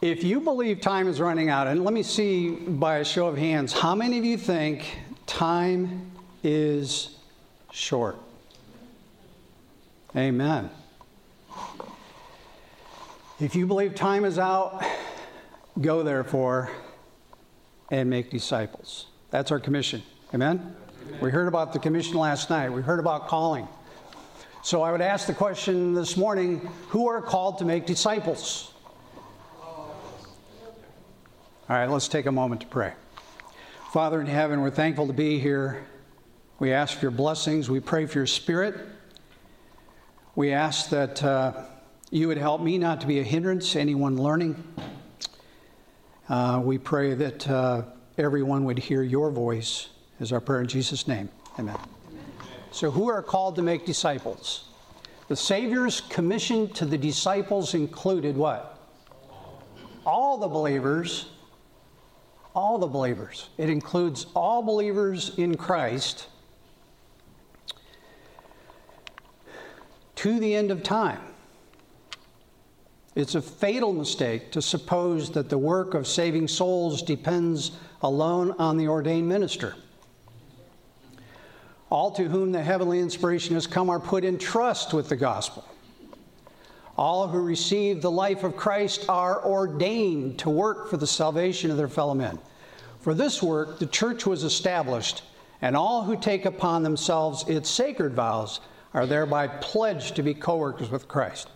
If 0.00 0.22
you 0.22 0.40
believe 0.40 0.80
time 0.80 1.08
is 1.08 1.20
running 1.20 1.48
out, 1.48 1.66
and 1.66 1.82
let 1.82 1.92
me 1.92 2.04
see 2.04 2.50
by 2.50 2.98
a 2.98 3.04
show 3.04 3.26
of 3.26 3.36
hands, 3.36 3.72
how 3.72 3.96
many 3.96 4.16
of 4.16 4.24
you 4.24 4.38
think 4.38 4.96
time 5.26 6.12
is 6.44 7.16
short? 7.72 8.16
Amen. 10.16 10.70
If 13.40 13.56
you 13.56 13.66
believe 13.66 13.96
time 13.96 14.24
is 14.24 14.38
out, 14.38 14.84
go 15.80 16.04
therefore 16.04 16.70
and 17.90 18.08
make 18.08 18.30
disciples. 18.30 19.06
That's 19.30 19.50
our 19.50 19.58
commission. 19.58 20.04
Amen? 20.32 20.76
Amen? 21.08 21.20
We 21.20 21.32
heard 21.32 21.48
about 21.48 21.72
the 21.72 21.80
commission 21.80 22.14
last 22.14 22.50
night. 22.50 22.68
We 22.68 22.82
heard 22.82 23.00
about 23.00 23.26
calling. 23.26 23.66
So 24.62 24.82
I 24.82 24.92
would 24.92 25.00
ask 25.00 25.26
the 25.26 25.34
question 25.34 25.92
this 25.92 26.16
morning 26.16 26.58
who 26.88 27.08
are 27.08 27.20
called 27.20 27.58
to 27.58 27.64
make 27.64 27.84
disciples? 27.84 28.72
All 31.70 31.76
right, 31.76 31.84
let's 31.84 32.08
take 32.08 32.24
a 32.24 32.32
moment 32.32 32.62
to 32.62 32.66
pray. 32.66 32.94
Father 33.92 34.22
in 34.22 34.26
heaven, 34.26 34.62
we're 34.62 34.70
thankful 34.70 35.06
to 35.06 35.12
be 35.12 35.38
here. 35.38 35.84
We 36.58 36.72
ask 36.72 36.96
for 36.96 37.02
your 37.02 37.10
blessings. 37.10 37.68
We 37.68 37.78
pray 37.78 38.06
for 38.06 38.20
your 38.20 38.26
spirit. 38.26 38.74
We 40.34 40.50
ask 40.54 40.88
that 40.88 41.22
uh, 41.22 41.64
you 42.10 42.26
would 42.28 42.38
help 42.38 42.62
me 42.62 42.78
not 42.78 43.02
to 43.02 43.06
be 43.06 43.20
a 43.20 43.22
hindrance 43.22 43.72
to 43.72 43.80
anyone 43.80 44.16
learning. 44.16 44.64
Uh, 46.30 46.62
we 46.64 46.78
pray 46.78 47.12
that 47.12 47.46
uh, 47.50 47.82
everyone 48.16 48.64
would 48.64 48.78
hear 48.78 49.02
your 49.02 49.30
voice, 49.30 49.90
is 50.20 50.32
our 50.32 50.40
prayer 50.40 50.62
in 50.62 50.68
Jesus' 50.68 51.06
name. 51.06 51.28
Amen. 51.58 51.76
Amen. 52.08 52.22
So, 52.70 52.90
who 52.90 53.10
are 53.10 53.22
called 53.22 53.56
to 53.56 53.62
make 53.62 53.84
disciples? 53.84 54.70
The 55.28 55.36
Savior's 55.36 56.00
commission 56.00 56.70
to 56.70 56.86
the 56.86 56.96
disciples 56.96 57.74
included 57.74 58.38
what? 58.38 58.78
All 60.06 60.38
the 60.38 60.48
believers 60.48 61.26
all 62.58 62.76
the 62.76 62.88
believers. 62.88 63.50
It 63.56 63.70
includes 63.70 64.26
all 64.34 64.62
believers 64.62 65.30
in 65.36 65.56
Christ 65.56 66.26
to 70.16 70.40
the 70.40 70.56
end 70.56 70.72
of 70.72 70.82
time. 70.82 71.20
It's 73.14 73.36
a 73.36 73.40
fatal 73.40 73.92
mistake 73.92 74.50
to 74.50 74.60
suppose 74.60 75.30
that 75.30 75.48
the 75.48 75.56
work 75.56 75.94
of 75.94 76.08
saving 76.08 76.48
souls 76.48 77.00
depends 77.00 77.70
alone 78.02 78.50
on 78.58 78.76
the 78.76 78.88
ordained 78.88 79.28
minister. 79.28 79.76
All 81.90 82.10
to 82.10 82.24
whom 82.24 82.50
the 82.50 82.62
heavenly 82.62 82.98
inspiration 82.98 83.54
has 83.54 83.68
come 83.68 83.88
are 83.88 84.00
put 84.00 84.24
in 84.24 84.36
trust 84.36 84.92
with 84.92 85.08
the 85.08 85.16
gospel. 85.16 85.64
All 86.96 87.28
who 87.28 87.40
receive 87.40 88.02
the 88.02 88.10
life 88.10 88.42
of 88.42 88.56
Christ 88.56 89.04
are 89.08 89.44
ordained 89.46 90.40
to 90.40 90.50
work 90.50 90.90
for 90.90 90.96
the 90.96 91.06
salvation 91.06 91.70
of 91.70 91.76
their 91.76 91.86
fellow 91.86 92.14
men. 92.14 92.40
For 93.08 93.14
this 93.14 93.42
work, 93.42 93.78
the 93.78 93.86
church 93.86 94.26
was 94.26 94.44
established, 94.44 95.22
and 95.62 95.74
all 95.74 96.02
who 96.02 96.14
take 96.14 96.44
upon 96.44 96.82
themselves 96.82 97.42
its 97.48 97.70
sacred 97.70 98.12
vows 98.12 98.60
are 98.92 99.06
thereby 99.06 99.46
pledged 99.46 100.16
to 100.16 100.22
be 100.22 100.34
co 100.34 100.58
workers 100.58 100.90
with 100.90 101.08
Christ. 101.08 101.48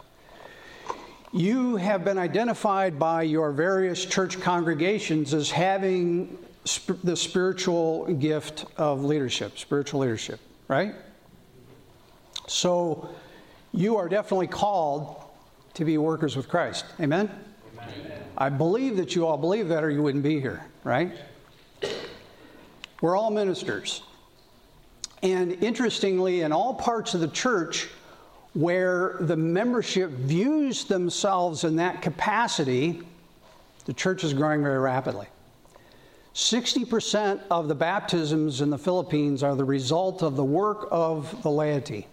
You 1.30 1.76
have 1.76 2.06
been 2.06 2.16
identified 2.16 2.98
by 2.98 3.24
your 3.24 3.52
various 3.52 4.02
church 4.06 4.40
congregations 4.40 5.34
as 5.34 5.50
having 5.50 6.38
sp- 6.64 7.04
the 7.04 7.14
spiritual 7.14 8.06
gift 8.14 8.64
of 8.78 9.04
leadership, 9.04 9.58
spiritual 9.58 10.00
leadership, 10.00 10.40
right? 10.68 10.94
So 12.46 13.10
you 13.72 13.98
are 13.98 14.08
definitely 14.08 14.46
called 14.46 15.22
to 15.74 15.84
be 15.84 15.98
workers 15.98 16.34
with 16.34 16.48
Christ. 16.48 16.86
Amen? 16.98 17.30
Amen? 17.76 18.22
I 18.38 18.48
believe 18.48 18.96
that 18.96 19.14
you 19.14 19.26
all 19.26 19.36
believe 19.36 19.68
that, 19.68 19.84
or 19.84 19.90
you 19.90 20.02
wouldn't 20.02 20.24
be 20.24 20.40
here, 20.40 20.64
right? 20.82 21.12
We're 23.02 23.16
all 23.16 23.32
ministers. 23.32 24.02
And 25.22 25.52
interestingly, 25.62 26.40
in 26.40 26.52
all 26.52 26.72
parts 26.72 27.14
of 27.14 27.20
the 27.20 27.28
church 27.28 27.88
where 28.54 29.16
the 29.20 29.36
membership 29.36 30.10
views 30.10 30.84
themselves 30.84 31.64
in 31.64 31.76
that 31.76 32.00
capacity, 32.00 33.02
the 33.86 33.92
church 33.92 34.22
is 34.22 34.32
growing 34.32 34.62
very 34.62 34.78
rapidly. 34.78 35.26
60% 36.34 37.40
of 37.50 37.66
the 37.66 37.74
baptisms 37.74 38.60
in 38.60 38.70
the 38.70 38.78
Philippines 38.78 39.42
are 39.42 39.56
the 39.56 39.64
result 39.64 40.22
of 40.22 40.36
the 40.36 40.44
work 40.44 40.86
of 40.92 41.42
the 41.42 41.50
laity. 41.50 42.06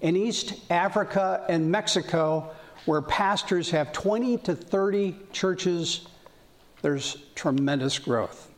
In 0.00 0.16
East 0.16 0.54
Africa 0.70 1.44
and 1.48 1.70
Mexico, 1.70 2.52
where 2.86 3.02
pastors 3.02 3.68
have 3.70 3.92
20 3.92 4.38
to 4.38 4.54
30 4.54 5.16
churches, 5.32 6.06
there's 6.82 7.16
tremendous 7.34 7.98
growth. 7.98 8.53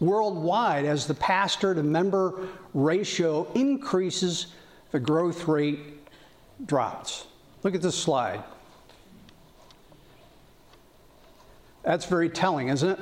Worldwide, 0.00 0.84
as 0.84 1.06
the 1.06 1.14
pastor 1.14 1.74
to 1.74 1.82
member 1.82 2.48
ratio 2.72 3.50
increases, 3.54 4.48
the 4.92 5.00
growth 5.00 5.48
rate 5.48 5.80
drops. 6.66 7.26
Look 7.62 7.74
at 7.74 7.82
this 7.82 7.96
slide. 7.96 8.44
That's 11.82 12.04
very 12.04 12.28
telling, 12.28 12.68
isn't 12.68 12.90
it? 12.90 12.98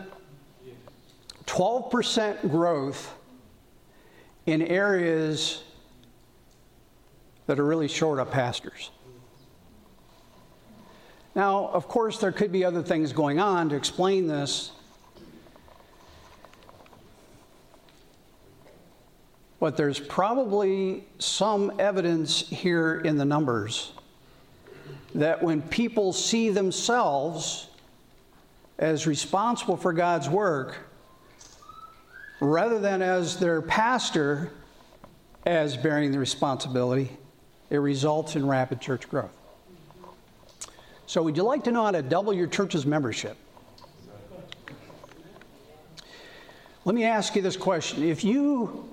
12% 1.46 2.50
growth 2.50 3.14
in 4.46 4.62
areas 4.62 5.62
that 7.46 7.58
are 7.58 7.64
really 7.64 7.88
short 7.88 8.18
of 8.18 8.30
pastors. 8.30 8.90
Now, 11.34 11.68
of 11.68 11.86
course, 11.88 12.18
there 12.18 12.32
could 12.32 12.50
be 12.50 12.64
other 12.64 12.82
things 12.82 13.12
going 13.12 13.38
on 13.38 13.68
to 13.68 13.76
explain 13.76 14.26
this. 14.26 14.72
But 19.58 19.76
there's 19.76 19.98
probably 19.98 21.04
some 21.18 21.72
evidence 21.78 22.40
here 22.40 23.00
in 23.00 23.16
the 23.16 23.24
numbers 23.24 23.92
that 25.14 25.42
when 25.42 25.62
people 25.62 26.12
see 26.12 26.50
themselves 26.50 27.68
as 28.78 29.06
responsible 29.06 29.76
for 29.76 29.94
God's 29.94 30.28
work, 30.28 30.76
rather 32.40 32.78
than 32.78 33.00
as 33.00 33.38
their 33.38 33.62
pastor 33.62 34.52
as 35.46 35.76
bearing 35.76 36.12
the 36.12 36.18
responsibility, 36.18 37.10
it 37.70 37.78
results 37.78 38.36
in 38.36 38.46
rapid 38.46 38.80
church 38.80 39.08
growth. 39.08 39.30
So, 41.06 41.22
would 41.22 41.36
you 41.36 41.44
like 41.44 41.64
to 41.64 41.70
know 41.70 41.84
how 41.84 41.92
to 41.92 42.02
double 42.02 42.32
your 42.32 42.48
church's 42.48 42.84
membership? 42.84 43.36
Let 46.84 46.94
me 46.94 47.04
ask 47.04 47.34
you 47.34 47.42
this 47.42 47.56
question. 47.56 48.02
If 48.02 48.22
you 48.22 48.88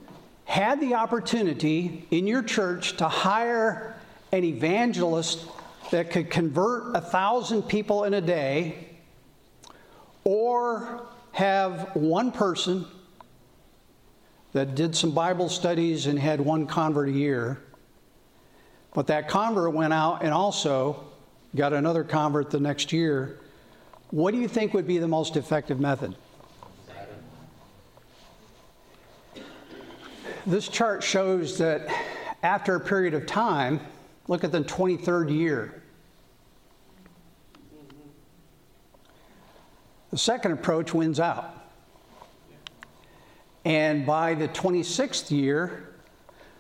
had 0.46 0.80
the 0.80 0.96
opportunity 0.96 2.06
in 2.12 2.28
your 2.28 2.44
church 2.44 2.98
to 2.98 3.08
hire 3.08 3.96
an 4.32 4.44
evangelist 4.44 5.46
that 5.92 6.12
could 6.12 6.30
convert 6.30 6.96
a 6.96 7.02
thousand 7.02 7.64
people 7.64 8.04
in 8.04 8.14
a 8.14 8.22
day, 8.22 8.88
or 10.24 11.06
have 11.32 11.96
one 11.96 12.32
person 12.32 12.86
that 14.54 14.76
did 14.76 14.96
some 14.96 15.12
Bible 15.12 15.50
studies 15.50 16.06
and 16.06 16.18
had 16.18 16.40
one 16.40 16.68
convert 16.68 17.10
a 17.10 17.12
year, 17.12 17.60
but 18.94 19.08
that 19.08 19.28
convert 19.28 19.74
went 19.74 19.94
out 19.94 20.24
and 20.24 20.32
also 20.32 21.04
got 21.56 21.74
another 21.74 22.04
convert 22.04 22.50
the 22.50 22.60
next 22.60 22.94
year, 22.94 23.40
what 24.12 24.32
do 24.32 24.40
you 24.40 24.48
think 24.48 24.74
would 24.74 24.88
be 24.88 25.00
the 25.00 25.08
most 25.08 25.36
effective 25.36 25.80
method? 25.80 26.16
This 30.46 30.68
chart 30.68 31.02
shows 31.02 31.58
that 31.60 31.88
after 32.42 32.76
a 32.76 32.80
period 32.80 33.14
of 33.14 33.26
time, 33.26 33.80
look 34.28 34.44
at 34.44 34.52
the 34.52 34.60
23rd 34.60 35.34
year. 35.34 35.82
The 40.12 40.18
second 40.18 40.52
approach 40.52 40.94
wins 40.94 41.20
out. 41.20 41.50
And 43.64 44.06
by 44.06 44.34
the 44.34 44.50
26th 44.50 45.32
year, 45.32 45.90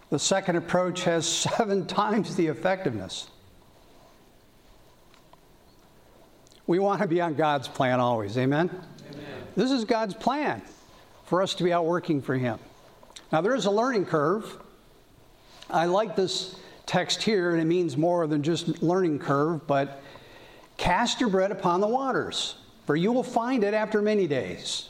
the 0.10 0.18
second 0.18 0.56
approach 0.56 1.04
has 1.04 1.28
seven 1.58 1.86
times 1.86 2.38
the 2.38 2.48
effectiveness. 2.48 3.28
We 6.68 6.80
want 6.80 7.02
to 7.02 7.08
be 7.10 7.20
on 7.20 7.34
God's 7.34 7.68
plan 7.68 8.00
always. 8.00 8.38
Amen? 8.38 8.70
Amen? 8.70 9.24
This 9.58 9.72
is 9.72 9.84
God's 9.84 10.14
plan 10.14 10.62
for 11.26 11.42
us 11.42 11.54
to 11.56 11.66
be 11.66 11.74
out 11.74 11.86
working 11.86 12.22
for 12.22 12.36
Him. 12.38 12.58
Now, 13.34 13.42
there 13.42 13.56
is 13.56 13.66
a 13.66 13.72
learning 13.72 14.06
curve. 14.06 14.58
I 15.70 15.88
like 15.88 16.16
this 16.16 16.56
text 16.86 17.22
here, 17.22 17.52
and 17.52 17.60
it 17.60 17.66
means 17.66 17.98
more 17.98 18.26
than 18.28 18.44
just 18.44 18.82
learning 18.82 19.20
curve, 19.20 19.68
but 19.68 20.02
cast 20.78 21.20
your 21.20 21.30
bread 21.30 21.52
upon 21.52 21.82
the 21.82 21.88
waters, 21.88 22.56
for 22.86 22.96
you 22.96 23.12
will 23.12 23.24
find 23.24 23.66
it 23.66 23.74
after 23.74 24.02
many 24.02 24.28
days. 24.28 24.90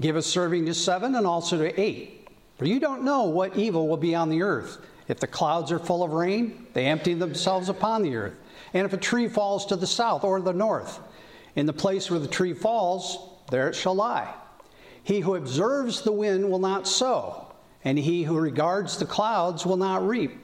Give 0.00 0.16
a 0.16 0.22
serving 0.22 0.66
to 0.66 0.74
seven 0.74 1.14
and 1.14 1.26
also 1.26 1.58
to 1.58 1.80
eight, 1.80 2.28
for 2.56 2.64
you 2.64 2.80
don't 2.80 3.04
know 3.04 3.24
what 3.24 3.56
evil 3.56 3.86
will 3.86 3.96
be 3.96 4.16
on 4.16 4.30
the 4.30 4.42
earth. 4.42 4.78
If 5.06 5.20
the 5.20 5.26
clouds 5.28 5.70
are 5.70 5.78
full 5.78 6.02
of 6.02 6.12
rain, 6.12 6.66
they 6.72 6.86
empty 6.86 7.14
themselves 7.14 7.68
upon 7.68 8.02
the 8.02 8.16
earth 8.16 8.34
and 8.74 8.84
if 8.84 8.92
a 8.92 8.98
tree 8.98 9.28
falls 9.28 9.66
to 9.66 9.76
the 9.76 9.86
south 9.86 10.24
or 10.24 10.40
the 10.40 10.52
north, 10.52 11.00
In 11.56 11.66
the 11.66 11.72
place 11.72 12.10
where 12.10 12.20
the 12.20 12.28
tree 12.28 12.52
falls, 12.52 13.18
there 13.50 13.68
it 13.68 13.74
shall 13.74 13.94
lie. 13.94 14.32
He 15.02 15.20
who 15.20 15.34
observes 15.34 16.02
the 16.02 16.12
wind 16.12 16.48
will 16.48 16.58
not 16.58 16.86
sow, 16.86 17.47
and 17.84 17.98
he 17.98 18.22
who 18.22 18.38
regards 18.38 18.96
the 18.96 19.04
clouds 19.04 19.64
will 19.64 19.76
not 19.76 20.06
reap. 20.06 20.38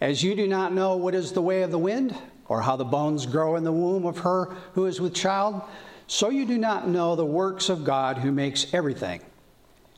As 0.00 0.22
you 0.22 0.34
do 0.34 0.46
not 0.46 0.72
know 0.72 0.96
what 0.96 1.14
is 1.14 1.32
the 1.32 1.42
way 1.42 1.62
of 1.62 1.70
the 1.70 1.78
wind, 1.78 2.16
or 2.48 2.62
how 2.62 2.74
the 2.76 2.84
bones 2.84 3.26
grow 3.26 3.54
in 3.56 3.64
the 3.64 3.72
womb 3.72 4.04
of 4.04 4.18
her 4.18 4.56
who 4.74 4.86
is 4.86 5.00
with 5.00 5.14
child, 5.14 5.62
so 6.06 6.30
you 6.30 6.44
do 6.44 6.58
not 6.58 6.88
know 6.88 7.14
the 7.14 7.24
works 7.24 7.68
of 7.68 7.84
God 7.84 8.18
who 8.18 8.32
makes 8.32 8.74
everything. 8.74 9.20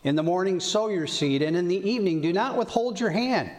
In 0.04 0.16
the 0.16 0.22
morning 0.22 0.60
sow 0.60 0.88
your 0.88 1.06
seed, 1.06 1.40
and 1.40 1.56
in 1.56 1.69
the 1.69 1.88
evening 1.88 2.20
do 2.20 2.32
not 2.32 2.56
withhold 2.56 3.00
your 3.00 3.10
hand, 3.10 3.50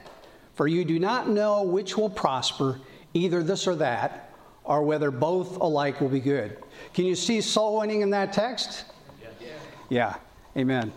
for 0.54 0.68
you 0.68 0.86
do 0.86 1.00
not 1.00 1.28
know 1.28 1.63
which 1.63 1.98
will 1.98 2.10
prosper, 2.10 2.80
either 3.13 3.42
this 3.42 3.66
or 3.66 3.75
that, 3.75 4.31
or 4.63 4.84
whether 4.84 5.10
both 5.10 5.57
alike 5.57 6.00
will 6.00 6.10
be 6.10 6.19
good. 6.19 6.57
Can 6.94 7.06
you 7.06 7.16
see 7.16 7.42
soul 7.42 7.80
winning 7.80 8.01
in 8.01 8.12
that 8.12 8.34
text? 8.34 8.86
Yeah. 9.22 9.48
yeah. 9.89 10.16
Amen. 10.56 10.94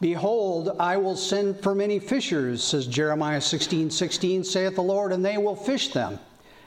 Behold, 0.00 0.76
I 0.78 0.96
will 0.96 1.16
send 1.16 1.60
for 1.60 1.74
many 1.74 1.98
fishers, 1.98 2.62
says 2.62 2.86
Jeremiah 2.86 3.40
16 3.40 3.90
16, 3.90 4.44
saith 4.44 4.76
the 4.76 4.82
Lord, 4.82 5.12
and 5.12 5.24
they 5.24 5.38
will 5.38 5.56
fish 5.56 5.92
them. 5.92 6.20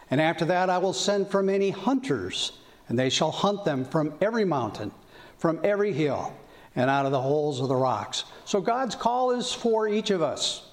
And 0.09 0.19
after 0.19 0.43
that, 0.45 0.69
I 0.69 0.77
will 0.77 0.93
send 0.93 1.29
for 1.29 1.41
many 1.41 1.69
hunters, 1.69 2.51
and 2.89 2.99
they 2.99 3.09
shall 3.09 3.31
hunt 3.31 3.63
them 3.63 3.85
from 3.85 4.13
every 4.19 4.43
mountain, 4.43 4.91
from 5.37 5.61
every 5.63 5.93
hill, 5.93 6.33
and 6.75 6.89
out 6.89 7.05
of 7.05 7.13
the 7.13 7.21
holes 7.21 7.61
of 7.61 7.69
the 7.69 7.75
rocks. 7.75 8.25
So 8.43 8.59
God's 8.59 8.95
call 8.95 9.31
is 9.31 9.53
for 9.53 9.87
each 9.87 10.09
of 10.09 10.21
us. 10.21 10.67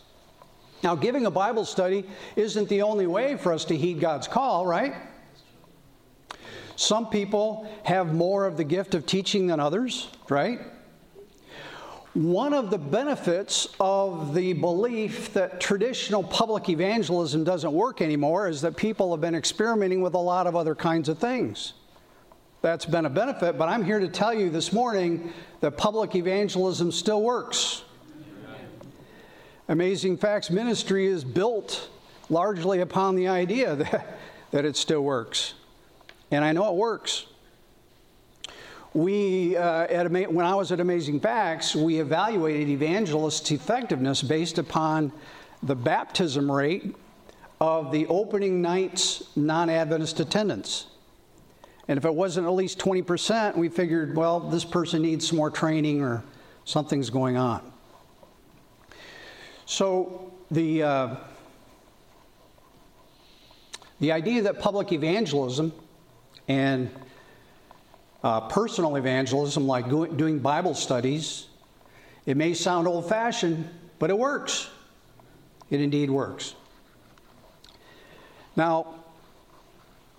Now, 0.83 0.97
giving 0.97 1.27
a 1.27 1.31
Bible 1.31 1.65
study 1.65 2.05
isn't 2.35 2.69
the 2.69 2.83
only 2.83 3.07
way 3.07 3.37
for 3.37 3.53
us 3.53 3.65
to 3.67 3.77
heed 3.77 4.01
God's 4.01 4.27
call, 4.27 4.67
right? 4.67 4.95
Some 6.75 7.11
people 7.11 7.69
have 7.85 8.15
more 8.15 8.47
of 8.47 8.57
the 8.57 8.65
gift 8.65 8.95
of 8.95 9.07
teaching 9.07 9.49
than 9.49 9.61
others, 9.61 10.09
right? 10.29 10.61
One 12.15 12.55
of 12.55 12.71
the 12.71 12.79
benefits 12.79 13.69
of 13.79 14.35
the 14.35 14.55
belief 14.55 15.33
that 15.35 15.61
traditional 15.61 16.23
public 16.23 16.69
evangelism 16.69 17.45
doesn't 17.45 17.73
work 17.73 18.01
anymore 18.01 18.49
is 18.49 18.63
that 18.63 18.77
people 18.77 19.11
have 19.13 19.21
been 19.21 19.35
experimenting 19.35 20.01
with 20.01 20.15
a 20.15 20.19
lot 20.19 20.47
of 20.47 20.57
other 20.57 20.75
kinds 20.75 21.09
of 21.09 21.19
things. 21.19 21.75
That's 22.63 22.87
been 22.87 23.05
a 23.05 23.11
benefit, 23.11 23.57
but 23.57 23.69
I'm 23.69 23.85
here 23.85 24.01
to 24.01 24.09
tell 24.09 24.35
you 24.35 24.51
this 24.51 24.73
morning 24.73 25.33
that 25.61 25.77
public 25.77 26.17
evangelism 26.17 26.91
still 26.91 27.23
works. 27.23 27.85
Amazing 29.69 30.17
Facts 30.17 30.51
Ministry 30.51 31.07
is 31.07 31.23
built 31.23 31.91
largely 32.31 32.81
upon 32.81 33.17
the 33.17 33.29
idea 33.29 33.75
that, 33.77 34.19
that 34.51 34.65
it 34.65 34.77
still 34.77 35.03
works. 35.03 35.55
And 36.31 36.45
I 36.45 36.53
know 36.53 36.69
it 36.71 36.75
works. 36.75 37.27
We, 38.99 39.57
uh, 39.57 39.83
at, 39.85 40.11
when 40.11 40.45
I 40.45 40.57
was 40.57 40.73
at 40.73 40.81
Amazing 40.81 41.21
Facts, 41.21 41.77
we 41.77 42.01
evaluated 42.01 42.69
evangelists' 42.69 43.49
effectiveness 43.53 44.23
based 44.23 44.59
upon 44.59 45.13
the 45.63 45.77
baptism 45.77 46.51
rate 46.51 46.97
of 47.61 47.93
the 47.93 48.09
opening 48.09 48.61
night's 48.61 49.23
non 49.37 49.71
Adventist 49.71 50.19
attendance. 50.19 50.89
And 51.87 51.97
if 51.97 52.05
it 52.05 52.13
wasn't 52.13 52.49
at 52.49 52.51
least 52.51 52.81
20%, 52.81 53.57
we 53.57 53.69
figured, 53.69 54.17
well, 54.17 54.41
this 54.41 54.65
person 54.65 55.03
needs 55.03 55.29
some 55.29 55.37
more 55.37 55.53
training 55.53 56.03
or 56.03 56.25
something's 56.65 57.09
going 57.09 57.37
on. 57.37 57.71
So 59.65 60.33
the, 60.51 60.83
uh, 60.83 61.17
the 64.01 64.11
idea 64.11 64.43
that 64.43 64.59
public 64.59 64.91
evangelism 64.91 65.73
and 66.49 66.91
uh, 68.23 68.43
personal 68.49 68.97
evangelism, 68.97 69.67
like 69.67 69.89
doing 69.89 70.39
Bible 70.39 70.75
studies, 70.75 71.47
it 72.27 72.37
may 72.37 72.55
sound 72.55 72.87
old 72.87 73.09
fashioned, 73.09 73.69
but 73.99 74.11
it 74.11 74.19
works. 74.19 74.69
It 75.71 75.81
indeed 75.81 76.11
works. 76.11 76.55
Now, 78.57 78.95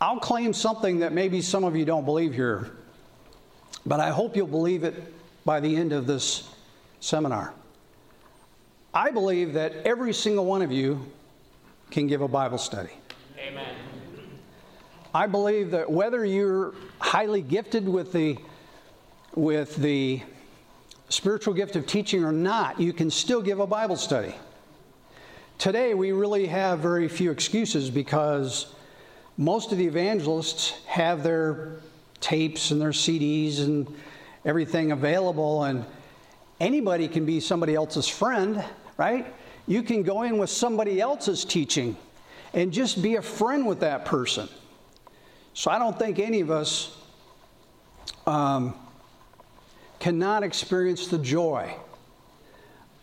I'll 0.02 0.20
claim 0.20 0.54
something 0.54 1.00
that 1.00 1.12
maybe 1.12 1.42
some 1.42 1.64
of 1.64 1.76
you 1.76 1.84
don't 1.84 2.06
believe 2.06 2.34
here, 2.34 2.72
but 3.86 4.00
I 4.00 4.10
hope 4.12 4.36
you'll 4.36 4.48
believe 4.48 4.84
it 4.84 5.14
by 5.46 5.60
the 5.60 5.76
end 5.76 5.92
of 5.92 6.08
this 6.08 6.50
seminar. 7.00 7.54
I 8.94 9.12
believe 9.12 9.54
that 9.54 9.74
every 9.86 10.14
single 10.14 10.46
one 10.46 10.62
of 10.62 10.72
you 10.72 11.06
can 11.92 12.08
give 12.08 12.22
a 12.22 12.28
Bible 12.28 12.58
study. 12.58 12.92
Amen. 13.38 13.76
I 15.14 15.26
believe 15.26 15.72
that 15.72 15.90
whether 15.90 16.24
you're 16.24 16.76
highly 17.00 17.42
gifted 17.42 17.90
with 17.90 18.14
the 18.14 18.38
with 19.36 19.76
the 19.78 20.22
spiritual 21.10 21.54
gift 21.54 21.76
of 21.76 21.88
teaching 21.88 22.24
or 22.24 22.32
not, 22.32 22.80
you 22.80 22.94
can 22.94 23.10
still 23.10 23.42
give 23.42 23.60
a 23.60 23.68
Bible 23.68 23.96
study. 23.96 24.36
Today, 25.58 25.94
we 25.94 26.12
really 26.12 26.46
have 26.48 26.80
very 26.80 27.08
few 27.08 27.32
excuses 27.32 27.90
because 27.90 28.74
most 29.38 29.72
of 29.72 29.78
the 29.78 29.86
evangelists 29.86 30.72
have 30.86 31.24
their 31.24 31.80
tapes 32.22 32.72
and 32.72 32.82
their 32.82 32.90
CDs 32.90 33.60
and 33.60 33.88
everything 34.46 34.92
available, 34.92 35.64
and 35.64 35.86
anybody 36.60 37.08
can 37.08 37.26
be 37.26 37.40
somebody 37.40 37.76
else's 37.76 38.08
friend, 38.08 38.64
right? 38.98 39.34
You 39.68 39.84
can 39.84 40.04
go 40.04 40.24
in 40.24 40.38
with 40.38 40.50
somebody 40.50 41.02
else's 41.02 41.46
teaching 41.46 41.98
and 42.54 42.72
just 42.72 43.02
be 43.02 43.16
a 43.16 43.22
friend 43.22 43.66
with 43.66 43.80
that 43.80 44.06
person. 44.06 44.50
So 45.54 45.72
I 45.72 45.80
don't 45.80 45.98
think 45.98 46.20
any 46.20 46.42
of 46.42 46.52
us 46.52 46.96
um, 48.26 48.74
cannot 50.00 50.44
experience 50.44 51.08
the 51.08 51.18
joy 51.18 51.76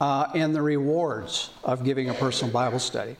uh, 0.01 0.29
and 0.35 0.55
the 0.55 0.63
rewards 0.63 1.51
of 1.65 1.85
giving 1.85 2.09
a 2.09 2.15
personal 2.15 2.53
Bible 2.53 2.79
study. 2.79 3.17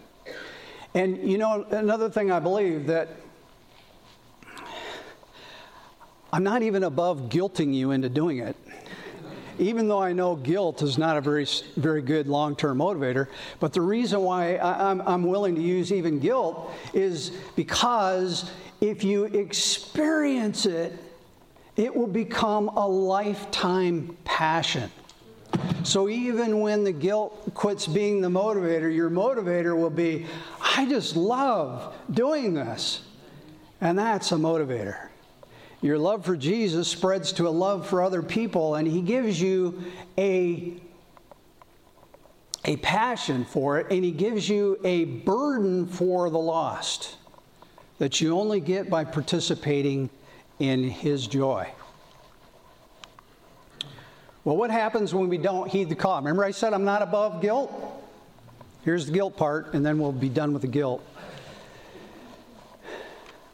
And 0.95 1.29
you 1.29 1.39
know, 1.39 1.65
another 1.65 2.09
thing 2.09 2.31
I 2.31 2.41
believe 2.41 2.87
that 2.87 3.09
I'm 6.33 6.43
not 6.43 6.63
even 6.63 6.85
above 6.85 7.29
guilting 7.29 7.75
you 7.75 7.91
into 7.93 8.09
doing 8.09 8.39
it. 8.39 8.57
Even 9.59 9.89
though 9.89 10.03
I 10.03 10.13
know 10.13 10.37
guilt 10.37 10.83
is 10.83 10.99
not 10.99 11.17
a 11.17 11.21
very, 11.21 11.47
very 11.77 12.03
good 12.03 12.27
long 12.27 12.57
term 12.57 12.79
motivator, 12.79 13.29
but 13.61 13.73
the 13.73 13.81
reason 13.81 14.23
why 14.23 14.59
I'm, 14.59 15.01
I'm 15.03 15.25
willing 15.25 15.55
to 15.55 15.63
use 15.63 15.93
even 15.93 16.19
guilt 16.19 16.73
is 16.93 17.31
because 17.55 18.51
if 18.81 19.03
you 19.05 19.25
experience 19.25 20.67
it, 20.67 20.93
it 21.77 21.95
will 21.95 22.07
become 22.07 22.69
a 22.69 22.87
lifetime 22.87 24.17
passion. 24.25 24.91
So 25.85 26.09
even 26.09 26.61
when 26.61 26.85
the 26.85 26.93
guilt 26.93 27.55
quits 27.55 27.87
being 27.87 28.21
the 28.21 28.29
motivator, 28.29 28.95
your 28.95 29.11
motivator 29.11 29.77
will 29.77 29.91
be, 29.91 30.27
I 30.61 30.87
just 30.89 31.17
love 31.17 31.95
doing 32.11 32.55
this. 32.55 33.03
And 33.81 33.99
that's 33.99 34.33
a 34.33 34.37
motivator. 34.37 35.09
Your 35.83 35.99
love 35.99 36.25
for 36.25 36.37
Jesus 36.37 36.89
spreads 36.89 37.33
to 37.33 37.47
a 37.47 37.51
love 37.51 37.87
for 37.87 38.03
other 38.03 38.23
people, 38.23 38.77
and 38.77 38.89
He 38.89 39.03
gives 39.03 39.41
you 39.41 39.83
a, 40.17 40.75
a 42.65 42.77
passion 42.79 43.45
for 43.45 43.79
it, 43.79 43.87
and 43.91 44.05
He 44.05 44.11
gives 44.11 44.49
you 44.49 44.79
a 44.85 45.05
burden 45.05 45.87
for 45.87 46.31
the 46.31 46.39
lost 46.39 47.17
that 47.99 48.21
you 48.21 48.39
only 48.39 48.61
get 48.61 48.89
by 48.89 49.05
participating 49.05 50.11
in 50.59 50.85
His 50.85 51.27
joy. 51.27 51.71
Well, 54.45 54.57
what 54.57 54.71
happens 54.71 55.13
when 55.13 55.29
we 55.29 55.39
don't 55.39 55.69
heed 55.69 55.89
the 55.89 55.97
call? 55.97 56.19
Remember, 56.19 56.45
I 56.45 56.53
said 56.53 56.73
I'm 56.73 56.85
not 56.85 57.03
above 57.03 57.43
guilt? 57.43 57.73
Here's 58.85 59.07
the 59.07 59.13
guilt 59.13 59.37
part, 59.37 59.75
and 59.75 59.85
then 59.85 59.99
we'll 59.99 60.13
be 60.13 60.29
done 60.29 60.53
with 60.53 60.63
the 60.63 60.69
guilt. 60.69 61.05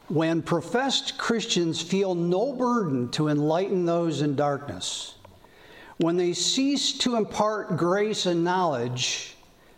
When 0.09 0.41
professed 0.41 1.17
Christians 1.17 1.81
feel 1.81 2.13
no 2.13 2.53
burden 2.53 3.09
to 3.11 3.29
enlighten 3.29 3.85
those 3.85 4.21
in 4.21 4.35
darkness, 4.35 5.15
when 5.97 6.17
they 6.17 6.33
cease 6.33 6.91
to 6.99 7.15
impart 7.15 7.77
grace 7.77 8.25
and 8.25 8.43
knowledge, 8.43 9.35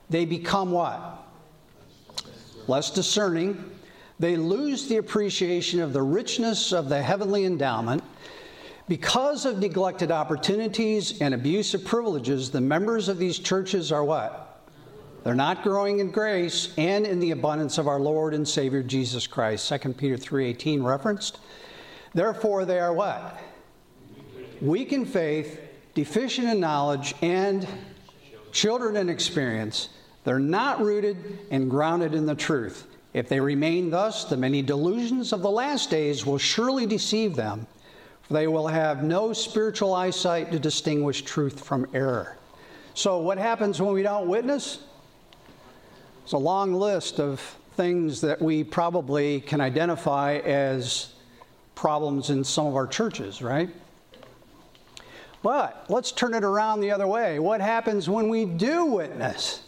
they 0.09 0.25
become 0.25 0.71
what? 0.71 1.23
Less 2.67 2.89
discerning, 2.89 3.71
they 4.19 4.35
lose 4.35 4.87
the 4.87 4.97
appreciation 4.97 5.81
of 5.81 5.93
the 5.93 6.01
richness 6.01 6.71
of 6.71 6.89
the 6.89 7.01
heavenly 7.01 7.45
endowment. 7.45 8.03
Because 8.87 9.45
of 9.45 9.59
neglected 9.59 10.11
opportunities 10.11 11.21
and 11.21 11.33
abuse 11.33 11.73
of 11.73 11.83
privileges, 11.83 12.49
the 12.49 12.61
members 12.61 13.09
of 13.09 13.17
these 13.17 13.39
churches 13.39 13.91
are 13.91 14.03
what? 14.03 14.44
They're 15.25 15.33
not 15.33 15.63
growing 15.63 16.01
in 16.01 16.11
grace 16.11 16.71
and 16.77 17.03
in 17.03 17.19
the 17.19 17.31
abundance 17.31 17.79
of 17.79 17.87
our 17.87 17.99
Lord 17.99 18.35
and 18.35 18.47
Savior 18.47 18.83
Jesus 18.83 19.25
Christ. 19.25 19.67
2 19.67 19.97
Peter 19.97 20.17
3:18 20.17 20.83
referenced. 20.83 21.39
Therefore 22.13 22.63
they 22.63 22.79
are 22.79 22.93
what? 22.93 23.39
Weak 24.61 24.93
in 24.93 25.03
faith, 25.03 25.59
deficient 25.95 26.47
in 26.47 26.59
knowledge, 26.59 27.15
and 27.23 27.67
children 28.51 28.95
in 28.95 29.09
experience. 29.09 29.89
They're 30.25 30.37
not 30.37 30.79
rooted 30.79 31.17
and 31.49 31.71
grounded 31.71 32.13
in 32.13 32.27
the 32.27 32.35
truth. 32.35 32.85
If 33.15 33.27
they 33.27 33.39
remain 33.39 33.89
thus, 33.89 34.25
the 34.25 34.37
many 34.37 34.61
delusions 34.61 35.33
of 35.33 35.41
the 35.41 35.49
last 35.49 35.89
days 35.89 36.23
will 36.23 36.37
surely 36.37 36.85
deceive 36.85 37.35
them, 37.35 37.65
for 38.21 38.35
they 38.35 38.47
will 38.47 38.67
have 38.67 39.03
no 39.03 39.33
spiritual 39.33 39.95
eyesight 39.95 40.51
to 40.51 40.59
distinguish 40.59 41.23
truth 41.23 41.61
from 41.61 41.87
error. 41.95 42.37
So, 42.93 43.17
what 43.17 43.39
happens 43.39 43.81
when 43.81 43.91
we 43.91 44.03
don't 44.03 44.27
witness? 44.27 44.77
It's 46.25 46.33
a 46.33 46.39
long 46.39 46.73
list 46.73 47.19
of 47.19 47.39
things 47.75 48.19
that 48.21 48.41
we 48.41 48.63
probably 48.63 49.41
can 49.41 49.61
identify 49.61 50.37
as 50.37 51.13
problems 51.75 52.31
in 52.31 52.43
some 52.43 52.65
of 52.65 52.75
our 52.75 52.87
churches, 52.87 53.43
right? 53.43 53.69
But 55.43 55.85
let's 55.87 56.11
turn 56.11 56.33
it 56.33 56.43
around 56.43 56.79
the 56.79 56.89
other 56.89 57.05
way. 57.05 57.37
What 57.37 57.61
happens 57.61 58.09
when 58.09 58.27
we 58.27 58.45
do 58.45 58.85
witness? 58.85 59.65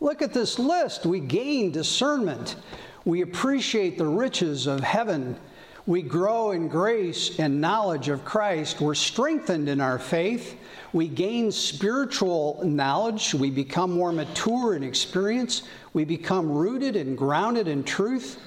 Look 0.00 0.22
at 0.22 0.32
this 0.32 0.58
list. 0.58 1.04
We 1.04 1.20
gain 1.20 1.70
discernment. 1.70 2.56
We 3.04 3.20
appreciate 3.20 3.98
the 3.98 4.06
riches 4.06 4.66
of 4.66 4.80
heaven. 4.80 5.36
We 5.84 6.00
grow 6.00 6.52
in 6.52 6.68
grace 6.68 7.38
and 7.38 7.60
knowledge 7.60 8.08
of 8.08 8.24
Christ. 8.24 8.80
We're 8.80 8.94
strengthened 8.94 9.68
in 9.68 9.82
our 9.82 9.98
faith. 9.98 10.58
We 10.94 11.08
gain 11.08 11.50
spiritual 11.50 12.60
knowledge. 12.62 13.34
We 13.34 13.50
become 13.50 13.90
more 13.90 14.12
mature 14.12 14.76
in 14.76 14.84
experience. 14.84 15.64
We 15.92 16.04
become 16.04 16.48
rooted 16.48 16.94
and 16.94 17.18
grounded 17.18 17.66
in 17.66 17.82
truth. 17.82 18.38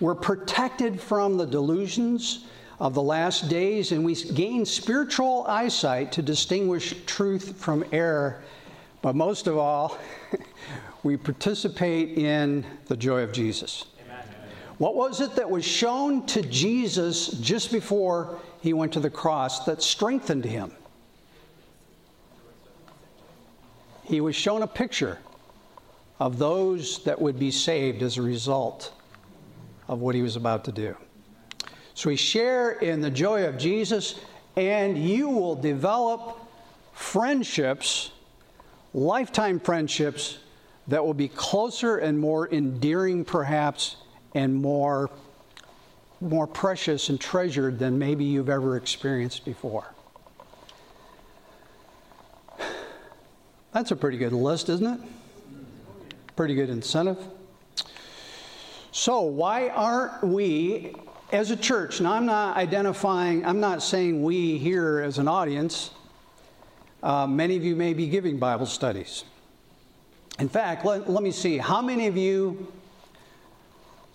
We're 0.00 0.16
protected 0.16 1.00
from 1.00 1.36
the 1.36 1.46
delusions 1.46 2.44
of 2.80 2.94
the 2.94 3.02
last 3.02 3.48
days, 3.48 3.92
and 3.92 4.04
we 4.04 4.16
gain 4.16 4.66
spiritual 4.66 5.46
eyesight 5.46 6.10
to 6.12 6.22
distinguish 6.22 6.92
truth 7.06 7.56
from 7.56 7.84
error. 7.92 8.42
But 9.00 9.14
most 9.14 9.46
of 9.46 9.56
all, 9.56 9.96
we 11.04 11.16
participate 11.16 12.18
in 12.18 12.66
the 12.86 12.96
joy 12.96 13.22
of 13.22 13.30
Jesus. 13.30 13.84
What 14.78 14.96
was 14.96 15.20
it 15.20 15.36
that 15.36 15.48
was 15.48 15.64
shown 15.64 16.26
to 16.26 16.42
Jesus 16.42 17.28
just 17.28 17.70
before 17.70 18.40
he 18.60 18.72
went 18.72 18.92
to 18.94 19.00
the 19.00 19.10
cross 19.10 19.64
that 19.66 19.82
strengthened 19.82 20.44
him? 20.44 20.72
He 24.04 24.20
was 24.20 24.34
shown 24.34 24.62
a 24.62 24.66
picture 24.66 25.18
of 26.18 26.38
those 26.38 27.02
that 27.04 27.20
would 27.20 27.38
be 27.38 27.50
saved 27.50 28.02
as 28.02 28.16
a 28.16 28.22
result 28.22 28.92
of 29.88 30.00
what 30.00 30.14
he 30.14 30.22
was 30.22 30.36
about 30.36 30.64
to 30.64 30.72
do. 30.72 30.96
So 31.94 32.08
we 32.08 32.16
share 32.16 32.72
in 32.72 33.00
the 33.00 33.10
joy 33.10 33.46
of 33.46 33.58
Jesus, 33.58 34.20
and 34.56 34.96
you 34.96 35.28
will 35.28 35.54
develop 35.54 36.38
friendships, 36.92 38.10
lifetime 38.94 39.60
friendships, 39.60 40.38
that 40.88 41.04
will 41.04 41.14
be 41.14 41.28
closer 41.28 41.98
and 41.98 42.18
more 42.18 42.52
endearing, 42.52 43.24
perhaps, 43.24 43.96
and 44.34 44.54
more, 44.54 45.10
more 46.20 46.46
precious 46.46 47.08
and 47.08 47.20
treasured 47.20 47.78
than 47.78 47.98
maybe 47.98 48.24
you've 48.24 48.48
ever 48.48 48.76
experienced 48.76 49.44
before. 49.44 49.94
That's 53.72 53.90
a 53.90 53.96
pretty 53.96 54.18
good 54.18 54.32
list, 54.32 54.68
isn't 54.68 54.86
it? 54.86 55.00
Pretty 56.36 56.54
good 56.54 56.70
incentive. 56.70 57.18
So, 58.90 59.22
why 59.22 59.68
aren't 59.68 60.22
we 60.22 60.94
as 61.32 61.50
a 61.50 61.56
church, 61.56 62.00
now 62.00 62.12
I'm 62.12 62.26
not 62.26 62.58
identifying, 62.58 63.44
I'm 63.46 63.58
not 63.58 63.82
saying 63.82 64.22
we 64.22 64.58
here 64.58 65.00
as 65.00 65.16
an 65.16 65.26
audience, 65.26 65.90
uh, 67.02 67.26
many 67.26 67.56
of 67.56 67.64
you 67.64 67.74
may 67.74 67.94
be 67.94 68.06
giving 68.06 68.38
Bible 68.38 68.66
studies. 68.66 69.24
In 70.38 70.48
fact, 70.48 70.84
let, 70.84 71.08
let 71.08 71.22
me 71.22 71.30
see, 71.30 71.56
how 71.56 71.80
many 71.80 72.06
of 72.06 72.18
you 72.18 72.70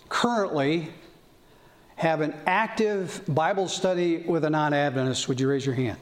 currently 0.09 0.89
have 1.95 2.21
an 2.21 2.35
active 2.45 3.23
Bible 3.27 3.67
study 3.67 4.17
with 4.17 4.45
a 4.45 4.49
non 4.49 4.73
Adventist? 4.73 5.27
Would 5.27 5.39
you 5.39 5.49
raise 5.49 5.65
your 5.65 5.75
hand? 5.75 5.97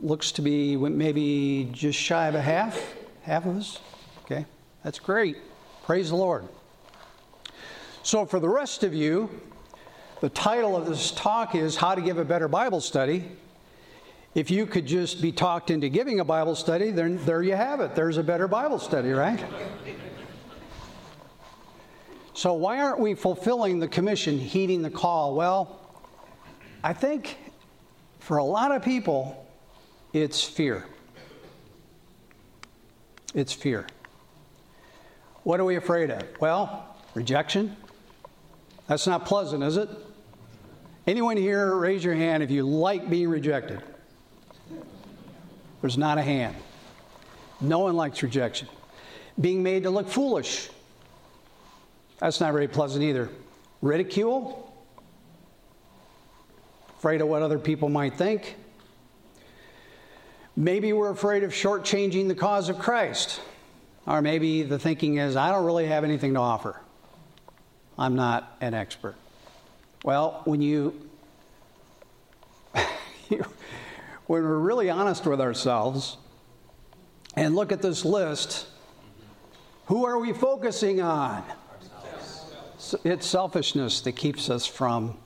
Looks 0.00 0.30
to 0.32 0.42
be 0.42 0.76
maybe 0.76 1.68
just 1.72 1.98
shy 1.98 2.28
of 2.28 2.34
a 2.34 2.42
half, 2.42 2.80
half 3.22 3.46
of 3.46 3.56
us. 3.56 3.80
Okay, 4.24 4.46
that's 4.84 4.98
great. 4.98 5.36
Praise 5.84 6.10
the 6.10 6.16
Lord. 6.16 6.46
So, 8.04 8.24
for 8.24 8.38
the 8.38 8.48
rest 8.48 8.84
of 8.84 8.94
you, 8.94 9.28
the 10.20 10.28
title 10.28 10.76
of 10.76 10.86
this 10.86 11.10
talk 11.10 11.54
is 11.54 11.76
How 11.76 11.94
to 11.94 12.00
Give 12.00 12.18
a 12.18 12.24
Better 12.24 12.46
Bible 12.46 12.80
Study. 12.80 13.24
If 14.34 14.50
you 14.52 14.66
could 14.66 14.86
just 14.86 15.20
be 15.20 15.32
talked 15.32 15.70
into 15.70 15.88
giving 15.88 16.20
a 16.20 16.24
Bible 16.24 16.54
study, 16.54 16.92
then 16.92 17.16
there 17.24 17.42
you 17.42 17.56
have 17.56 17.80
it. 17.80 17.96
There's 17.96 18.18
a 18.18 18.22
better 18.22 18.46
Bible 18.46 18.78
study, 18.78 19.10
right? 19.10 19.44
So, 22.34 22.54
why 22.54 22.80
aren't 22.80 23.00
we 23.00 23.14
fulfilling 23.14 23.80
the 23.80 23.88
commission, 23.88 24.38
heeding 24.38 24.82
the 24.82 24.90
call? 24.90 25.34
Well, 25.34 25.80
I 26.84 26.92
think 26.92 27.36
for 28.20 28.36
a 28.36 28.44
lot 28.44 28.70
of 28.70 28.82
people, 28.82 29.47
it's 30.22 30.42
fear. 30.42 30.86
It's 33.34 33.52
fear. 33.52 33.86
What 35.44 35.60
are 35.60 35.64
we 35.64 35.76
afraid 35.76 36.10
of? 36.10 36.22
Well, 36.40 36.96
rejection, 37.14 37.76
that's 38.86 39.06
not 39.06 39.26
pleasant, 39.26 39.62
is 39.62 39.76
it? 39.76 39.88
Anyone 41.06 41.36
here, 41.36 41.74
raise 41.74 42.04
your 42.04 42.14
hand 42.14 42.42
if 42.42 42.50
you 42.50 42.66
like 42.66 43.08
being 43.08 43.28
rejected. 43.28 43.80
There's 45.80 45.96
not 45.96 46.18
a 46.18 46.22
hand. 46.22 46.56
No 47.60 47.80
one 47.80 47.96
likes 47.96 48.22
rejection. 48.22 48.68
Being 49.40 49.62
made 49.62 49.84
to 49.84 49.90
look 49.90 50.08
foolish. 50.08 50.68
That's 52.18 52.40
not 52.40 52.52
very 52.52 52.68
pleasant 52.68 53.04
either. 53.04 53.30
Ridicule. 53.80 54.64
Afraid 56.98 57.20
of 57.20 57.28
what 57.28 57.42
other 57.42 57.58
people 57.58 57.88
might 57.88 58.14
think. 58.14 58.56
Maybe 60.58 60.92
we're 60.92 61.10
afraid 61.10 61.44
of 61.44 61.52
shortchanging 61.52 62.26
the 62.26 62.34
cause 62.34 62.68
of 62.68 62.80
Christ. 62.80 63.40
Or 64.08 64.20
maybe 64.20 64.64
the 64.64 64.76
thinking 64.76 65.18
is, 65.18 65.36
I 65.36 65.52
don't 65.52 65.64
really 65.64 65.86
have 65.86 66.02
anything 66.02 66.34
to 66.34 66.40
offer. 66.40 66.80
I'm 67.96 68.16
not 68.16 68.56
an 68.60 68.74
expert. 68.74 69.14
Well, 70.02 70.42
when 70.46 70.60
you, 70.60 71.00
when 73.28 73.44
we're 74.26 74.58
really 74.58 74.90
honest 74.90 75.24
with 75.26 75.40
ourselves 75.40 76.16
and 77.36 77.54
look 77.54 77.70
at 77.70 77.80
this 77.80 78.04
list, 78.04 78.66
who 79.86 80.06
are 80.06 80.18
we 80.18 80.32
focusing 80.32 81.00
on? 81.00 81.44
It's 83.04 83.28
selfishness 83.28 84.00
that 84.00 84.16
keeps 84.16 84.50
us 84.50 84.66
from, 84.66 85.18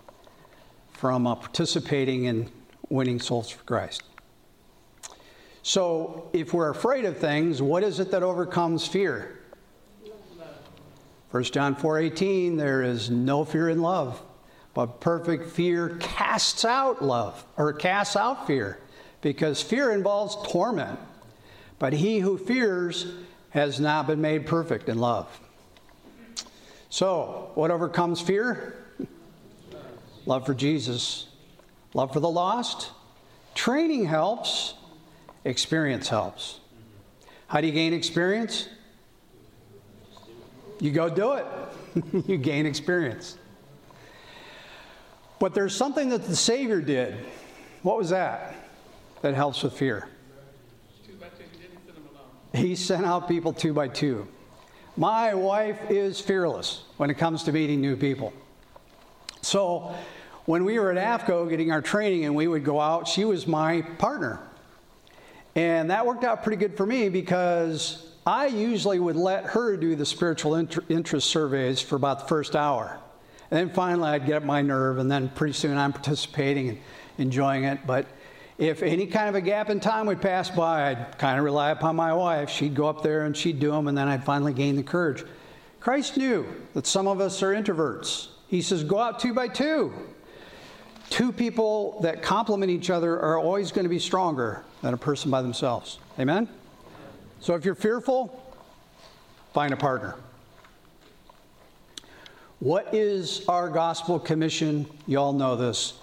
from 0.92 1.24
participating 1.24 2.24
in 2.24 2.50
winning 2.90 3.18
souls 3.18 3.48
for 3.48 3.64
Christ. 3.64 4.02
So, 5.62 6.28
if 6.32 6.52
we're 6.52 6.70
afraid 6.70 7.04
of 7.04 7.18
things, 7.18 7.62
what 7.62 7.84
is 7.84 8.00
it 8.00 8.10
that 8.10 8.22
overcomes 8.22 8.86
fear? 8.86 9.38
1 11.30 11.44
John 11.44 11.74
4:18 11.74 12.56
there 12.58 12.82
is 12.82 13.10
no 13.10 13.44
fear 13.44 13.68
in 13.70 13.80
love, 13.80 14.20
but 14.74 15.00
perfect 15.00 15.50
fear 15.50 15.96
casts 16.00 16.64
out 16.64 17.02
love 17.02 17.44
or 17.56 17.72
casts 17.72 18.16
out 18.16 18.46
fear 18.46 18.78
because 19.22 19.62
fear 19.62 19.92
involves 19.92 20.36
torment. 20.50 20.98
But 21.78 21.94
he 21.94 22.18
who 22.18 22.36
fears 22.36 23.06
has 23.50 23.80
not 23.80 24.06
been 24.06 24.20
made 24.20 24.46
perfect 24.46 24.88
in 24.88 24.98
love. 24.98 25.40
So, 26.90 27.50
what 27.54 27.70
overcomes 27.70 28.20
fear? 28.20 28.76
Love 30.26 30.44
for 30.44 30.54
Jesus, 30.54 31.28
love 31.94 32.12
for 32.12 32.20
the 32.20 32.28
lost. 32.28 32.90
Training 33.54 34.04
helps, 34.04 34.74
experience 35.44 36.08
helps. 36.08 36.60
How 37.48 37.60
do 37.60 37.66
you 37.66 37.72
gain 37.72 37.92
experience? 37.92 38.68
You 40.80 40.90
go 40.90 41.08
do 41.08 41.32
it, 41.34 41.46
you 42.26 42.36
gain 42.38 42.66
experience. 42.66 43.36
But 45.38 45.54
there's 45.54 45.74
something 45.74 46.08
that 46.10 46.24
the 46.24 46.36
Savior 46.36 46.80
did. 46.80 47.16
What 47.82 47.96
was 47.96 48.10
that? 48.10 48.54
That 49.22 49.34
helps 49.34 49.62
with 49.62 49.72
fear. 49.72 50.08
He 52.54 52.74
sent 52.76 53.06
out 53.06 53.28
people 53.28 53.52
two 53.52 53.72
by 53.72 53.88
two. 53.88 54.28
My 54.96 55.34
wife 55.34 55.90
is 55.90 56.20
fearless 56.20 56.84
when 56.98 57.10
it 57.10 57.14
comes 57.14 57.44
to 57.44 57.52
meeting 57.52 57.80
new 57.80 57.96
people. 57.96 58.32
So 59.40 59.94
when 60.44 60.64
we 60.64 60.78
were 60.78 60.92
at 60.92 61.20
AFCOE 61.20 61.48
getting 61.48 61.72
our 61.72 61.80
training 61.80 62.24
and 62.24 62.34
we 62.34 62.46
would 62.46 62.64
go 62.64 62.80
out, 62.80 63.08
she 63.08 63.24
was 63.24 63.46
my 63.46 63.82
partner. 63.98 64.40
And 65.54 65.90
that 65.90 66.06
worked 66.06 66.24
out 66.24 66.42
pretty 66.42 66.56
good 66.56 66.76
for 66.76 66.86
me 66.86 67.08
because 67.08 68.06
I 68.26 68.46
usually 68.46 68.98
would 68.98 69.16
let 69.16 69.44
her 69.46 69.76
do 69.76 69.96
the 69.96 70.06
spiritual 70.06 70.54
interest 70.54 71.28
surveys 71.28 71.80
for 71.82 71.96
about 71.96 72.20
the 72.20 72.26
first 72.26 72.56
hour. 72.56 72.98
And 73.50 73.58
then 73.58 73.74
finally 73.74 74.08
I'd 74.08 74.24
get 74.26 74.36
up 74.36 74.44
my 74.44 74.62
nerve, 74.62 74.98
and 74.98 75.10
then 75.10 75.28
pretty 75.28 75.52
soon 75.52 75.76
I'm 75.76 75.92
participating 75.92 76.70
and 76.70 76.78
enjoying 77.18 77.64
it. 77.64 77.86
But 77.86 78.06
if 78.56 78.82
any 78.82 79.06
kind 79.06 79.28
of 79.28 79.34
a 79.34 79.40
gap 79.42 79.68
in 79.68 79.78
time 79.80 80.06
would 80.06 80.22
pass 80.22 80.48
by, 80.48 80.90
I'd 80.90 81.18
kind 81.18 81.38
of 81.38 81.44
rely 81.44 81.70
upon 81.70 81.96
my 81.96 82.14
wife. 82.14 82.48
She'd 82.48 82.74
go 82.74 82.86
up 82.86 83.02
there 83.02 83.26
and 83.26 83.36
she'd 83.36 83.60
do 83.60 83.72
them, 83.72 83.88
and 83.88 83.98
then 83.98 84.08
I'd 84.08 84.24
finally 84.24 84.54
gain 84.54 84.76
the 84.76 84.82
courage. 84.82 85.24
Christ 85.80 86.16
knew 86.16 86.46
that 86.74 86.86
some 86.86 87.06
of 87.06 87.20
us 87.20 87.42
are 87.42 87.52
introverts. 87.52 88.28
He 88.46 88.62
says, 88.62 88.84
go 88.84 88.98
out 88.98 89.18
two 89.18 89.34
by 89.34 89.48
two. 89.48 89.92
Two 91.12 91.30
people 91.30 92.00
that 92.00 92.22
complement 92.22 92.72
each 92.72 92.88
other 92.88 93.20
are 93.20 93.38
always 93.38 93.70
going 93.70 93.84
to 93.84 93.90
be 93.90 93.98
stronger 93.98 94.64
than 94.80 94.94
a 94.94 94.96
person 94.96 95.30
by 95.30 95.42
themselves. 95.42 95.98
Amen? 96.18 96.48
So 97.38 97.54
if 97.54 97.66
you're 97.66 97.74
fearful, 97.74 98.42
find 99.52 99.74
a 99.74 99.76
partner. 99.76 100.14
What 102.60 102.94
is 102.94 103.46
our 103.46 103.68
gospel 103.68 104.18
commission? 104.18 104.86
You 105.06 105.18
all 105.18 105.34
know 105.34 105.54
this, 105.54 106.00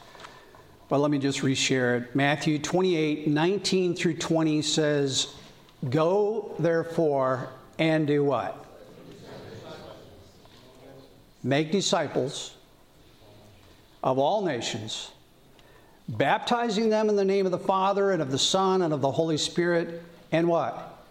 but 0.90 1.00
let 1.00 1.10
me 1.10 1.18
just 1.18 1.40
reshare 1.40 2.04
it. 2.04 2.16
Matthew 2.16 2.60
28 2.60 3.28
19 3.28 3.96
through 3.96 4.18
20 4.18 4.62
says, 4.62 5.34
Go 5.90 6.54
therefore 6.60 7.50
and 7.80 8.06
do 8.06 8.24
what? 8.24 8.64
Make 11.42 11.72
disciples 11.72 12.54
of 14.04 14.18
all 14.18 14.44
nations, 14.44 15.12
baptizing 16.08 16.90
them 16.90 17.10
in 17.10 17.16
the 17.16 17.26
name 17.26 17.46
of 17.46 17.52
the 17.52 17.60
Father 17.60 18.12
and 18.12 18.22
of 18.22 18.32
the 18.32 18.40
Son 18.40 18.82
and 18.82 18.94
of 18.94 19.02
the 19.02 19.12
Holy 19.12 19.38
Spirit, 19.38 20.02
and 20.32 20.48
what? 20.48 21.06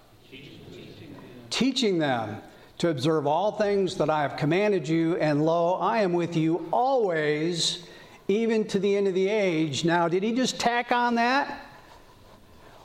Teaching 1.51 1.99
them 1.99 2.41
to 2.79 2.89
observe 2.89 3.27
all 3.27 3.53
things 3.53 3.97
that 3.97 4.09
I 4.09 4.23
have 4.23 4.37
commanded 4.37 4.89
you, 4.89 5.17
and 5.17 5.45
lo, 5.45 5.75
I 5.75 6.03
am 6.03 6.13
with 6.13 6.37
you 6.37 6.69
always, 6.73 7.85
even 8.29 8.67
to 8.69 8.79
the 8.79 8.97
end 8.97 9.09
of 9.09 9.15
the 9.15 9.29
age. 9.29 9.85
Now, 9.85 10.09
did 10.09 10.23
he 10.23 10.33
just 10.33 10.61
tack 10.61 10.93
on 10.93 11.17
that? 11.17 11.65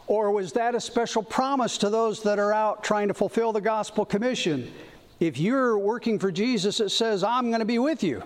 Or 0.07 0.31
was 0.31 0.51
that 0.53 0.75
a 0.75 0.81
special 0.81 1.23
promise 1.23 1.77
to 1.79 1.89
those 1.89 2.23
that 2.23 2.39
are 2.39 2.53
out 2.53 2.83
trying 2.83 3.07
to 3.07 3.13
fulfill 3.13 3.53
the 3.53 3.61
gospel 3.61 4.03
commission? 4.05 4.71
If 5.19 5.37
you're 5.37 5.77
working 5.77 6.19
for 6.19 6.31
Jesus, 6.31 6.79
it 6.79 6.89
says, 6.89 7.23
I'm 7.23 7.49
going 7.49 7.59
to 7.59 7.65
be 7.65 7.79
with 7.79 8.03
you. 8.03 8.23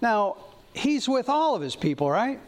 Now, 0.00 0.36
he's 0.74 1.08
with 1.08 1.28
all 1.28 1.54
of 1.54 1.62
his 1.62 1.76
people, 1.76 2.10
right? 2.10 2.40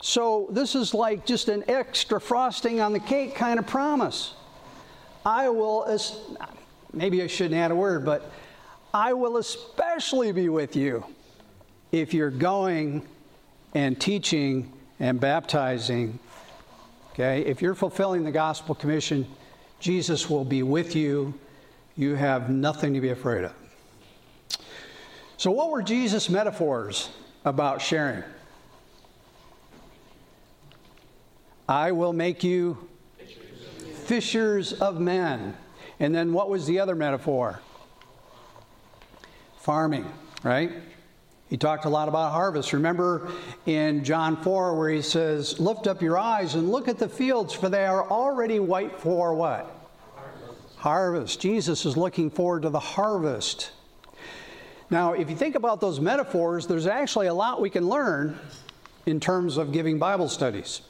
So 0.00 0.48
this 0.50 0.74
is 0.74 0.94
like 0.94 1.24
just 1.24 1.48
an 1.48 1.62
extra 1.68 2.20
frosting 2.20 2.80
on 2.80 2.92
the 2.92 2.98
cake 2.98 3.36
kind 3.36 3.58
of 3.58 3.66
promise. 3.66 4.34
I 5.24 5.48
will, 5.48 5.96
maybe 6.92 7.22
I 7.22 7.28
shouldn't 7.28 7.54
add 7.54 7.70
a 7.70 7.76
word, 7.76 8.04
but 8.04 8.30
I 8.92 9.12
will 9.12 9.36
especially 9.36 10.32
be 10.32 10.48
with 10.48 10.74
you 10.74 11.04
if 11.92 12.12
you're 12.12 12.30
going 12.30 13.06
and 13.74 14.00
teaching 14.00 14.72
and 14.98 15.20
baptizing. 15.20 16.18
Okay, 17.12 17.42
if 17.42 17.62
you're 17.62 17.74
fulfilling 17.74 18.24
the 18.24 18.32
gospel 18.32 18.74
commission, 18.74 19.26
Jesus 19.78 20.28
will 20.28 20.44
be 20.44 20.62
with 20.62 20.96
you. 20.96 21.32
You 21.96 22.14
have 22.16 22.50
nothing 22.50 22.92
to 22.94 23.00
be 23.00 23.10
afraid 23.10 23.44
of. 23.44 23.52
So, 25.36 25.50
what 25.50 25.70
were 25.70 25.82
Jesus' 25.82 26.28
metaphors 26.28 27.10
about 27.44 27.82
sharing? 27.82 28.22
I 31.68 31.92
will 31.92 32.12
make 32.12 32.44
you 32.44 32.88
fishers 34.04 34.72
of 34.74 35.00
men. 35.00 35.56
And 36.00 36.14
then 36.14 36.32
what 36.32 36.50
was 36.50 36.66
the 36.66 36.80
other 36.80 36.94
metaphor? 36.94 37.60
Farming, 39.58 40.04
right? 40.42 40.72
He 41.48 41.56
talked 41.56 41.84
a 41.84 41.88
lot 41.88 42.08
about 42.08 42.32
harvest. 42.32 42.72
Remember 42.72 43.30
in 43.66 44.04
John 44.04 44.42
4 44.42 44.76
where 44.76 44.90
he 44.90 45.02
says, 45.02 45.60
Lift 45.60 45.86
up 45.86 46.02
your 46.02 46.18
eyes 46.18 46.54
and 46.54 46.70
look 46.70 46.88
at 46.88 46.98
the 46.98 47.08
fields, 47.08 47.52
for 47.52 47.68
they 47.68 47.84
are 47.84 48.08
already 48.10 48.58
white 48.58 48.98
for 48.98 49.34
what? 49.34 49.90
Harvest. 50.14 50.76
harvest. 50.76 51.40
Jesus 51.40 51.86
is 51.86 51.96
looking 51.96 52.30
forward 52.30 52.62
to 52.62 52.70
the 52.70 52.80
harvest. 52.80 53.70
Now, 54.92 55.14
if 55.14 55.30
you 55.30 55.36
think 55.36 55.54
about 55.54 55.80
those 55.80 56.00
metaphors, 56.00 56.66
there's 56.66 56.86
actually 56.86 57.28
a 57.28 57.32
lot 57.34 57.62
we 57.62 57.70
can 57.70 57.88
learn 57.88 58.38
in 59.06 59.20
terms 59.20 59.56
of 59.56 59.72
giving 59.72 59.98
Bible 59.98 60.28
studies. 60.28 60.82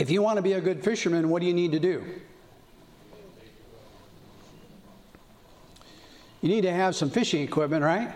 If 0.00 0.10
you 0.10 0.20
want 0.20 0.36
to 0.38 0.42
be 0.42 0.54
a 0.54 0.60
good 0.60 0.82
fisherman, 0.82 1.28
what 1.28 1.40
do 1.40 1.46
you 1.46 1.54
need 1.54 1.70
to 1.72 1.78
do? 1.78 2.04
You 6.42 6.48
need 6.48 6.62
to 6.62 6.72
have 6.72 6.96
some 6.96 7.08
fishing 7.08 7.42
equipment, 7.42 7.84
right? 7.84 8.12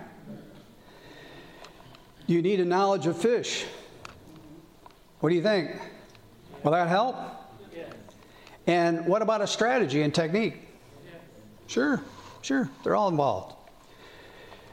You 2.27 2.43
need 2.43 2.59
a 2.59 2.65
knowledge 2.65 3.07
of 3.07 3.17
fish. 3.17 3.65
What 5.21 5.29
do 5.29 5.37
you 5.37 5.43
think? 5.43 5.81
Will 6.65 6.73
that 6.73 6.89
help? 6.89 7.15
And 8.67 9.07
what 9.07 9.23
about 9.23 9.43
a 9.43 9.47
strategy 9.47 10.03
and 10.03 10.13
technique? 10.13 10.57
Sure, 11.69 12.03
sure, 12.43 12.69
they're 12.83 12.97
all 12.97 13.09
involved. 13.09 13.62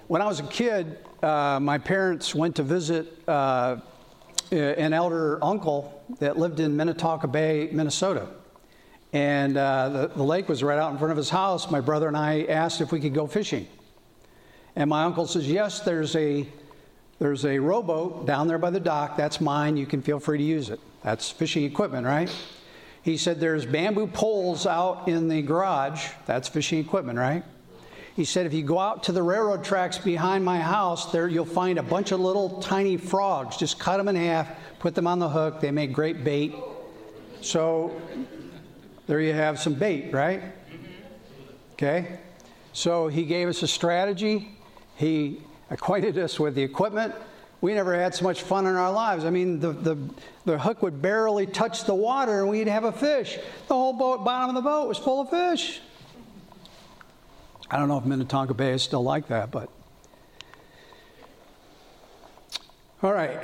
When 0.10 0.24
I 0.24 0.26
was 0.26 0.40
a 0.40 0.48
kid, 0.48 0.98
uh, 1.22 1.60
my 1.62 1.78
parents 1.78 2.34
went 2.34 2.56
to 2.56 2.64
visit 2.64 3.16
uh, 3.30 3.78
an 4.50 4.92
elder 4.92 5.38
uncle 5.44 6.04
that 6.18 6.36
lived 6.36 6.60
in 6.60 6.76
Minnetonka 6.76 7.28
Bay, 7.28 7.70
Minnesota. 7.72 8.28
And 9.14 9.56
uh, 9.56 9.90
the, 9.90 10.08
the 10.08 10.24
lake 10.24 10.50
was 10.50 10.64
right 10.64 10.80
out 10.80 10.92
in 10.92 10.98
front 10.98 11.12
of 11.12 11.18
his 11.18 11.30
house. 11.30 11.70
My 11.70 11.80
brother 11.80 12.08
and 12.08 12.18
I 12.18 12.46
asked 12.46 12.82
if 12.82 12.92
we 12.92 13.00
could 13.00 13.14
go 13.14 13.28
fishing. 13.28 13.68
And 14.76 14.90
my 14.90 15.04
uncle 15.04 15.28
says, 15.28 15.48
Yes, 15.48 15.82
there's 15.82 16.16
a, 16.16 16.48
there's 17.20 17.46
a 17.46 17.60
rowboat 17.60 18.26
down 18.26 18.48
there 18.48 18.58
by 18.58 18.72
the 18.72 18.80
dock. 18.80 19.16
That's 19.16 19.40
mine. 19.40 19.78
You 19.78 19.86
can 19.86 20.02
feel 20.02 20.20
free 20.20 20.40
to 20.40 20.44
use 20.44 20.72
it. 20.72 20.80
That's 21.04 21.30
fishing 21.30 21.66
equipment, 21.66 22.08
right? 22.08 22.36
He 23.04 23.16
said, 23.16 23.40
There's 23.40 23.68
bamboo 23.68 24.08
poles 24.08 24.66
out 24.66 25.08
in 25.08 25.28
the 25.28 25.44
garage. 25.44 26.08
That's 26.26 26.48
fishing 26.48 26.80
equipment, 26.80 27.20
right? 27.20 27.44
He 28.20 28.26
said, 28.26 28.46
if 28.46 28.54
you 28.54 28.64
go 28.64 28.78
out 28.78 29.04
to 29.04 29.14
the 29.14 29.24
railroad 29.24 29.64
tracks 29.64 29.98
behind 29.98 30.44
my 30.44 30.60
house, 30.60 31.10
there 31.10 31.30
you'll 31.30 31.46
find 31.46 31.80
a 31.80 31.84
bunch 31.84 32.12
of 32.12 32.20
little 32.20 32.62
tiny 32.62 32.98
frogs. 32.98 33.56
Just 33.56 33.80
cut 33.80 33.96
them 33.96 34.10
in 34.10 34.18
half, 34.18 34.50
put 34.80 34.94
them 34.94 35.08
on 35.08 35.20
the 35.20 35.30
hook. 35.30 35.62
They 35.62 35.72
make 35.72 35.94
great 35.94 36.26
bait. 36.26 36.54
So 37.40 37.94
there 39.08 39.22
you 39.22 39.32
have 39.32 39.58
some 39.58 39.74
bait, 39.74 40.12
right? 40.12 40.44
Okay? 41.76 42.20
So 42.74 43.08
he 43.08 43.24
gave 43.24 43.48
us 43.48 43.64
a 43.64 43.70
strategy. 43.70 44.58
He 44.98 45.42
acquainted 45.70 46.18
us 46.18 46.42
with 46.42 46.56
the 46.56 46.64
equipment. 46.64 47.16
We 47.62 47.74
never 47.74 47.98
had 47.98 48.14
so 48.14 48.26
much 48.26 48.42
fun 48.42 48.66
in 48.66 48.76
our 48.76 48.92
lives. 48.92 49.24
I 49.24 49.30
mean, 49.30 49.62
the, 49.62 49.72
the, 49.72 49.98
the 50.44 50.60
hook 50.60 50.82
would 50.82 51.02
barely 51.02 51.48
touch 51.48 51.86
the 51.86 51.96
water 51.96 52.42
and 52.42 52.50
we'd 52.50 52.68
have 52.68 52.84
a 52.84 52.92
fish. 52.92 53.40
The 53.70 53.76
whole 53.76 53.94
boat, 53.94 54.26
bottom 54.26 54.54
of 54.58 54.62
the 54.62 54.70
boat 54.70 54.90
was 54.90 54.98
full 54.98 55.22
of 55.22 55.30
fish. 55.30 55.80
I 57.72 57.78
don't 57.78 57.88
know 57.88 57.98
if 57.98 58.06
Minnetonka 58.06 58.54
Bay 58.54 58.72
is 58.72 58.82
still 58.82 59.04
like 59.04 59.28
that, 59.28 59.52
but. 59.52 59.70
All 63.02 63.14
right, 63.14 63.40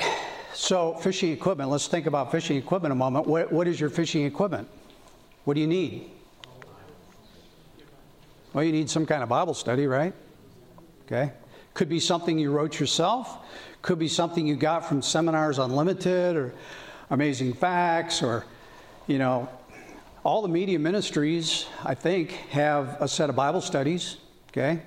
so 0.53 0.95
fishing 0.95 1.31
equipment. 1.31 1.69
Let's 1.69 1.87
think 1.87 2.07
about 2.07 2.31
fishing 2.31 2.57
equipment 2.57 2.91
a 2.91 2.95
moment. 2.95 3.27
What, 3.27 3.51
what 3.51 3.67
is 3.67 3.79
your 3.79 3.89
fishing 3.89 4.25
equipment? 4.25 4.67
What 5.45 5.53
do 5.53 5.61
you 5.61 5.67
need? 5.67 6.09
Well, 8.51 8.63
you 8.63 8.71
need 8.71 8.89
some 8.89 9.05
kind 9.05 9.21
of 9.21 9.29
Bible 9.29 9.53
study, 9.53 9.85
right? 9.85 10.13
Okay. 11.05 11.31
Could 11.73 11.89
be 11.89 11.99
something 11.99 12.39
you 12.39 12.51
wrote 12.51 12.79
yourself, 12.79 13.37
could 13.81 13.99
be 13.99 14.07
something 14.07 14.47
you 14.47 14.55
got 14.55 14.87
from 14.87 15.01
Seminars 15.01 15.59
Unlimited 15.59 16.35
or 16.35 16.53
Amazing 17.09 17.53
Facts 17.53 18.23
or, 18.23 18.45
you 19.07 19.19
know, 19.19 19.47
all 20.25 20.41
the 20.41 20.47
media 20.47 20.79
ministries, 20.79 21.67
I 21.83 21.93
think, 21.93 22.31
have 22.49 22.97
a 22.99 23.07
set 23.07 23.29
of 23.29 23.35
Bible 23.35 23.61
studies. 23.61 24.17
Okay? 24.49 24.81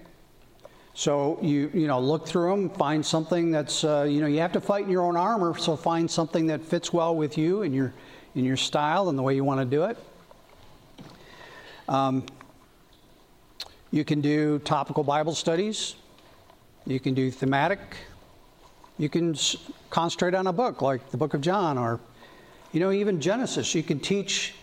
So 0.95 1.39
you 1.41 1.71
you 1.73 1.87
know 1.87 2.01
look 2.01 2.27
through 2.27 2.51
them, 2.51 2.71
find 2.71 3.07
something 3.07 3.53
that's 3.53 3.85
uh, 3.85 4.03
you 4.11 4.21
know 4.21 4.27
you 4.27 4.41
have 4.41 4.51
to 4.53 4.61
fight 4.61 4.85
in 4.85 4.91
your 4.91 5.05
own 5.05 5.17
armor. 5.17 5.57
So 5.57 5.77
find 5.77 6.11
something 6.11 6.49
that 6.49 6.65
fits 6.65 6.93
well 6.93 7.15
with 7.15 7.39
you 7.39 7.63
and 7.63 7.73
your 7.73 7.95
in 8.35 8.45
your 8.45 8.57
style 8.57 9.09
and 9.09 9.17
the 9.17 9.23
way 9.23 9.37
you 9.37 9.45
want 9.45 9.61
to 9.61 9.65
do 9.65 9.85
it. 9.85 9.97
Um, 11.89 12.27
you 13.93 14.05
can 14.05 14.21
do 14.21 14.59
topical 14.59 15.05
Bible 15.05 15.37
studies. 15.37 15.95
You 16.85 16.99
can 16.99 17.15
do 17.15 17.31
thematic. 17.31 17.79
You 18.99 19.09
can 19.09 19.37
concentrate 19.91 20.35
on 20.35 20.49
a 20.49 20.53
book 20.53 20.83
like 20.83 21.11
the 21.11 21.17
Book 21.17 21.33
of 21.33 21.41
John 21.41 21.79
or, 21.79 22.01
you 22.73 22.81
know, 22.81 22.91
even 22.91 23.21
Genesis. 23.21 23.75
You 23.75 23.85
can 23.85 24.01
teach 24.01 24.55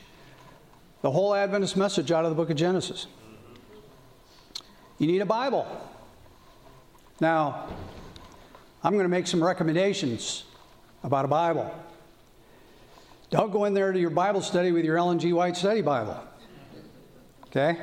the 1.06 1.12
whole 1.12 1.36
Adventist 1.36 1.78
message 1.78 2.12
out 2.12 2.26
of 2.26 2.32
the 2.32 2.36
book 2.36 2.50
of 2.50 2.56
Genesis. 2.56 3.06
You 4.98 5.06
need 5.06 5.22
a 5.22 5.26
Bible. 5.28 5.68
Now, 7.20 7.68
I'm 8.84 8.94
going 8.94 9.06
to 9.06 9.10
make 9.10 9.28
some 9.28 9.44
recommendations 9.44 10.46
about 11.04 11.24
a 11.24 11.28
Bible. 11.28 11.72
Don't 13.30 13.52
go 13.52 13.66
in 13.66 13.76
there 13.76 13.92
to 13.92 14.00
your 14.00 14.10
Bible 14.10 14.42
study 14.42 14.72
with 14.72 14.84
your 14.84 14.98
Ellen 14.98 15.20
G. 15.20 15.32
White 15.32 15.56
Study 15.56 15.82
Bible. 15.82 16.20
Okay? 17.50 17.78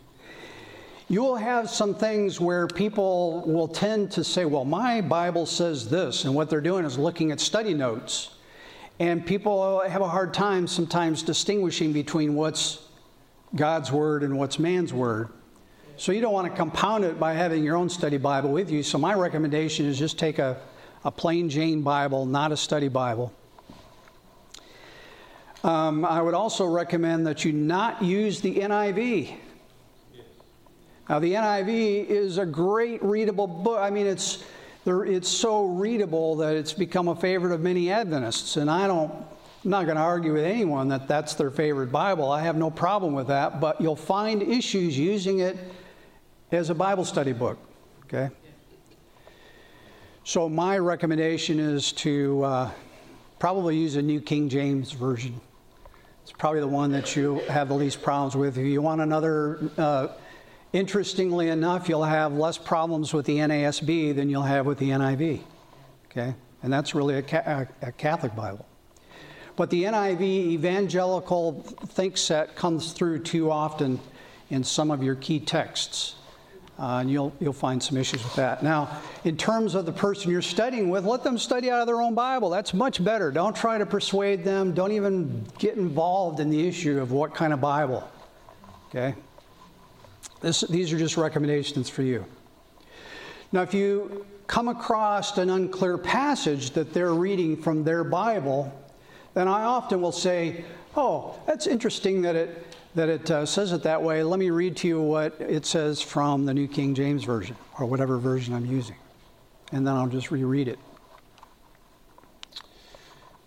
you 1.08 1.22
will 1.22 1.36
have 1.36 1.70
some 1.70 1.94
things 1.94 2.38
where 2.38 2.66
people 2.66 3.44
will 3.46 3.68
tend 3.68 4.10
to 4.10 4.22
say, 4.24 4.44
Well, 4.44 4.66
my 4.66 5.00
Bible 5.00 5.46
says 5.46 5.88
this, 5.88 6.26
and 6.26 6.34
what 6.34 6.50
they're 6.50 6.60
doing 6.60 6.84
is 6.84 6.98
looking 6.98 7.30
at 7.30 7.40
study 7.40 7.72
notes. 7.72 8.32
And 9.00 9.24
people 9.24 9.80
have 9.80 10.02
a 10.02 10.08
hard 10.08 10.34
time 10.34 10.66
sometimes 10.66 11.22
distinguishing 11.22 11.94
between 11.94 12.34
what's 12.34 12.80
God's 13.56 13.90
Word 13.90 14.22
and 14.22 14.38
what's 14.38 14.58
man's 14.58 14.92
Word. 14.92 15.30
So 15.96 16.12
you 16.12 16.20
don't 16.20 16.34
want 16.34 16.50
to 16.50 16.54
compound 16.54 17.04
it 17.04 17.18
by 17.18 17.32
having 17.32 17.64
your 17.64 17.76
own 17.76 17.88
study 17.88 18.18
Bible 18.18 18.52
with 18.52 18.70
you. 18.70 18.82
So 18.82 18.98
my 18.98 19.14
recommendation 19.14 19.86
is 19.86 19.98
just 19.98 20.18
take 20.18 20.38
a, 20.38 20.60
a 21.02 21.10
plain 21.10 21.48
Jane 21.48 21.80
Bible, 21.80 22.26
not 22.26 22.52
a 22.52 22.58
study 22.58 22.88
Bible. 22.88 23.32
Um, 25.64 26.04
I 26.04 26.20
would 26.20 26.34
also 26.34 26.66
recommend 26.66 27.26
that 27.26 27.42
you 27.42 27.54
not 27.54 28.02
use 28.02 28.42
the 28.42 28.54
NIV. 28.56 29.34
Now, 31.08 31.20
the 31.20 31.32
NIV 31.32 32.06
is 32.06 32.36
a 32.36 32.44
great 32.44 33.02
readable 33.02 33.46
book. 33.46 33.78
I 33.80 33.88
mean, 33.88 34.06
it's, 34.06 34.44
it's 34.86 35.28
so 35.28 35.66
readable 35.66 36.36
that 36.36 36.56
it's 36.56 36.72
become 36.72 37.08
a 37.08 37.16
favorite 37.16 37.52
of 37.52 37.60
many 37.60 37.90
Adventists. 37.90 38.56
And 38.56 38.70
I 38.70 38.86
don't, 38.86 39.12
I'm 39.64 39.70
not 39.70 39.84
going 39.84 39.96
to 39.96 40.02
argue 40.02 40.32
with 40.32 40.44
anyone 40.44 40.88
that 40.88 41.06
that's 41.06 41.34
their 41.34 41.50
favorite 41.50 41.92
Bible. 41.92 42.30
I 42.30 42.42
have 42.42 42.56
no 42.56 42.70
problem 42.70 43.14
with 43.14 43.28
that. 43.28 43.60
But 43.60 43.80
you'll 43.80 43.96
find 43.96 44.42
issues 44.42 44.98
using 44.98 45.40
it 45.40 45.56
as 46.52 46.70
a 46.70 46.74
Bible 46.74 47.04
study 47.04 47.32
book. 47.32 47.58
Okay? 48.04 48.30
So, 50.24 50.48
my 50.48 50.78
recommendation 50.78 51.58
is 51.58 51.92
to 51.92 52.42
uh, 52.42 52.70
probably 53.38 53.76
use 53.76 53.96
a 53.96 54.02
New 54.02 54.20
King 54.20 54.48
James 54.48 54.92
Version. 54.92 55.40
It's 56.22 56.32
probably 56.32 56.60
the 56.60 56.68
one 56.68 56.92
that 56.92 57.16
you 57.16 57.40
have 57.48 57.68
the 57.68 57.74
least 57.74 58.02
problems 58.02 58.36
with. 58.36 58.58
If 58.58 58.64
you 58.64 58.82
want 58.82 59.00
another, 59.00 59.58
uh, 59.78 60.08
interestingly 60.72 61.48
enough, 61.48 61.88
you'll 61.88 62.04
have 62.04 62.32
less 62.32 62.58
problems 62.58 63.12
with 63.12 63.26
the 63.26 63.38
NASB 63.38 64.14
than 64.14 64.28
you'll 64.30 64.42
have 64.42 64.66
with 64.66 64.78
the 64.78 64.90
NIV. 64.90 65.40
Okay? 66.10 66.34
And 66.62 66.72
that's 66.72 66.94
really 66.94 67.14
a, 67.14 67.68
a, 67.82 67.88
a 67.88 67.92
Catholic 67.92 68.34
Bible. 68.34 68.66
But 69.56 69.70
the 69.70 69.84
NIV 69.84 70.22
evangelical 70.22 71.62
think 71.86 72.16
set 72.16 72.56
comes 72.56 72.92
through 72.92 73.20
too 73.20 73.50
often 73.50 74.00
in 74.48 74.64
some 74.64 74.90
of 74.90 75.02
your 75.02 75.14
key 75.16 75.40
texts. 75.40 76.14
Uh, 76.78 77.00
and 77.00 77.10
you'll, 77.10 77.30
you'll 77.40 77.52
find 77.52 77.82
some 77.82 77.98
issues 77.98 78.24
with 78.24 78.34
that. 78.36 78.62
Now, 78.62 78.88
in 79.24 79.36
terms 79.36 79.74
of 79.74 79.84
the 79.84 79.92
person 79.92 80.30
you're 80.30 80.40
studying 80.40 80.88
with, 80.88 81.04
let 81.04 81.22
them 81.22 81.36
study 81.36 81.70
out 81.70 81.80
of 81.80 81.86
their 81.86 82.00
own 82.00 82.14
Bible. 82.14 82.48
That's 82.48 82.72
much 82.72 83.04
better. 83.04 83.30
Don't 83.30 83.54
try 83.54 83.76
to 83.76 83.84
persuade 83.84 84.44
them. 84.44 84.72
Don't 84.72 84.92
even 84.92 85.44
get 85.58 85.76
involved 85.76 86.40
in 86.40 86.48
the 86.48 86.66
issue 86.66 86.98
of 86.98 87.12
what 87.12 87.34
kind 87.34 87.52
of 87.52 87.60
Bible. 87.60 88.10
Okay? 88.88 89.14
This, 90.40 90.62
these 90.62 90.92
are 90.92 90.98
just 90.98 91.16
recommendations 91.16 91.88
for 91.88 92.02
you. 92.02 92.24
Now, 93.52 93.62
if 93.62 93.74
you 93.74 94.24
come 94.46 94.68
across 94.68 95.36
an 95.38 95.50
unclear 95.50 95.98
passage 95.98 96.70
that 96.70 96.92
they're 96.92 97.14
reading 97.14 97.60
from 97.60 97.84
their 97.84 98.04
Bible, 98.04 98.72
then 99.34 99.48
I 99.48 99.64
often 99.64 100.00
will 100.00 100.12
say, 100.12 100.64
Oh, 100.96 101.38
that's 101.46 101.68
interesting 101.68 102.22
that 102.22 102.34
it 102.34 102.66
that 102.94 103.08
it 103.08 103.30
uh, 103.30 103.46
says 103.46 103.72
it 103.72 103.84
that 103.84 104.02
way, 104.02 104.22
let 104.22 104.40
me 104.40 104.50
read 104.50 104.76
to 104.78 104.88
you 104.88 105.00
what 105.00 105.40
it 105.40 105.64
says 105.64 106.02
from 106.02 106.44
the 106.44 106.52
New 106.52 106.66
King 106.66 106.94
James 106.94 107.22
Version, 107.22 107.56
or 107.78 107.86
whatever 107.86 108.18
version 108.18 108.52
I'm 108.52 108.66
using. 108.66 108.96
And 109.72 109.86
then 109.86 109.94
I'll 109.94 110.08
just 110.08 110.32
reread 110.32 110.66
it. 110.66 110.78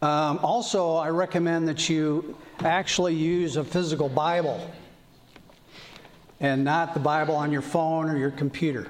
Um, 0.02 0.40
also, 0.42 0.96
I 0.96 1.10
recommend 1.10 1.68
that 1.68 1.90
you 1.90 2.38
actually 2.60 3.16
use 3.16 3.58
a 3.58 3.64
physical 3.64 4.08
Bible 4.08 4.66
and 6.44 6.64
not 6.64 6.94
the 6.94 7.00
Bible 7.00 7.36
on 7.36 7.52
your 7.52 7.62
phone 7.62 8.10
or 8.10 8.18
your 8.18 8.30
computer. 8.30 8.88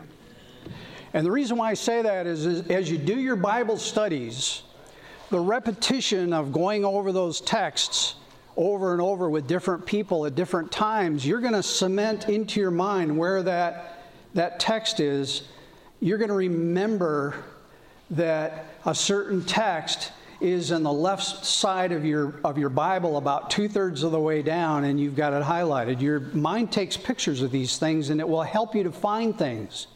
And 1.14 1.24
the 1.24 1.32
reason 1.32 1.56
why 1.56 1.70
I 1.70 1.76
say 1.76 2.02
that 2.02 2.26
is, 2.26 2.48
is 2.48 2.68
as 2.70 2.90
you 2.90 2.98
do 2.98 3.18
your 3.18 3.36
Bible 3.36 3.78
studies, 3.78 4.64
the 5.30 5.40
repetition 5.40 6.34
of 6.34 6.52
going 6.52 6.84
over 6.84 7.12
those 7.12 7.40
texts 7.40 8.16
over 8.58 8.92
and 8.92 9.02
over 9.02 9.30
with 9.30 9.48
different 9.48 9.86
people 9.86 10.26
at 10.26 10.36
different 10.36 10.72
times, 10.72 11.26
you're 11.26 11.40
going 11.40 11.54
to 11.54 11.64
cement 11.64 12.28
into 12.28 12.60
your 12.60 12.72
mind 12.72 13.16
where 13.16 13.44
that, 13.44 14.04
that 14.34 14.60
text 14.60 15.00
is. 15.00 15.44
You're 16.00 16.18
going 16.18 16.30
to 16.30 16.36
remember 16.36 17.36
that 18.10 18.66
a 18.86 18.96
certain 18.96 19.44
text 19.46 20.12
is 20.44 20.72
in 20.72 20.84
the 20.84 20.94
left 20.94 21.46
side 21.46 21.92
of 21.92 22.06
your, 22.06 22.36
of 22.44 22.58
your 22.58 22.70
Bible 22.70 23.18
about 23.18 23.50
two 23.50 23.68
thirds 23.68 24.04
of 24.04 24.12
the 24.12 24.20
way 24.20 24.42
down, 24.42 24.84
and 24.84 25.00
you've 25.00 25.16
got 25.16 25.34
it 25.34 25.42
highlighted. 25.44 26.02
Your 26.02 26.20
mind 26.20 26.72
takes 26.72 26.98
pictures 26.98 27.42
of 27.42 27.50
these 27.52 27.78
things, 27.78 28.10
and 28.10 28.20
it 28.20 28.28
will 28.28 28.44
help 28.44 28.76
you 28.76 28.84
to 28.84 28.92
find 28.92 29.38
things 29.38 29.88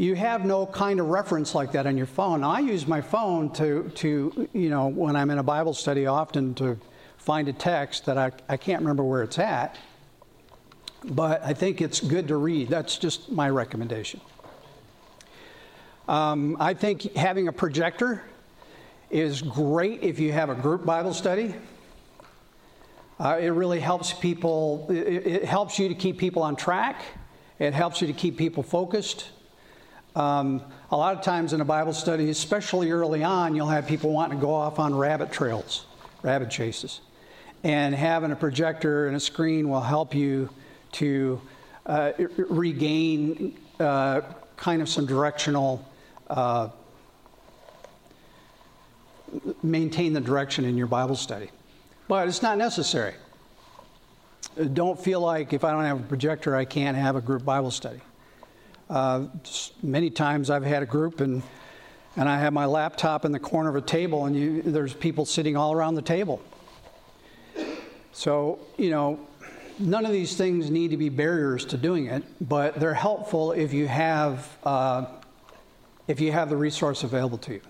you 0.00 0.14
have 0.14 0.46
no 0.46 0.64
kind 0.64 0.98
of 0.98 1.08
reference 1.08 1.54
like 1.54 1.72
that 1.72 1.86
on 1.86 1.94
your 1.94 2.06
phone. 2.06 2.40
Now, 2.40 2.52
I 2.52 2.60
use 2.60 2.86
my 2.86 3.02
phone 3.02 3.50
to, 3.52 3.90
to, 3.96 4.48
you 4.54 4.70
know, 4.70 4.88
when 4.88 5.14
I'm 5.14 5.28
in 5.28 5.36
a 5.36 5.42
Bible 5.42 5.74
study, 5.74 6.06
often 6.06 6.54
to 6.54 6.78
find 7.18 7.48
a 7.48 7.52
text 7.52 8.06
that 8.06 8.16
I, 8.16 8.32
I 8.48 8.56
can't 8.56 8.80
remember 8.80 9.04
where 9.04 9.22
it's 9.22 9.38
at. 9.38 9.76
But 11.04 11.42
I 11.44 11.52
think 11.52 11.82
it's 11.82 12.00
good 12.00 12.28
to 12.28 12.36
read. 12.36 12.68
That's 12.68 12.96
just 12.96 13.30
my 13.30 13.50
recommendation. 13.50 14.22
Um, 16.08 16.56
I 16.58 16.72
think 16.72 17.14
having 17.14 17.48
a 17.48 17.52
projector 17.52 18.22
is 19.10 19.42
great 19.42 20.02
if 20.02 20.18
you 20.18 20.32
have 20.32 20.50
a 20.50 20.54
group 20.54 20.84
Bible 20.84 21.12
study. 21.12 21.54
Uh, 23.18 23.38
it 23.40 23.48
really 23.48 23.80
helps 23.80 24.12
people, 24.12 24.86
it, 24.88 25.26
it 25.26 25.44
helps 25.44 25.78
you 25.78 25.88
to 25.88 25.94
keep 25.94 26.16
people 26.16 26.42
on 26.42 26.56
track, 26.56 27.02
it 27.58 27.74
helps 27.74 28.00
you 28.00 28.06
to 28.06 28.12
keep 28.12 28.38
people 28.38 28.62
focused. 28.62 29.28
Um, 30.16 30.62
a 30.90 30.96
lot 30.96 31.16
of 31.16 31.22
times 31.22 31.52
in 31.52 31.60
a 31.60 31.64
Bible 31.64 31.92
study, 31.92 32.30
especially 32.30 32.90
early 32.90 33.22
on, 33.22 33.54
you'll 33.54 33.68
have 33.68 33.86
people 33.86 34.10
wanting 34.10 34.38
to 34.38 34.44
go 34.44 34.54
off 34.54 34.78
on 34.78 34.94
rabbit 34.94 35.30
trails, 35.30 35.86
rabbit 36.22 36.50
chases. 36.50 37.00
And 37.62 37.94
having 37.94 38.32
a 38.32 38.36
projector 38.36 39.06
and 39.06 39.16
a 39.16 39.20
screen 39.20 39.68
will 39.68 39.82
help 39.82 40.14
you 40.14 40.48
to 40.92 41.40
uh, 41.84 42.12
regain 42.48 43.58
uh, 43.78 44.22
kind 44.56 44.80
of 44.82 44.88
some 44.88 45.06
directional, 45.06 45.84
uh, 46.28 46.68
maintain 49.62 50.12
the 50.12 50.20
direction 50.20 50.64
in 50.64 50.76
your 50.76 50.86
Bible 50.86 51.16
study. 51.16 51.50
But 52.08 52.28
it's 52.28 52.42
not 52.42 52.58
necessary. 52.58 53.14
Don't 54.72 54.98
feel 54.98 55.20
like 55.20 55.52
if 55.52 55.64
I 55.64 55.70
don't 55.70 55.84
have 55.84 56.00
a 56.00 56.08
projector, 56.08 56.56
I 56.56 56.64
can't 56.64 56.96
have 56.96 57.16
a 57.16 57.20
group 57.20 57.44
Bible 57.44 57.70
study. 57.70 58.00
Uh, 58.88 59.26
many 59.82 60.10
times 60.10 60.50
I've 60.50 60.64
had 60.64 60.82
a 60.82 60.86
group 60.86 61.20
and 61.20 61.42
and 62.16 62.28
I 62.28 62.38
have 62.38 62.52
my 62.52 62.66
laptop 62.66 63.24
in 63.24 63.32
the 63.32 63.38
corner 63.38 63.68
of 63.68 63.76
a 63.76 63.80
table, 63.80 64.26
and 64.26 64.34
you, 64.34 64.62
there's 64.62 64.92
people 64.92 65.24
sitting 65.24 65.56
all 65.56 65.72
around 65.72 65.94
the 65.94 66.02
table. 66.02 66.42
So, 68.12 68.58
you 68.76 68.90
know, 68.90 69.20
none 69.78 70.04
of 70.04 70.12
these 70.12 70.36
things 70.36 70.70
need 70.70 70.90
to 70.90 70.96
be 70.96 71.08
barriers 71.08 71.64
to 71.66 71.76
doing 71.76 72.06
it, 72.06 72.24
but 72.40 72.80
they're 72.80 72.94
helpful 72.94 73.52
if 73.52 73.72
you 73.72 73.86
have 73.86 74.48
uh, 74.64 75.06
if 76.08 76.20
you 76.20 76.32
have 76.32 76.50
the 76.50 76.56
resource 76.56 77.04
available 77.04 77.38
to 77.38 77.54
you. 77.54 77.60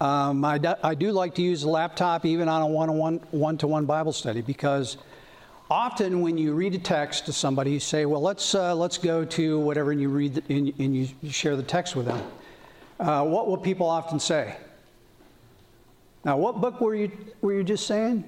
Um, 0.00 0.44
I, 0.44 0.58
do, 0.58 0.74
I 0.82 0.94
do 0.94 1.12
like 1.12 1.36
to 1.36 1.42
use 1.42 1.62
a 1.62 1.68
laptop 1.68 2.26
even 2.26 2.48
on 2.48 2.62
a 2.62 2.66
one-to-one 2.66 3.84
Bible 3.86 4.12
study 4.12 4.40
because 4.42 4.96
often 5.70 6.20
when 6.20 6.36
you 6.36 6.52
read 6.52 6.74
a 6.74 6.78
text 6.78 7.26
to 7.26 7.32
somebody, 7.32 7.72
you 7.72 7.80
say, 7.80 8.04
"Well, 8.04 8.20
let's 8.20 8.54
uh, 8.54 8.74
let's 8.74 8.98
go 8.98 9.24
to 9.24 9.58
whatever," 9.60 9.92
and 9.92 10.00
you 10.00 10.08
read 10.08 10.34
the, 10.34 10.42
and, 10.52 10.72
and, 10.78 10.96
you 10.96 11.30
share 11.30 11.56
the 11.56 11.62
text 11.62 11.94
with 11.94 12.06
them. 12.06 12.20
Uh, 12.98 13.24
what 13.24 13.46
will 13.46 13.56
people 13.56 13.88
often 13.88 14.18
say? 14.18 14.56
Now, 16.24 16.36
what 16.38 16.60
book 16.60 16.80
were 16.80 16.94
you 16.94 17.10
were 17.40 17.52
you 17.52 17.62
just 17.62 17.86
saying? 17.86 18.24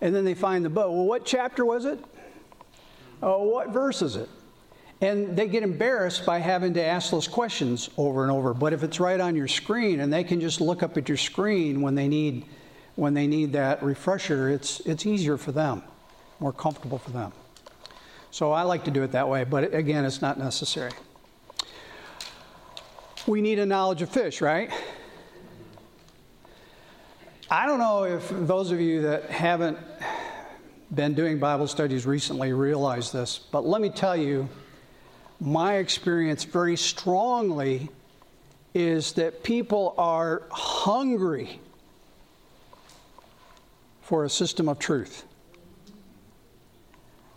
And 0.00 0.14
then 0.14 0.24
they 0.24 0.34
find 0.34 0.64
the 0.64 0.70
book. 0.70 0.90
Well, 0.90 1.04
what 1.04 1.24
chapter 1.24 1.64
was 1.64 1.84
it? 1.84 1.98
Oh, 3.22 3.44
what 3.44 3.70
verse 3.70 4.02
is 4.02 4.16
it? 4.16 4.28
And 5.00 5.36
they 5.36 5.46
get 5.46 5.62
embarrassed 5.62 6.24
by 6.24 6.38
having 6.38 6.74
to 6.74 6.82
ask 6.82 7.10
those 7.10 7.28
questions 7.28 7.90
over 7.98 8.22
and 8.22 8.32
over. 8.32 8.54
But 8.54 8.72
if 8.72 8.82
it's 8.82 8.98
right 8.98 9.20
on 9.20 9.36
your 9.36 9.48
screen 9.48 10.00
and 10.00 10.10
they 10.12 10.24
can 10.24 10.40
just 10.40 10.60
look 10.60 10.82
up 10.82 10.96
at 10.96 11.08
your 11.08 11.18
screen 11.18 11.82
when 11.82 11.94
they 11.94 12.08
need 12.08 12.46
when 12.96 13.12
they 13.12 13.26
need 13.26 13.52
that 13.52 13.82
refresher, 13.82 14.48
it's, 14.48 14.80
it's 14.80 15.06
easier 15.06 15.36
for 15.36 15.52
them, 15.52 15.82
more 16.40 16.52
comfortable 16.52 16.98
for 16.98 17.10
them. 17.10 17.32
So 18.30 18.52
I 18.52 18.62
like 18.62 18.84
to 18.84 18.90
do 18.90 19.02
it 19.02 19.12
that 19.12 19.28
way, 19.28 19.44
but 19.44 19.72
again, 19.74 20.04
it's 20.04 20.20
not 20.20 20.38
necessary. 20.38 20.90
We 23.26 23.40
need 23.40 23.58
a 23.58 23.66
knowledge 23.66 24.02
of 24.02 24.08
fish, 24.08 24.40
right? 24.40 24.70
I 27.50 27.66
don't 27.66 27.78
know 27.78 28.04
if 28.04 28.28
those 28.30 28.72
of 28.72 28.80
you 28.80 29.02
that 29.02 29.30
haven't 29.30 29.78
been 30.94 31.14
doing 31.14 31.38
Bible 31.38 31.66
studies 31.66 32.06
recently 32.06 32.52
realize 32.52 33.12
this, 33.12 33.38
but 33.38 33.66
let 33.66 33.80
me 33.80 33.90
tell 33.90 34.16
you, 34.16 34.48
my 35.40 35.74
experience 35.76 36.44
very 36.44 36.76
strongly 36.76 37.88
is 38.74 39.12
that 39.12 39.42
people 39.42 39.94
are 39.98 40.42
hungry 40.50 41.60
for 44.02 44.24
a 44.24 44.30
system 44.30 44.68
of 44.68 44.78
truth. 44.78 45.24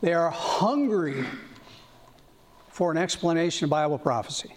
They 0.01 0.13
are 0.13 0.29
hungry 0.29 1.25
for 2.69 2.91
an 2.91 2.97
explanation 2.97 3.65
of 3.65 3.69
Bible 3.69 3.97
prophecy. 3.97 4.53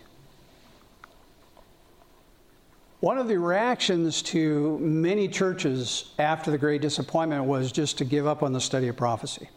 One 3.00 3.18
of 3.18 3.26
the 3.26 3.38
reactions 3.38 4.22
to 4.22 4.78
many 4.78 5.26
churches 5.26 6.12
after 6.20 6.52
the 6.52 6.58
Great 6.58 6.82
Disappointment 6.82 7.44
was 7.46 7.72
just 7.72 7.98
to 7.98 8.04
give 8.04 8.28
up 8.28 8.44
on 8.44 8.52
the 8.52 8.60
study 8.60 8.86
of 8.86 8.96
prophecy. 8.96 9.48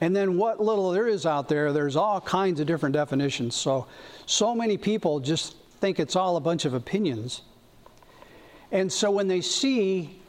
And 0.00 0.16
then 0.16 0.38
what 0.38 0.60
little 0.60 0.90
there 0.92 1.06
is 1.06 1.26
out 1.26 1.48
there, 1.48 1.72
there's 1.72 1.96
all 1.96 2.20
kinds 2.20 2.60
of 2.60 2.66
different 2.66 2.94
definitions. 2.94 3.54
So, 3.54 3.86
so 4.24 4.54
many 4.54 4.78
people 4.78 5.20
just 5.20 5.56
think 5.80 6.00
it's 6.00 6.16
all 6.16 6.36
a 6.36 6.40
bunch 6.40 6.64
of 6.64 6.72
opinions. 6.72 7.42
And 8.72 8.90
so 8.90 9.10
when 9.10 9.28
they 9.28 9.40
see 9.40 10.20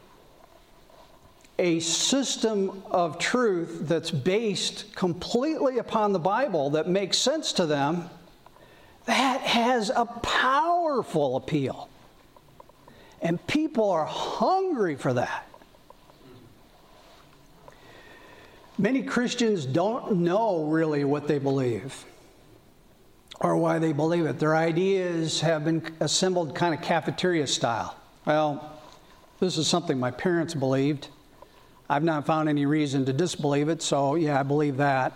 a 1.60 1.80
system 1.80 2.84
of 2.90 3.20
truth 3.20 3.82
that's 3.84 4.12
based 4.12 4.94
completely 4.96 5.78
upon 5.78 6.12
the 6.12 6.20
Bible 6.20 6.72
that 6.72 6.90
makes 6.90 7.18
sense 7.18 7.54
to 7.54 7.66
them, 7.66 8.10
that 9.06 9.42
has 9.42 9.90
a 9.90 10.06
powerful 10.06 11.36
appeal. 11.36 11.88
And 13.22 13.46
people 13.48 13.90
are 13.92 14.06
hungry 14.06 14.96
for 14.96 15.14
that. 15.14 15.48
Many 18.82 19.04
Christians 19.04 19.68
don't 19.68 20.22
know 20.22 20.64
really 20.64 21.04
what 21.04 21.28
they 21.28 21.38
believe 21.38 22.04
or 23.40 23.56
why 23.56 23.78
they 23.78 23.94
believe 23.94 24.26
it. 24.26 24.40
Their 24.40 24.56
ideas 24.56 25.40
have 25.42 25.66
been 25.66 25.84
assembled 26.00 26.56
kind 26.56 26.74
of 26.74 26.82
cafeteria 26.82 27.46
style. 27.46 27.96
Well, 28.26 28.82
this 29.40 29.60
is 29.60 29.68
something 29.68 30.00
my 30.00 30.10
parents 30.10 30.56
believed. 30.56 31.10
I've 31.92 32.04
not 32.04 32.26
found 32.26 32.50
any 32.50 32.66
reason 32.66 33.06
to 33.06 33.14
disbelieve 33.14 33.70
it, 33.70 33.84
so 33.84 34.16
yeah, 34.16 34.40
I 34.40 34.42
believe 34.42 34.78
that. 34.78 35.14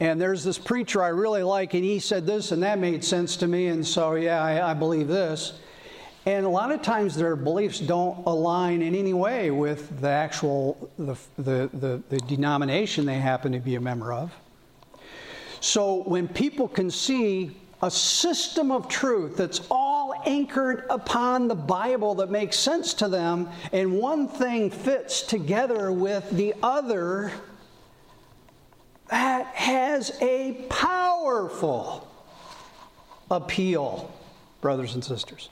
And 0.00 0.20
there's 0.20 0.42
this 0.42 0.58
preacher 0.58 1.00
I 1.00 1.10
really 1.10 1.44
like, 1.44 1.74
and 1.74 1.84
he 1.84 2.00
said 2.00 2.26
this, 2.26 2.50
and 2.50 2.64
that 2.64 2.80
made 2.80 3.04
sense 3.04 3.36
to 3.36 3.46
me, 3.46 3.68
and 3.68 3.86
so 3.86 4.14
yeah, 4.14 4.42
I, 4.42 4.72
I 4.72 4.74
believe 4.74 5.06
this. 5.06 5.52
And 6.26 6.44
a 6.44 6.48
lot 6.48 6.70
of 6.70 6.82
times 6.82 7.16
their 7.16 7.34
beliefs 7.34 7.80
don't 7.80 8.26
align 8.26 8.82
in 8.82 8.94
any 8.94 9.14
way 9.14 9.50
with 9.50 10.00
the 10.00 10.08
actual 10.08 10.90
the, 10.98 11.16
the, 11.38 11.70
the, 11.72 12.02
the 12.10 12.18
denomination 12.18 13.06
they 13.06 13.18
happen 13.18 13.52
to 13.52 13.58
be 13.58 13.76
a 13.76 13.80
member 13.80 14.12
of. 14.12 14.32
So 15.60 16.02
when 16.02 16.28
people 16.28 16.68
can 16.68 16.90
see 16.90 17.56
a 17.82 17.90
system 17.90 18.70
of 18.70 18.88
truth 18.88 19.36
that's 19.36 19.62
all 19.70 20.14
anchored 20.26 20.84
upon 20.90 21.48
the 21.48 21.54
Bible 21.54 22.14
that 22.16 22.30
makes 22.30 22.58
sense 22.58 22.92
to 22.94 23.08
them, 23.08 23.48
and 23.72 23.98
one 23.98 24.28
thing 24.28 24.70
fits 24.70 25.22
together 25.22 25.90
with 25.90 26.28
the 26.30 26.54
other, 26.62 27.32
that 29.08 29.46
has 29.46 30.16
a 30.20 30.66
powerful 30.68 32.06
appeal, 33.30 34.12
brothers 34.60 34.94
and 34.94 35.02
sisters. 35.02 35.48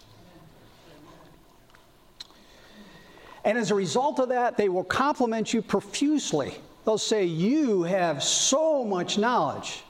And 3.48 3.56
as 3.56 3.70
a 3.70 3.74
result 3.74 4.20
of 4.20 4.28
that, 4.28 4.58
they 4.58 4.68
will 4.68 4.84
compliment 4.84 5.54
you 5.54 5.62
profusely. 5.62 6.54
They'll 6.84 6.98
say, 6.98 7.24
You 7.24 7.82
have 7.82 8.22
so 8.22 8.84
much 8.84 9.16
knowledge. 9.16 9.84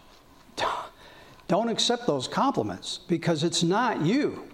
Don't 1.48 1.68
accept 1.68 2.06
those 2.06 2.28
compliments 2.28 3.00
because 3.08 3.42
it's 3.42 3.64
not 3.64 4.00
you. 4.02 4.44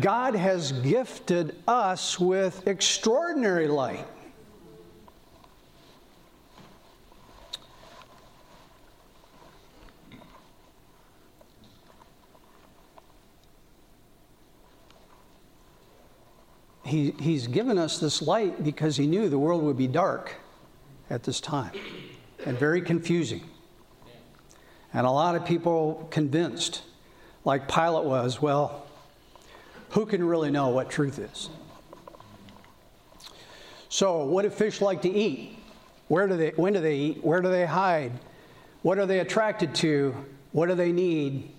God 0.00 0.34
has 0.34 0.72
gifted 0.72 1.54
us 1.68 2.18
with 2.18 2.66
extraordinary 2.66 3.68
light. 3.68 4.06
He, 16.84 17.12
he's 17.20 17.46
given 17.46 17.78
us 17.78 17.98
this 17.98 18.22
light 18.22 18.64
because 18.64 18.96
he 18.96 19.06
knew 19.06 19.28
the 19.28 19.38
world 19.38 19.62
would 19.62 19.76
be 19.76 19.86
dark 19.86 20.34
at 21.10 21.22
this 21.22 21.40
time 21.40 21.72
and 22.44 22.58
very 22.58 22.80
confusing. 22.80 23.42
And 24.92 25.06
a 25.06 25.10
lot 25.10 25.36
of 25.36 25.44
people 25.44 26.08
convinced, 26.10 26.82
like 27.44 27.68
Pilate 27.68 28.04
was, 28.04 28.42
well, 28.42 28.86
who 29.90 30.06
can 30.06 30.26
really 30.26 30.50
know 30.50 30.68
what 30.68 30.90
truth 30.90 31.18
is? 31.18 31.50
So, 33.88 34.24
what 34.24 34.42
do 34.42 34.50
fish 34.50 34.80
like 34.80 35.02
to 35.02 35.10
eat? 35.10 35.58
Where 36.08 36.26
do 36.26 36.36
they, 36.36 36.50
when 36.50 36.72
do 36.72 36.80
they 36.80 36.96
eat? 36.96 37.24
Where 37.24 37.40
do 37.40 37.50
they 37.50 37.66
hide? 37.66 38.12
What 38.82 38.98
are 38.98 39.06
they 39.06 39.20
attracted 39.20 39.74
to? 39.76 40.14
What 40.52 40.68
do 40.68 40.74
they 40.74 40.92
need? 40.92 41.50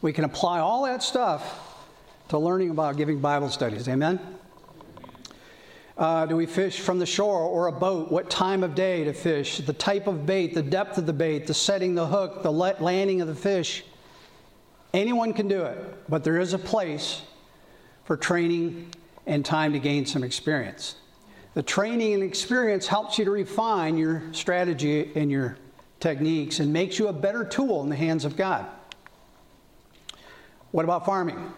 We 0.00 0.12
can 0.12 0.24
apply 0.24 0.60
all 0.60 0.84
that 0.84 1.02
stuff 1.02 1.86
to 2.28 2.38
learning 2.38 2.70
about 2.70 2.96
giving 2.96 3.20
Bible 3.20 3.48
studies. 3.48 3.88
Amen? 3.88 4.20
Uh, 5.96 6.26
do 6.26 6.36
we 6.36 6.46
fish 6.46 6.80
from 6.80 6.98
the 6.98 7.06
shore 7.06 7.40
or 7.40 7.66
a 7.66 7.72
boat? 7.72 8.10
What 8.10 8.30
time 8.30 8.62
of 8.62 8.74
day 8.74 9.04
to 9.04 9.12
fish? 9.12 9.58
The 9.58 9.72
type 9.72 10.06
of 10.06 10.24
bait, 10.24 10.54
the 10.54 10.62
depth 10.62 10.98
of 10.98 11.06
the 11.06 11.12
bait, 11.12 11.46
the 11.46 11.54
setting 11.54 11.94
the 11.94 12.06
hook, 12.06 12.42
the 12.42 12.50
landing 12.50 13.20
of 13.20 13.28
the 13.28 13.34
fish. 13.34 13.84
Anyone 14.94 15.32
can 15.32 15.46
do 15.46 15.62
it, 15.62 15.78
but 16.08 16.24
there 16.24 16.38
is 16.38 16.52
a 16.52 16.58
place 16.58 17.22
for 18.04 18.16
training 18.16 18.90
and 19.26 19.44
time 19.44 19.72
to 19.72 19.78
gain 19.78 20.06
some 20.06 20.24
experience. 20.24 20.96
The 21.54 21.62
training 21.62 22.14
and 22.14 22.22
experience 22.22 22.86
helps 22.86 23.18
you 23.18 23.24
to 23.24 23.30
refine 23.30 23.96
your 23.96 24.22
strategy 24.32 25.10
and 25.14 25.30
your 25.30 25.58
techniques 25.98 26.60
and 26.60 26.72
makes 26.72 26.98
you 26.98 27.08
a 27.08 27.12
better 27.12 27.44
tool 27.44 27.82
in 27.82 27.88
the 27.88 27.96
hands 27.96 28.24
of 28.24 28.36
God. 28.36 28.66
What 30.70 30.84
about 30.84 31.04
farming? 31.04 31.52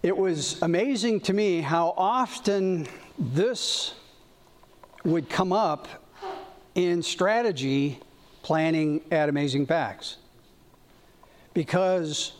It 0.00 0.16
was 0.16 0.62
amazing 0.62 1.22
to 1.22 1.32
me 1.32 1.60
how 1.60 1.92
often 1.96 2.86
this 3.18 3.94
would 5.04 5.28
come 5.28 5.52
up 5.52 5.88
in 6.76 7.02
strategy 7.02 7.98
planning 8.42 9.00
at 9.10 9.28
Amazing 9.28 9.66
Facts. 9.66 10.18
Because 11.52 12.32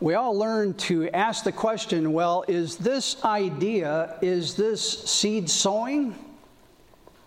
we 0.00 0.14
all 0.14 0.36
learn 0.36 0.74
to 0.74 1.08
ask 1.10 1.44
the 1.44 1.52
question 1.52 2.12
well, 2.12 2.44
is 2.48 2.76
this 2.76 3.22
idea, 3.24 4.18
is 4.20 4.56
this 4.56 4.82
seed 5.08 5.48
sowing? 5.48 6.12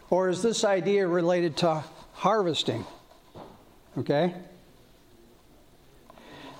Or 0.09 0.27
is 0.27 0.41
this 0.41 0.65
idea 0.65 1.07
related 1.07 1.55
to 1.57 1.85
harvesting? 2.11 2.83
Okay? 3.97 4.33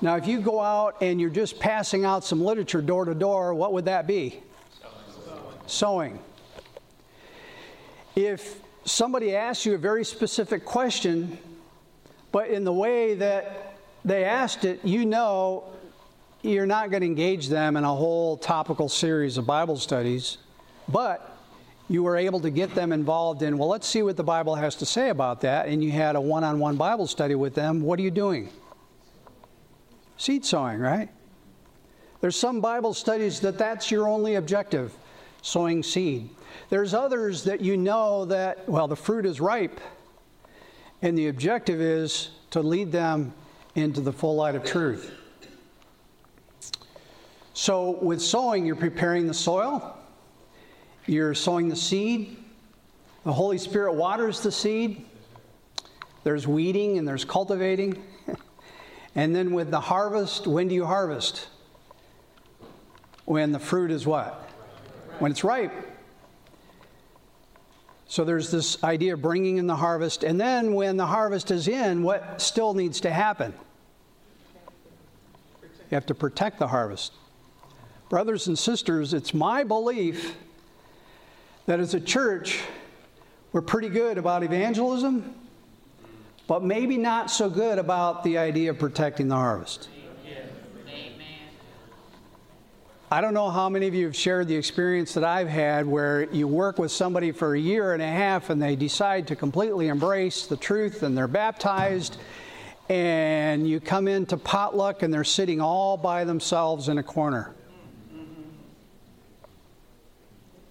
Now, 0.05 0.17
if 0.17 0.27
you 0.27 0.39
go 0.39 0.61
out 0.61 0.97
and 1.01 1.19
you're 1.19 1.31
just 1.31 1.59
passing 1.59 2.05
out 2.05 2.23
some 2.23 2.39
literature 2.39 2.79
door 2.79 3.05
to 3.05 3.15
door, 3.15 3.55
what 3.55 3.73
would 3.73 3.85
that 3.85 4.05
be? 4.05 4.39
Sowing. 5.65 6.19
If 8.15 8.61
somebody 8.85 9.35
asks 9.35 9.65
you 9.65 9.73
a 9.73 9.79
very 9.79 10.05
specific 10.05 10.63
question, 10.63 11.39
but 12.31 12.51
in 12.51 12.65
the 12.65 12.71
way 12.71 13.15
that 13.15 13.77
they 14.05 14.25
asked 14.25 14.63
it, 14.63 14.85
you 14.85 15.07
know 15.07 15.63
you're 16.43 16.67
not 16.67 16.91
going 16.91 17.01
to 17.01 17.07
engage 17.07 17.47
them 17.47 17.75
in 17.75 17.83
a 17.83 17.95
whole 17.95 18.37
topical 18.37 18.87
series 18.87 19.39
of 19.39 19.47
Bible 19.47 19.75
studies, 19.75 20.37
but 20.87 21.35
you 21.89 22.03
were 22.03 22.15
able 22.15 22.41
to 22.41 22.51
get 22.51 22.75
them 22.75 22.91
involved 22.91 23.41
in, 23.41 23.57
well, 23.57 23.69
let's 23.69 23.87
see 23.87 24.03
what 24.03 24.17
the 24.17 24.23
Bible 24.23 24.53
has 24.53 24.75
to 24.75 24.85
say 24.85 25.09
about 25.09 25.41
that, 25.41 25.67
and 25.67 25.83
you 25.83 25.91
had 25.91 26.15
a 26.15 26.21
one 26.21 26.43
on 26.43 26.59
one 26.59 26.75
Bible 26.75 27.07
study 27.07 27.33
with 27.33 27.55
them. 27.55 27.81
What 27.81 27.97
are 27.97 28.03
you 28.03 28.11
doing? 28.11 28.51
Seed 30.17 30.45
sowing, 30.45 30.79
right? 30.79 31.09
There's 32.21 32.35
some 32.35 32.61
Bible 32.61 32.93
studies 32.93 33.39
that 33.41 33.57
that's 33.57 33.91
your 33.91 34.07
only 34.07 34.35
objective, 34.35 34.93
sowing 35.41 35.83
seed. 35.83 36.29
There's 36.69 36.93
others 36.93 37.43
that 37.43 37.61
you 37.61 37.77
know 37.77 38.25
that, 38.25 38.67
well, 38.67 38.87
the 38.87 38.95
fruit 38.95 39.25
is 39.25 39.39
ripe, 39.41 39.79
and 41.01 41.17
the 41.17 41.27
objective 41.27 41.81
is 41.81 42.29
to 42.51 42.61
lead 42.61 42.91
them 42.91 43.33
into 43.75 44.01
the 44.01 44.13
full 44.13 44.35
light 44.35 44.55
of 44.55 44.63
truth. 44.63 45.11
So, 47.53 47.91
with 48.01 48.21
sowing, 48.21 48.65
you're 48.65 48.75
preparing 48.75 49.27
the 49.27 49.33
soil, 49.33 49.97
you're 51.05 51.33
sowing 51.33 51.69
the 51.69 51.75
seed, 51.75 52.37
the 53.23 53.31
Holy 53.33 53.57
Spirit 53.57 53.93
waters 53.93 54.41
the 54.41 54.51
seed, 54.51 55.05
there's 56.23 56.47
weeding 56.47 56.97
and 56.97 57.07
there's 57.07 57.23
cultivating. 57.23 58.03
And 59.15 59.33
then 59.33 59.53
with 59.53 59.71
the 59.71 59.79
harvest, 59.79 60.45
when 60.45 60.67
do 60.67 60.75
you 60.75 60.85
harvest? 60.85 61.47
When 63.23 63.53
the 63.53 63.59
fruit 63.59 63.89
is 63.89 64.05
what? 64.05 64.33
When 65.19 65.31
it's 65.31 65.43
ripe. 65.43 65.71
So 68.07 68.23
there's 68.23 68.51
this 68.51 68.83
idea 68.83 69.13
of 69.13 69.21
bringing 69.21 69.57
in 69.57 69.67
the 69.67 69.75
harvest. 69.75 70.23
And 70.23 70.39
then 70.39 70.73
when 70.73 70.97
the 70.97 71.05
harvest 71.05 71.49
is 71.49 71.67
in, 71.67 72.03
what 72.03 72.41
still 72.41 72.73
needs 72.73 73.01
to 73.01 73.11
happen? 73.11 73.53
You 75.61 75.95
have 75.95 76.05
to 76.07 76.15
protect 76.15 76.59
the 76.59 76.67
harvest. 76.67 77.13
Brothers 78.09 78.47
and 78.47 78.59
sisters, 78.59 79.13
it's 79.13 79.33
my 79.33 79.63
belief 79.63 80.35
that 81.65 81.79
as 81.79 81.93
a 81.93 81.99
church, 81.99 82.61
we're 83.51 83.61
pretty 83.61 83.89
good 83.89 84.17
about 84.17 84.43
evangelism, 84.43 85.33
but 86.47 86.63
maybe 86.63 86.97
not 86.97 87.31
so 87.31 87.49
good 87.49 87.79
about 87.79 88.23
the 88.23 88.37
idea 88.37 88.69
of 88.69 88.79
protecting 88.79 89.27
the 89.27 89.35
harvest. 89.35 89.89
I 93.11 93.21
don't 93.21 93.35
know 93.35 93.51
how 93.51 93.69
many 93.69 93.87
of 93.87 93.93
you 93.93 94.05
have 94.05 94.15
shared 94.15 94.47
the 94.47 94.55
experience 94.55 95.13
that 95.13 95.23
I've 95.23 95.47
had 95.47 95.85
where 95.85 96.23
you 96.33 96.47
work 96.47 96.79
with 96.79 96.91
somebody 96.91 97.31
for 97.31 97.53
a 97.53 97.59
year 97.59 97.93
and 97.93 98.01
a 98.01 98.07
half 98.07 98.49
and 98.49 98.61
they 98.61 98.75
decide 98.75 99.27
to 99.27 99.35
completely 99.35 99.89
embrace 99.89 100.47
the 100.47 100.57
truth 100.57 101.03
and 101.03 101.15
they're 101.15 101.27
baptized, 101.27 102.17
and 102.89 103.69
you 103.69 103.79
come 103.79 104.07
into 104.07 104.37
potluck 104.37 105.03
and 105.03 105.13
they're 105.13 105.23
sitting 105.23 105.61
all 105.61 105.97
by 105.97 106.23
themselves 106.23 106.89
in 106.89 106.97
a 106.97 107.03
corner. 107.03 107.53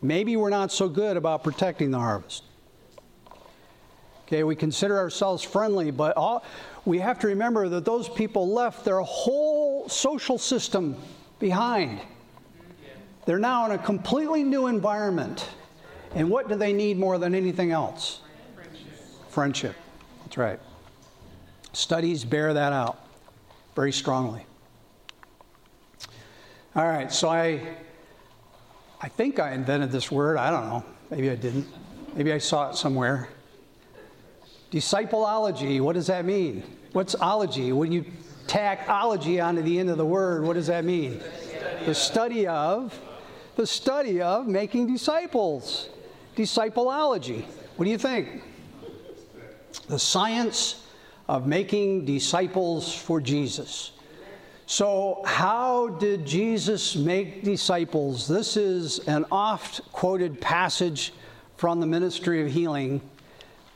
Maybe 0.03 0.37
we're 0.37 0.51
not 0.51 0.71
so 0.71 0.89
good 0.89 1.17
about 1.17 1.45
protecting 1.45 1.93
the 1.93 1.99
harvest. 1.99 2.43
Okay, 4.27 4.43
we 4.43 4.57
consider 4.57 4.99
ourselves 4.99 5.43
friendly, 5.43 5.91
but 5.91 6.17
all, 6.17 6.45
we 6.85 6.99
have 6.99 7.19
to 7.21 7.27
remember 7.27 7.69
that 7.69 7.85
those 7.85 8.09
people 8.09 8.49
left 8.49 8.85
their 8.85 9.01
whole 9.01 9.89
social 9.89 10.39
system 10.39 10.97
behind. 11.39 12.01
They're 13.27 13.39
now 13.39 13.67
in 13.67 13.73
a 13.73 13.79
completely 13.79 14.43
new 14.43 14.67
environment. 14.67 15.49
And 16.15 16.31
what 16.31 16.49
do 16.49 16.55
they 16.55 16.73
need 16.73 16.99
more 16.99 17.19
than 17.19 17.35
anything 17.35 17.71
else? 17.71 18.21
Friendship. 18.55 18.87
Friendship. 19.29 19.77
That's 20.25 20.39
right. 20.39 20.61
Studies 21.73 22.25
bear 22.25 22.55
that 22.55 22.73
out 22.73 22.99
very 23.75 23.93
strongly. 23.93 24.47
All 26.77 26.87
right, 26.87 27.13
so 27.13 27.29
I 27.29 27.77
I 29.01 29.09
think 29.09 29.39
I 29.39 29.53
invented 29.53 29.93
this 29.93 30.11
word. 30.11 30.39
I 30.39 30.51
don't 30.51 30.69
know. 30.69 30.85
Maybe 31.11 31.31
I 31.31 31.35
didn't. 31.35 31.67
Maybe 32.15 32.33
I 32.33 32.39
saw 32.39 32.71
it 32.71 32.77
somewhere. 32.77 33.29
Discipleology, 34.75 35.81
what 35.81 35.93
does 35.93 36.09
that 36.09 36.25
mean? 36.25 36.65
What's 36.93 37.15
ology? 37.15 37.71
When 37.71 37.93
you 37.93 38.05
tack 38.49 38.89
ology 38.89 39.41
onto 39.41 39.63
the 39.63 39.79
end 39.79 39.89
of 39.89 39.99
the 39.99 40.05
word, 40.05 40.45
what 40.45 40.55
does 40.55 40.67
that 40.67 40.85
mean? 40.85 41.23
The 41.87 41.95
study 41.95 42.47
of 42.49 42.93
the 43.57 43.67
study 43.67 44.21
of 44.21 44.49
making 44.49 44.93
disciples. 44.93 45.89
Discipleology. 46.37 47.45
What 47.77 47.85
do 47.85 47.91
you 47.91 47.99
think? 47.99 48.43
The 49.89 49.99
science 49.99 50.85
of 51.29 51.47
making 51.47 52.05
disciples 52.05 52.93
for 52.95 53.21
Jesus. 53.21 53.93
So, 54.67 55.23
how 55.25 55.89
did 55.89 56.27
Jesus 56.27 56.97
make 56.97 57.45
disciples? 57.45 58.27
This 58.27 58.57
is 58.57 58.99
an 59.07 59.25
oft 59.31 59.83
quoted 59.93 60.41
passage 60.41 61.13
from 61.57 61.81
the 61.81 61.87
ministry 61.87 62.43
of 62.43 62.51
healing. 62.51 63.01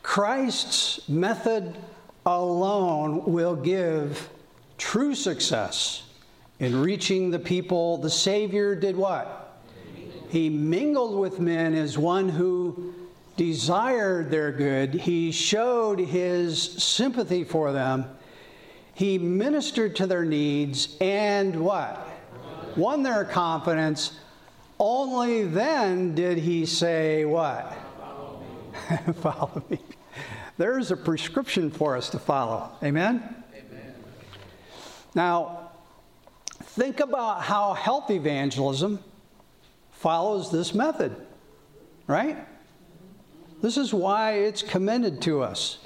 Christ's 0.09 1.07
method 1.07 1.77
alone 2.25 3.31
will 3.31 3.55
give 3.55 4.31
true 4.79 5.14
success 5.14 6.03
in 6.61 6.81
reaching 6.81 7.31
the 7.31 7.38
people. 7.38 7.99
The 7.99 8.09
Savior 8.09 8.75
did 8.75 8.97
what? 8.97 9.61
He 10.31 10.49
mingled 10.49 11.21
with 11.21 11.40
men 11.40 11.75
as 11.75 11.99
one 11.99 12.31
who 12.31 12.94
desired 13.37 14.31
their 14.31 14.51
good. 14.51 14.94
He 14.94 15.31
showed 15.31 15.99
his 15.99 16.59
sympathy 16.83 17.44
for 17.44 17.73
them. 17.73 18.07
He 18.94 19.18
ministered 19.18 19.94
to 19.97 20.07
their 20.07 20.25
needs 20.25 20.97
and 21.03 21.55
what? 21.61 22.09
Won 22.77 23.03
their 23.03 23.27
confidence. 23.27 24.18
Only 24.81 25.44
then 25.44 26.14
did 26.14 26.38
he 26.38 26.64
say, 26.64 27.27
What? 27.27 27.77
follow 29.21 29.62
me. 29.68 29.79
There's 30.59 30.90
a 30.90 30.97
prescription 30.97 31.71
for 31.71 31.97
us 31.97 32.11
to 32.11 32.18
follow. 32.18 32.73
Amen? 32.83 33.23
Amen? 33.55 33.94
Now, 35.14 35.71
think 36.61 36.99
about 36.99 37.42
how 37.42 37.75
health 37.75 38.11
evangelism 38.11 38.99
follows 39.92 40.51
this 40.51 40.75
method, 40.75 41.14
right? 42.09 42.37
This 43.62 43.77
is 43.77 43.94
why 43.94 44.33
it's 44.33 44.62
commended 44.62 45.23
to 45.23 45.42
us 45.42 45.79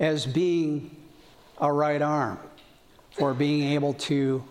as 0.00 0.26
being 0.26 0.96
a 1.60 1.70
right 1.70 2.00
arm 2.00 2.38
for 3.10 3.34
being 3.34 3.72
able 3.74 3.92
to 3.94 4.42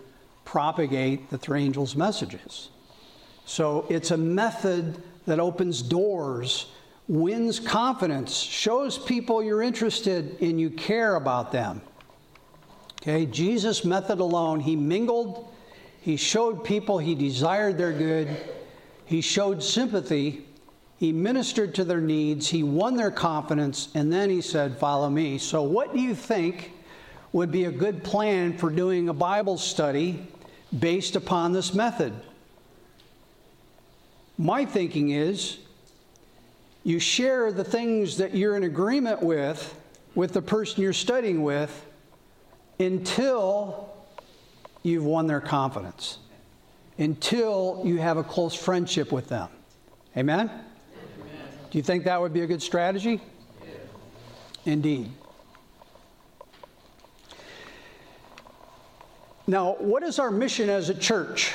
propagate 0.46 1.30
the 1.32 1.38
three 1.38 1.64
angels' 1.64 1.96
messages. 1.96 2.70
So 3.46 3.86
it's 3.90 4.12
a 4.12 4.18
method 4.18 5.02
that 5.26 5.40
opens 5.40 5.82
doors, 5.82 6.68
wins 7.08 7.60
confidence, 7.60 8.36
shows 8.36 8.98
people 8.98 9.42
you're 9.42 9.62
interested 9.62 10.38
and 10.42 10.60
you 10.60 10.70
care 10.70 11.16
about 11.16 11.52
them. 11.52 11.82
Okay, 13.02 13.26
Jesus' 13.26 13.86
method 13.86 14.20
alone, 14.20 14.60
he 14.60 14.76
mingled, 14.76 15.54
he 16.02 16.18
showed 16.18 16.64
people 16.64 17.00
he 17.00 17.16
desired 17.16 17.78
their 17.78 17.94
good, 17.94 18.28
he 19.06 19.22
showed 19.22 19.64
sympathy. 19.64 20.44
He 20.98 21.12
ministered 21.14 21.76
to 21.76 21.84
their 21.84 22.02
needs. 22.02 22.48
He 22.48 22.64
won 22.64 22.98
their 22.98 23.12
confidence. 23.12 23.90
And 23.94 24.12
then 24.12 24.30
he 24.30 24.42
said, 24.42 24.78
Follow 24.78 25.10
me. 25.10 25.38
So, 25.38 25.62
what 25.62 25.94
do 25.94 26.00
you 26.00 26.16
think 26.16 26.72
would 27.32 27.52
be 27.52 27.66
a 27.66 27.72
good 27.72 28.04
plan 28.04 28.58
for 28.58 28.70
doing 28.70 29.08
a 29.08 29.14
Bible 29.14 29.58
study 29.58 30.28
based 30.78 31.16
upon 31.16 31.54
this 31.54 31.74
method? 31.74 32.14
My 34.38 34.66
thinking 34.66 35.12
is 35.12 35.60
you 36.88 37.00
share 37.00 37.52
the 37.52 37.66
things 37.66 38.16
that 38.16 38.34
you're 38.34 38.56
in 38.56 38.64
agreement 38.64 39.22
with 39.22 39.78
with 40.16 40.32
the 40.32 40.42
person 40.42 40.82
you're 40.82 40.94
studying 40.94 41.44
with 41.44 41.86
until 42.80 43.94
you've 44.84 45.04
won 45.04 45.28
their 45.28 45.42
confidence 45.42 46.20
until 46.98 47.82
you 47.84 47.98
have 47.98 48.16
a 48.16 48.24
close 48.24 48.56
friendship 48.56 49.12
with 49.12 49.28
them. 49.28 49.50
Amen? 50.16 50.50
Amen. 50.50 50.62
Do 51.70 51.78
you 51.78 51.84
think 51.84 52.06
that 52.06 52.22
would 52.22 52.32
be 52.32 52.42
a 52.42 52.48
good 52.48 52.62
strategy? 52.62 53.20
Indeed. 54.66 55.12
Now, 59.46 59.76
what 59.80 60.04
is 60.04 60.20
our 60.20 60.32
mission 60.32 60.70
as 60.70 60.90
a 60.90 60.96
church? 60.96 61.52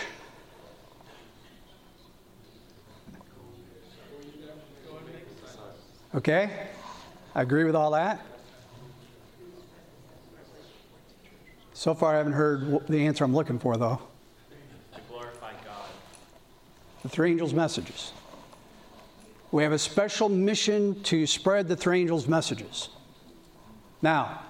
Okay? 6.14 6.50
I 7.34 7.42
agree 7.42 7.64
with 7.64 7.74
all 7.74 7.92
that. 7.92 8.20
So 11.72 11.94
far, 11.94 12.14
I 12.14 12.18
haven't 12.18 12.34
heard 12.34 12.86
the 12.86 13.06
answer 13.06 13.24
I'm 13.24 13.34
looking 13.34 13.58
for, 13.58 13.76
though. 13.76 14.00
To 14.94 15.00
glorify 15.08 15.52
God. 15.64 15.88
the 17.02 17.08
three 17.08 17.30
angels' 17.30 17.54
messages. 17.54 18.12
We 19.50 19.62
have 19.62 19.72
a 19.72 19.78
special 19.78 20.28
mission 20.28 21.02
to 21.04 21.26
spread 21.26 21.68
the 21.68 21.76
three 21.76 22.00
angels' 22.00 22.28
messages. 22.28 22.90
Now, 24.02 24.42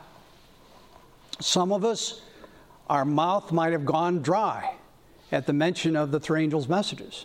some 1.41 1.73
of 1.73 1.85
us, 1.85 2.23
our 2.91 3.05
mouth 3.05 3.53
might 3.53 3.73
have 3.73 3.87
gone 3.87 4.21
dry 4.21 4.75
at 5.31 5.47
the 5.47 5.53
mention 5.53 5.97
of 5.97 6.11
the 6.11 6.21
three 6.21 6.43
angels' 6.43 6.69
messages. 6.69 7.25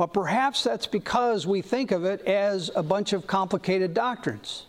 But 0.00 0.14
perhaps 0.14 0.64
that's 0.64 0.86
because 0.86 1.46
we 1.46 1.60
think 1.60 1.90
of 1.90 2.06
it 2.06 2.22
as 2.22 2.70
a 2.74 2.82
bunch 2.82 3.12
of 3.12 3.26
complicated 3.26 3.92
doctrines. 3.92 4.64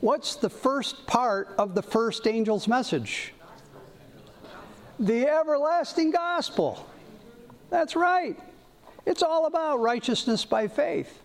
What's 0.00 0.34
the 0.34 0.50
first 0.50 1.06
part 1.06 1.54
of 1.56 1.76
the 1.76 1.82
first 1.82 2.26
angel's 2.26 2.66
message? 2.66 3.32
The 4.98 5.28
everlasting 5.28 6.10
gospel. 6.10 6.84
That's 7.70 7.94
right. 7.94 8.36
It's 9.06 9.22
all 9.22 9.46
about 9.46 9.78
righteousness 9.78 10.44
by 10.44 10.66
faith. 10.66 11.22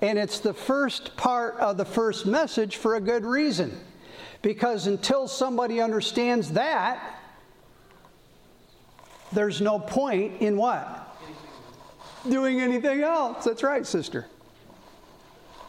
And 0.00 0.16
it's 0.16 0.38
the 0.38 0.54
first 0.54 1.16
part 1.16 1.56
of 1.56 1.76
the 1.76 1.84
first 1.84 2.24
message 2.24 2.76
for 2.76 2.94
a 2.94 3.00
good 3.00 3.24
reason. 3.24 3.76
Because 4.42 4.86
until 4.86 5.26
somebody 5.26 5.80
understands 5.80 6.52
that, 6.52 7.20
there's 9.32 9.60
no 9.60 9.80
point 9.80 10.40
in 10.40 10.56
what? 10.56 11.07
Doing 12.28 12.60
anything 12.60 13.02
else. 13.02 13.44
That's 13.44 13.62
right, 13.62 13.86
sister. 13.86 14.26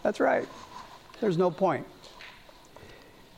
That's 0.04 0.20
right. 0.20 0.48
There's 1.20 1.38
no 1.38 1.52
point. 1.52 1.86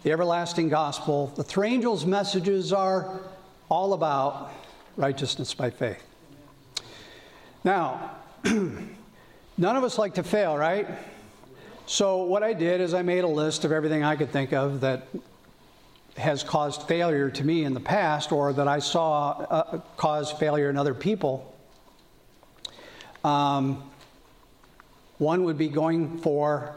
The 0.03 0.11
everlasting 0.11 0.69
gospel, 0.69 1.27
the 1.35 1.43
three 1.43 1.69
angels' 1.69 2.05
messages 2.05 2.73
are 2.73 3.19
all 3.69 3.93
about 3.93 4.51
righteousness 4.97 5.53
by 5.53 5.69
faith. 5.69 6.03
Now, 7.63 8.11
none 8.43 8.87
of 9.57 9.83
us 9.83 9.97
like 9.97 10.15
to 10.15 10.23
fail, 10.23 10.57
right? 10.57 10.87
So, 11.85 12.23
what 12.23 12.41
I 12.41 12.53
did 12.53 12.81
is 12.81 12.93
I 12.93 13.01
made 13.01 13.23
a 13.23 13.27
list 13.27 13.65
of 13.65 13.71
everything 13.71 14.03
I 14.03 14.15
could 14.15 14.31
think 14.31 14.53
of 14.53 14.81
that 14.81 15.07
has 16.17 16.43
caused 16.43 16.83
failure 16.83 17.29
to 17.29 17.43
me 17.43 17.63
in 17.63 17.73
the 17.73 17.79
past 17.79 18.31
or 18.31 18.53
that 18.53 18.67
I 18.67 18.79
saw 18.79 19.31
uh, 19.31 19.81
cause 19.97 20.31
failure 20.31 20.69
in 20.69 20.77
other 20.77 20.93
people. 20.93 21.50
Um, 23.23 23.83
One 25.17 25.43
would 25.43 25.57
be 25.57 25.67
going 25.67 26.17
for 26.19 26.75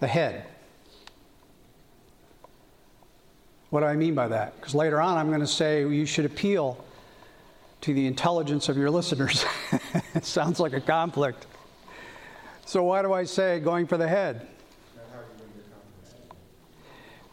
the 0.00 0.06
head. 0.06 0.44
What 3.70 3.80
do 3.80 3.86
I 3.86 3.96
mean 3.96 4.14
by 4.14 4.28
that? 4.28 4.54
Because 4.60 4.74
later 4.74 5.00
on 5.00 5.18
I'm 5.18 5.28
going 5.28 5.40
to 5.40 5.46
say 5.46 5.80
you 5.80 6.06
should 6.06 6.24
appeal 6.24 6.82
to 7.80 7.92
the 7.92 8.06
intelligence 8.06 8.68
of 8.68 8.76
your 8.76 8.90
listeners. 8.90 9.44
it 10.14 10.24
sounds 10.24 10.60
like 10.60 10.72
a 10.72 10.80
conflict. 10.80 11.46
So, 12.64 12.84
why 12.84 13.02
do 13.02 13.12
I 13.12 13.24
say 13.24 13.60
going 13.60 13.86
for 13.86 13.96
the 13.96 14.08
head? 14.08 14.46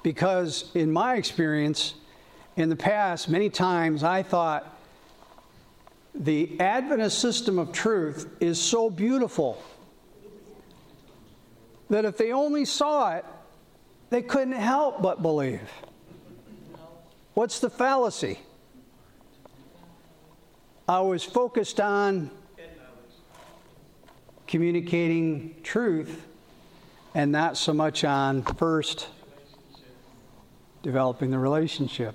Because, 0.04 0.70
in 0.76 0.92
my 0.92 1.16
experience, 1.16 1.94
in 2.56 2.70
the 2.70 2.76
past, 2.76 3.30
many 3.30 3.50
times 3.50 4.04
I 4.04 4.22
thought 4.22 4.73
the 6.16 6.60
Adventist 6.60 7.20
system 7.20 7.58
of 7.58 7.72
truth 7.72 8.30
is 8.40 8.60
so 8.62 8.90
beautiful 8.90 9.62
that 11.90 12.06
if 12.06 12.18
they 12.18 12.32
only 12.32 12.66
saw 12.66 13.16
it, 13.16 13.26
they 14.10 14.22
couldn't 14.22 14.54
help 14.54 15.02
but 15.02 15.22
believe. 15.22 15.70
What's 17.34 17.60
the 17.60 17.70
fallacy? 17.70 18.40
I 20.88 21.00
was 21.02 21.24
focused 21.24 21.80
on 21.80 22.30
communicating 24.48 25.56
truth 25.64 26.28
and 27.16 27.32
not 27.32 27.58
so 27.58 27.74
much 27.74 28.04
on 28.04 28.44
first 28.44 29.08
developing 30.84 31.32
the 31.32 31.40
relationship. 31.40 32.14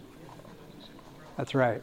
That's 1.36 1.54
right. 1.54 1.82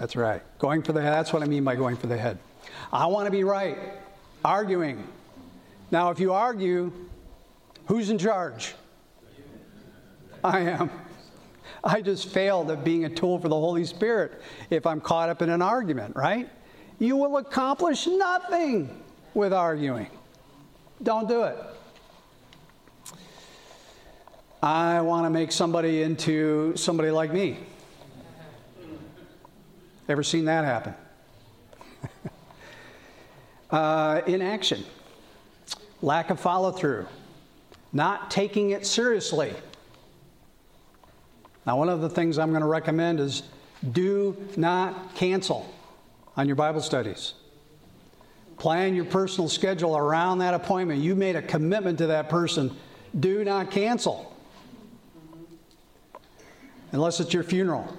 That's 0.00 0.16
right. 0.16 0.40
Going 0.58 0.82
for 0.82 0.92
the 0.94 1.02
head. 1.02 1.12
That's 1.12 1.30
what 1.30 1.42
I 1.42 1.44
mean 1.44 1.62
by 1.62 1.76
going 1.76 1.94
for 1.94 2.06
the 2.06 2.16
head. 2.16 2.38
I 2.90 3.04
want 3.04 3.26
to 3.26 3.30
be 3.30 3.44
right. 3.44 3.76
Arguing. 4.42 5.06
Now, 5.90 6.08
if 6.10 6.18
you 6.18 6.32
argue, 6.32 6.90
who's 7.84 8.08
in 8.08 8.16
charge? 8.16 8.74
I 10.42 10.60
am. 10.60 10.90
I 11.84 12.00
just 12.00 12.30
failed 12.30 12.70
at 12.70 12.82
being 12.82 13.04
a 13.04 13.10
tool 13.10 13.38
for 13.38 13.48
the 13.48 13.60
Holy 13.60 13.84
Spirit 13.84 14.40
if 14.70 14.86
I'm 14.86 15.02
caught 15.02 15.28
up 15.28 15.42
in 15.42 15.50
an 15.50 15.60
argument, 15.60 16.16
right? 16.16 16.48
You 16.98 17.16
will 17.16 17.36
accomplish 17.36 18.06
nothing 18.06 19.02
with 19.34 19.52
arguing. 19.52 20.08
Don't 21.02 21.28
do 21.28 21.42
it. 21.42 21.58
I 24.62 25.02
want 25.02 25.26
to 25.26 25.30
make 25.30 25.52
somebody 25.52 26.02
into 26.02 26.74
somebody 26.76 27.10
like 27.10 27.34
me. 27.34 27.58
Ever 30.10 30.24
seen 30.24 30.46
that 30.46 30.64
happen? 30.64 30.92
uh, 33.70 34.22
inaction, 34.26 34.82
lack 36.02 36.30
of 36.30 36.40
follow 36.40 36.72
through, 36.72 37.06
not 37.92 38.28
taking 38.28 38.70
it 38.70 38.84
seriously. 38.84 39.54
Now, 41.64 41.78
one 41.78 41.88
of 41.88 42.00
the 42.00 42.10
things 42.10 42.40
I'm 42.40 42.50
going 42.50 42.62
to 42.62 42.66
recommend 42.66 43.20
is 43.20 43.44
do 43.92 44.36
not 44.56 45.14
cancel 45.14 45.72
on 46.36 46.48
your 46.48 46.56
Bible 46.56 46.80
studies. 46.80 47.34
Plan 48.56 48.96
your 48.96 49.04
personal 49.04 49.48
schedule 49.48 49.96
around 49.96 50.38
that 50.38 50.54
appointment. 50.54 51.02
You 51.02 51.14
made 51.14 51.36
a 51.36 51.42
commitment 51.42 51.98
to 51.98 52.08
that 52.08 52.28
person. 52.28 52.76
Do 53.20 53.44
not 53.44 53.70
cancel 53.70 54.36
unless 56.90 57.20
it's 57.20 57.32
your 57.32 57.44
funeral. 57.44 57.96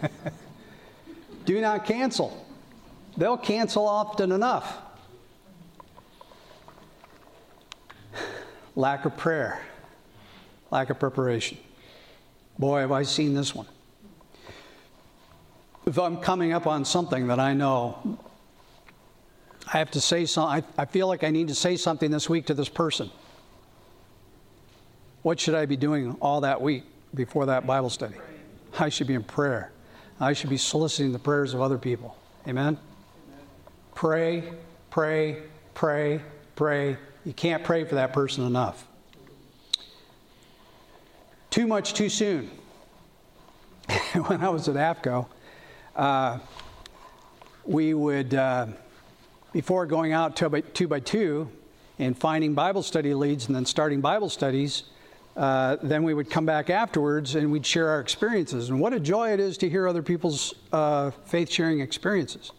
Do 1.44 1.60
not 1.60 1.84
cancel. 1.84 2.46
They'll 3.16 3.36
cancel 3.36 3.86
often 3.86 4.32
enough. 4.32 4.78
Lack 8.76 9.04
of 9.04 9.16
prayer, 9.16 9.60
lack 10.70 10.90
of 10.90 10.98
preparation. 10.98 11.58
Boy, 12.58 12.80
have 12.80 12.92
I 12.92 13.02
seen 13.02 13.34
this 13.34 13.54
one. 13.54 13.66
If 15.86 15.98
I'm 15.98 16.18
coming 16.18 16.52
up 16.52 16.66
on 16.66 16.84
something 16.84 17.26
that 17.28 17.40
I 17.40 17.54
know 17.54 18.18
I 19.72 19.78
have 19.78 19.90
to 19.92 20.00
say 20.00 20.26
something, 20.26 20.64
I, 20.76 20.84
feel 20.84 21.06
like 21.06 21.22
I 21.24 21.30
need 21.30 21.48
to 21.48 21.54
say 21.54 21.76
something 21.76 22.10
this 22.10 22.28
week 22.28 22.46
to 22.46 22.54
this 22.54 22.68
person. 22.68 23.10
What 25.22 25.38
should 25.38 25.54
I 25.54 25.66
be 25.66 25.76
doing 25.76 26.16
all 26.20 26.40
that 26.40 26.60
week 26.60 26.84
before 27.14 27.46
that 27.46 27.66
Bible 27.66 27.90
study? 27.90 28.16
I 28.78 28.88
should 28.88 29.06
be 29.06 29.14
in 29.14 29.22
prayer. 29.22 29.70
I 30.20 30.34
should 30.34 30.50
be 30.50 30.58
soliciting 30.58 31.12
the 31.12 31.18
prayers 31.18 31.54
of 31.54 31.62
other 31.62 31.78
people. 31.78 32.16
Amen? 32.46 32.78
Pray, 33.94 34.52
pray, 34.90 35.38
pray, 35.72 36.20
pray. 36.56 36.98
You 37.24 37.32
can't 37.32 37.64
pray 37.64 37.84
for 37.84 37.94
that 37.94 38.12
person 38.12 38.44
enough. 38.44 38.86
Too 41.48 41.66
much 41.66 41.94
too 41.94 42.10
soon. 42.10 42.50
when 44.26 44.42
I 44.42 44.50
was 44.50 44.68
at 44.68 44.76
AFCOE, 44.76 45.26
uh, 45.96 46.38
we 47.64 47.94
would, 47.94 48.34
uh, 48.34 48.66
before 49.52 49.86
going 49.86 50.12
out 50.12 50.36
two 50.36 50.48
by, 50.48 50.60
two 50.60 50.86
by 50.86 51.00
two 51.00 51.50
and 51.98 52.16
finding 52.16 52.54
Bible 52.54 52.82
study 52.82 53.14
leads 53.14 53.46
and 53.46 53.56
then 53.56 53.66
starting 53.66 54.00
Bible 54.00 54.28
studies, 54.28 54.84
uh, 55.40 55.78
then 55.82 56.02
we 56.02 56.12
would 56.12 56.28
come 56.28 56.44
back 56.44 56.68
afterwards 56.68 57.34
and 57.34 57.50
we'd 57.50 57.64
share 57.64 57.88
our 57.88 58.00
experiences. 58.00 58.68
And 58.68 58.78
what 58.78 58.92
a 58.92 59.00
joy 59.00 59.32
it 59.32 59.40
is 59.40 59.56
to 59.58 59.70
hear 59.70 59.88
other 59.88 60.02
people's 60.02 60.52
uh, 60.70 61.12
faith 61.24 61.50
sharing 61.50 61.80
experiences. 61.80 62.52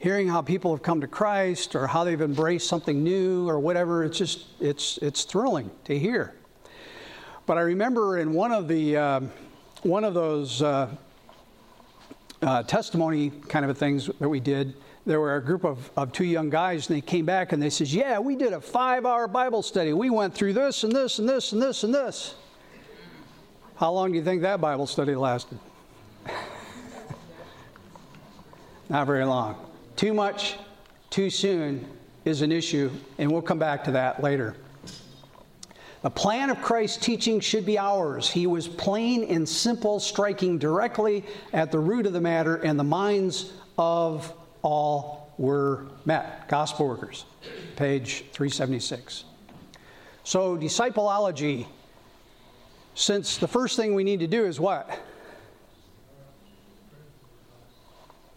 Hearing 0.00 0.26
how 0.26 0.42
people 0.42 0.74
have 0.74 0.82
come 0.82 1.00
to 1.00 1.06
Christ 1.06 1.76
or 1.76 1.86
how 1.86 2.02
they've 2.02 2.20
embraced 2.20 2.68
something 2.68 3.04
new 3.04 3.48
or 3.48 3.60
whatever, 3.60 4.02
it's 4.02 4.18
just, 4.18 4.46
it's, 4.58 4.98
it's 4.98 5.22
thrilling 5.22 5.70
to 5.84 5.96
hear. 5.96 6.34
But 7.46 7.56
I 7.56 7.60
remember 7.60 8.18
in 8.18 8.32
one 8.32 8.50
of 8.50 8.66
the, 8.66 8.96
uh, 8.96 9.20
one 9.84 10.02
of 10.02 10.12
those 10.12 10.62
uh, 10.62 10.88
uh, 12.42 12.64
testimony 12.64 13.30
kind 13.30 13.64
of 13.64 13.78
things 13.78 14.10
that 14.18 14.28
we 14.28 14.40
did, 14.40 14.74
there 15.06 15.20
were 15.20 15.36
a 15.36 15.42
group 15.42 15.64
of, 15.64 15.90
of 15.96 16.12
two 16.12 16.24
young 16.24 16.50
guys, 16.50 16.88
and 16.88 16.96
they 16.96 17.00
came 17.00 17.24
back 17.24 17.52
and 17.52 17.62
they 17.62 17.70
says, 17.70 17.94
"Yeah, 17.94 18.18
we 18.18 18.34
did 18.34 18.52
a 18.52 18.60
five-hour 18.60 19.28
Bible 19.28 19.62
study. 19.62 19.92
We 19.92 20.10
went 20.10 20.34
through 20.34 20.52
this 20.52 20.82
and 20.82 20.92
this 20.92 21.20
and 21.20 21.28
this 21.28 21.52
and 21.52 21.62
this 21.62 21.84
and 21.84 21.94
this." 21.94 22.34
How 23.76 23.92
long 23.92 24.10
do 24.10 24.18
you 24.18 24.24
think 24.24 24.42
that 24.42 24.60
Bible 24.60 24.86
study 24.86 25.14
lasted? 25.14 25.58
Not 28.88 29.06
very 29.06 29.24
long. 29.24 29.56
Too 29.94 30.12
much, 30.12 30.56
too 31.10 31.30
soon 31.30 31.86
is 32.24 32.42
an 32.42 32.50
issue, 32.50 32.90
and 33.18 33.30
we'll 33.30 33.42
come 33.42 33.58
back 33.58 33.84
to 33.84 33.92
that 33.92 34.22
later. 34.22 34.56
The 36.02 36.10
plan 36.10 36.50
of 36.50 36.60
Christ's 36.62 36.98
teaching 36.98 37.40
should 37.40 37.64
be 37.66 37.78
ours. 37.78 38.30
He 38.30 38.46
was 38.46 38.66
plain 38.66 39.24
and 39.24 39.48
simple, 39.48 40.00
striking 40.00 40.58
directly 40.58 41.24
at 41.52 41.70
the 41.70 41.78
root 41.78 42.06
of 42.06 42.12
the 42.12 42.20
matter 42.20 42.56
and 42.56 42.78
the 42.78 42.84
minds 42.84 43.52
of 43.78 44.32
all 44.66 45.32
were 45.38 45.86
met. 46.04 46.48
Gospel 46.48 46.88
workers, 46.88 47.24
page 47.76 48.24
376. 48.32 49.24
So, 50.24 50.56
discipleology, 50.58 51.66
since 52.94 53.36
the 53.36 53.46
first 53.46 53.76
thing 53.76 53.94
we 53.94 54.02
need 54.02 54.20
to 54.20 54.26
do 54.26 54.44
is 54.44 54.58
what? 54.58 54.98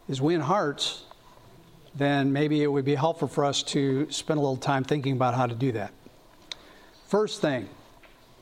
Is 0.07 0.21
win 0.21 0.39
hearts, 0.39 1.03
then 1.95 2.31
maybe 2.31 2.61
it 2.61 2.67
would 2.67 2.85
be 2.85 2.95
helpful 2.95 3.27
for 3.27 3.43
us 3.43 3.63
to 3.63 4.09
spend 4.11 4.37
a 4.37 4.41
little 4.41 4.57
time 4.57 4.83
thinking 4.83 5.13
about 5.13 5.33
how 5.33 5.47
to 5.47 5.55
do 5.55 5.71
that. 5.71 5.91
First 7.07 7.41
thing, 7.41 7.67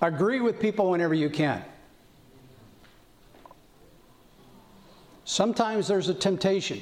agree 0.01 0.41
with 0.41 0.59
people 0.59 0.89
whenever 0.89 1.13
you 1.13 1.29
can. 1.29 1.63
Sometimes 5.23 5.87
there's 5.87 6.09
a 6.09 6.13
temptation 6.13 6.81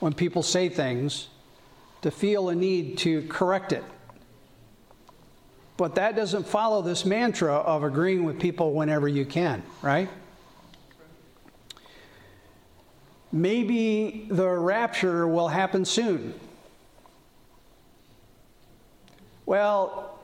when 0.00 0.12
people 0.12 0.42
say 0.42 0.68
things 0.68 1.28
to 2.02 2.10
feel 2.10 2.48
a 2.48 2.54
need 2.54 2.98
to 2.98 3.22
correct 3.28 3.72
it. 3.72 3.84
But 5.76 5.96
that 5.96 6.14
doesn't 6.14 6.46
follow 6.46 6.82
this 6.82 7.04
mantra 7.04 7.54
of 7.54 7.82
agreeing 7.82 8.24
with 8.24 8.38
people 8.38 8.74
whenever 8.74 9.08
you 9.08 9.24
can, 9.24 9.62
right? 9.82 10.08
Maybe 13.32 14.26
the 14.30 14.48
rapture 14.48 15.26
will 15.26 15.48
happen 15.48 15.84
soon. 15.84 16.34
Well, 19.46 20.20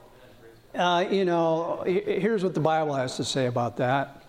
uh, 0.74 1.04
you 1.10 1.24
know, 1.24 1.82
here's 1.84 2.44
what 2.44 2.54
the 2.54 2.60
Bible 2.60 2.94
has 2.94 3.16
to 3.16 3.24
say 3.24 3.46
about 3.46 3.78
that. 3.78 4.22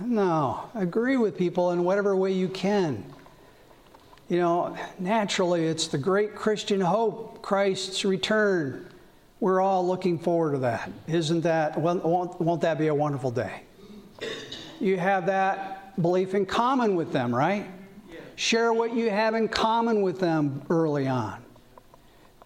No, 0.00 0.64
agree 0.74 1.16
with 1.16 1.38
people 1.38 1.70
in 1.70 1.84
whatever 1.84 2.14
way 2.14 2.32
you 2.32 2.48
can. 2.48 3.04
You 4.32 4.38
know, 4.38 4.74
naturally, 4.98 5.66
it's 5.66 5.88
the 5.88 5.98
great 5.98 6.34
Christian 6.34 6.80
hope, 6.80 7.42
Christ's 7.42 8.02
return. 8.06 8.88
We're 9.40 9.60
all 9.60 9.86
looking 9.86 10.18
forward 10.18 10.52
to 10.52 10.58
that. 10.60 10.90
Isn't 11.06 11.42
that, 11.42 11.78
won't, 11.78 12.02
won't 12.40 12.62
that 12.62 12.78
be 12.78 12.86
a 12.86 12.94
wonderful 12.94 13.30
day? 13.30 13.60
You 14.80 14.96
have 14.96 15.26
that 15.26 16.00
belief 16.00 16.32
in 16.32 16.46
common 16.46 16.96
with 16.96 17.12
them, 17.12 17.34
right? 17.34 17.66
Share 18.36 18.72
what 18.72 18.94
you 18.94 19.10
have 19.10 19.34
in 19.34 19.48
common 19.48 20.00
with 20.00 20.18
them 20.18 20.62
early 20.70 21.06
on. 21.06 21.44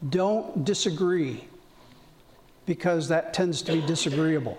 Don't 0.09 0.65
disagree 0.65 1.47
because 2.67 3.07
that 3.11 3.33
tends 3.33 3.63
to 3.63 3.75
be 3.75 3.81
disagreeable. 3.87 4.59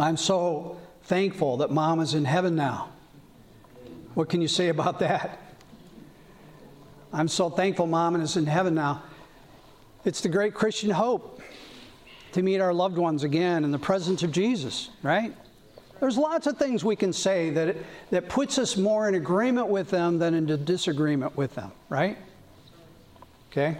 I'm 0.00 0.16
so 0.16 0.78
thankful 1.04 1.58
that 1.58 1.70
mom 1.70 2.00
is 2.00 2.14
in 2.14 2.24
heaven 2.24 2.56
now. 2.56 2.88
What 4.14 4.28
can 4.28 4.42
you 4.42 4.48
say 4.48 4.68
about 4.68 4.98
that? 4.98 5.45
I'm 7.16 7.28
so 7.28 7.48
thankful 7.48 7.86
mom 7.86 8.14
and 8.14 8.22
is 8.22 8.36
in 8.36 8.44
heaven 8.44 8.74
now. 8.74 9.02
It's 10.04 10.20
the 10.20 10.28
great 10.28 10.52
Christian 10.52 10.90
hope 10.90 11.40
to 12.32 12.42
meet 12.42 12.60
our 12.60 12.74
loved 12.74 12.98
ones 12.98 13.24
again 13.24 13.64
in 13.64 13.70
the 13.70 13.78
presence 13.78 14.22
of 14.22 14.30
Jesus, 14.30 14.90
right? 15.02 15.34
There's 15.98 16.18
lots 16.18 16.46
of 16.46 16.58
things 16.58 16.84
we 16.84 16.94
can 16.94 17.14
say 17.14 17.48
that, 17.48 17.74
that 18.10 18.28
puts 18.28 18.58
us 18.58 18.76
more 18.76 19.08
in 19.08 19.14
agreement 19.14 19.68
with 19.68 19.88
them 19.88 20.18
than 20.18 20.34
into 20.34 20.58
disagreement 20.58 21.34
with 21.38 21.54
them, 21.54 21.72
right? 21.88 22.18
Okay? 23.50 23.78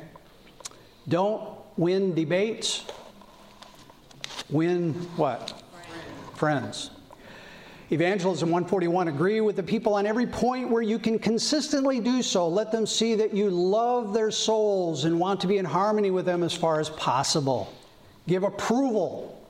Don't 1.07 1.59
win 1.76 2.14
debates, 2.14 2.87
win 4.49 4.95
what? 5.18 5.62
Friends. 6.37 6.89
Evangelism 7.91 8.51
141 8.51 9.07
agree 9.07 9.41
with 9.41 9.55
the 9.55 9.62
people 9.62 9.95
on 9.95 10.07
every 10.07 10.26
point 10.26 10.68
where 10.68 10.82
you 10.82 10.99
can 10.99 11.20
consistently 11.20 12.01
do 12.01 12.20
so. 12.20 12.49
Let 12.49 12.72
them 12.72 12.84
see 12.84 13.14
that 13.14 13.32
you 13.32 13.49
love 13.49 14.12
their 14.12 14.32
souls 14.32 15.05
and 15.05 15.20
want 15.20 15.41
to 15.43 15.47
be 15.47 15.59
in 15.59 15.64
harmony 15.64 16.11
with 16.11 16.26
them 16.26 16.43
as 16.43 16.53
far 16.53 16.80
as 16.80 16.91
possible. 16.91 17.72
Give 18.26 18.43
approval 18.43 19.41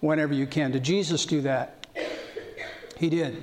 whenever 0.00 0.32
you 0.32 0.46
can. 0.46 0.70
Did 0.70 0.84
Jesus 0.84 1.26
do 1.26 1.42
that? 1.42 1.86
He 2.96 3.10
did. 3.10 3.42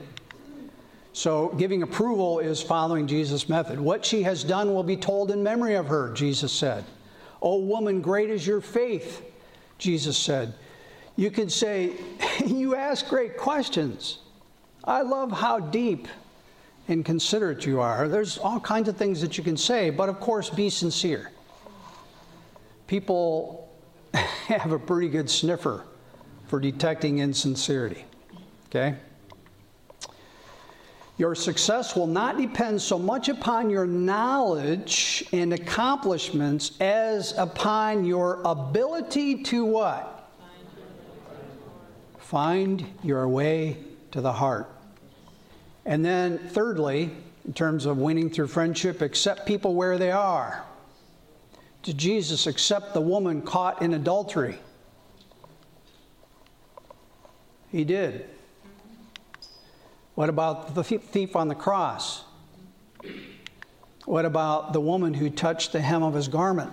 So, 1.15 1.49
giving 1.59 1.83
approval 1.83 2.39
is 2.39 2.59
following 2.59 3.05
Jesus' 3.05 3.47
method. 3.47 3.79
What 3.79 4.03
she 4.03 4.23
has 4.23 4.43
done 4.43 4.73
will 4.73 4.81
be 4.81 4.97
told 4.97 5.29
in 5.29 5.43
memory 5.43 5.75
of 5.75 5.85
her, 5.85 6.11
Jesus 6.13 6.51
said. 6.51 6.83
Oh, 7.39 7.59
woman, 7.59 8.01
great 8.01 8.31
is 8.31 8.47
your 8.47 8.61
faith, 8.61 9.21
Jesus 9.77 10.17
said. 10.17 10.55
You 11.15 11.29
could 11.29 11.51
say, 11.51 11.91
You 12.47 12.75
ask 12.75 13.07
great 13.07 13.37
questions. 13.37 14.22
I 14.83 15.01
love 15.01 15.31
how 15.31 15.59
deep 15.59 16.07
and 16.87 17.05
considerate 17.05 17.65
you 17.65 17.79
are. 17.79 18.07
There's 18.07 18.37
all 18.37 18.59
kinds 18.59 18.89
of 18.89 18.97
things 18.97 19.21
that 19.21 19.37
you 19.37 19.43
can 19.43 19.55
say, 19.55 19.89
but 19.89 20.09
of 20.09 20.19
course, 20.19 20.49
be 20.49 20.69
sincere. 20.69 21.31
People 22.87 23.69
have 24.13 24.71
a 24.71 24.79
pretty 24.79 25.07
good 25.07 25.29
sniffer 25.29 25.85
for 26.47 26.59
detecting 26.59 27.19
insincerity. 27.19 28.05
Okay? 28.67 28.95
Your 31.17 31.35
success 31.35 31.95
will 31.95 32.07
not 32.07 32.37
depend 32.37 32.81
so 32.81 32.97
much 32.97 33.29
upon 33.29 33.69
your 33.69 33.85
knowledge 33.85 35.23
and 35.31 35.53
accomplishments 35.53 36.73
as 36.81 37.37
upon 37.37 38.03
your 38.03 38.41
ability 38.43 39.43
to 39.43 39.63
what? 39.63 40.31
Find 42.17 42.85
your 43.03 43.27
way 43.27 43.77
to 44.11 44.21
the 44.21 44.33
heart. 44.33 44.72
And 45.85 46.03
then, 46.03 46.37
thirdly, 46.37 47.11
in 47.45 47.53
terms 47.53 47.85
of 47.85 47.97
winning 47.97 48.29
through 48.29 48.47
friendship, 48.47 49.01
accept 49.01 49.45
people 49.45 49.75
where 49.75 49.97
they 49.97 50.11
are. 50.11 50.63
Did 51.81 51.97
Jesus 51.97 52.47
accept 52.47 52.93
the 52.93 53.01
woman 53.01 53.41
caught 53.41 53.81
in 53.81 53.93
adultery? 53.93 54.59
He 57.69 57.83
did. 57.83 58.25
What 60.15 60.29
about 60.29 60.75
the 60.75 60.83
thief 60.83 61.35
on 61.35 61.47
the 61.47 61.55
cross? 61.55 62.23
What 64.05 64.25
about 64.25 64.71
the 64.71 64.79
woman 64.79 65.13
who 65.13 65.29
touched 65.29 65.73
the 65.73 65.81
hem 65.81 66.03
of 66.03 66.13
his 66.13 66.27
garment? 66.27 66.71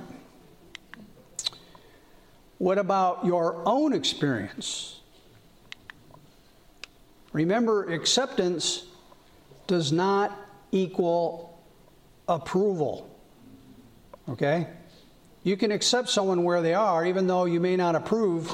What 2.58 2.76
about 2.76 3.24
your 3.24 3.62
own 3.64 3.94
experience? 3.94 5.00
Remember, 7.32 7.90
acceptance 7.90 8.84
does 9.70 9.92
not 9.92 10.36
equal 10.72 11.56
approval. 12.26 13.08
Okay? 14.28 14.66
You 15.44 15.56
can 15.56 15.70
accept 15.70 16.08
someone 16.08 16.42
where 16.42 16.60
they 16.60 16.74
are, 16.74 17.06
even 17.06 17.28
though 17.28 17.44
you 17.44 17.60
may 17.60 17.76
not 17.76 17.94
approve 17.94 18.50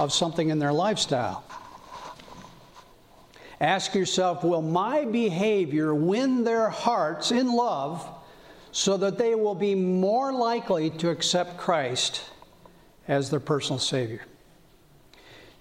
of 0.00 0.10
something 0.10 0.48
in 0.48 0.58
their 0.58 0.72
lifestyle. 0.72 1.44
Ask 3.60 3.94
yourself 3.94 4.42
Will 4.42 4.62
my 4.62 5.04
behavior 5.04 5.94
win 5.94 6.44
their 6.44 6.70
hearts 6.70 7.30
in 7.30 7.52
love 7.52 8.08
so 8.72 8.96
that 8.96 9.18
they 9.18 9.34
will 9.34 9.54
be 9.54 9.74
more 9.74 10.32
likely 10.32 10.88
to 10.88 11.10
accept 11.10 11.58
Christ 11.58 12.22
as 13.06 13.28
their 13.28 13.38
personal 13.40 13.78
Savior? 13.78 14.22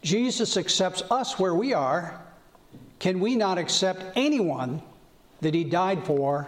Jesus 0.02 0.56
accepts 0.56 1.04
us 1.12 1.38
where 1.38 1.54
we 1.54 1.74
are. 1.74 2.24
Can 3.00 3.20
we 3.20 3.36
not 3.36 3.58
accept 3.58 4.04
anyone 4.16 4.82
that 5.42 5.54
He 5.54 5.64
died 5.64 6.04
for 6.06 6.48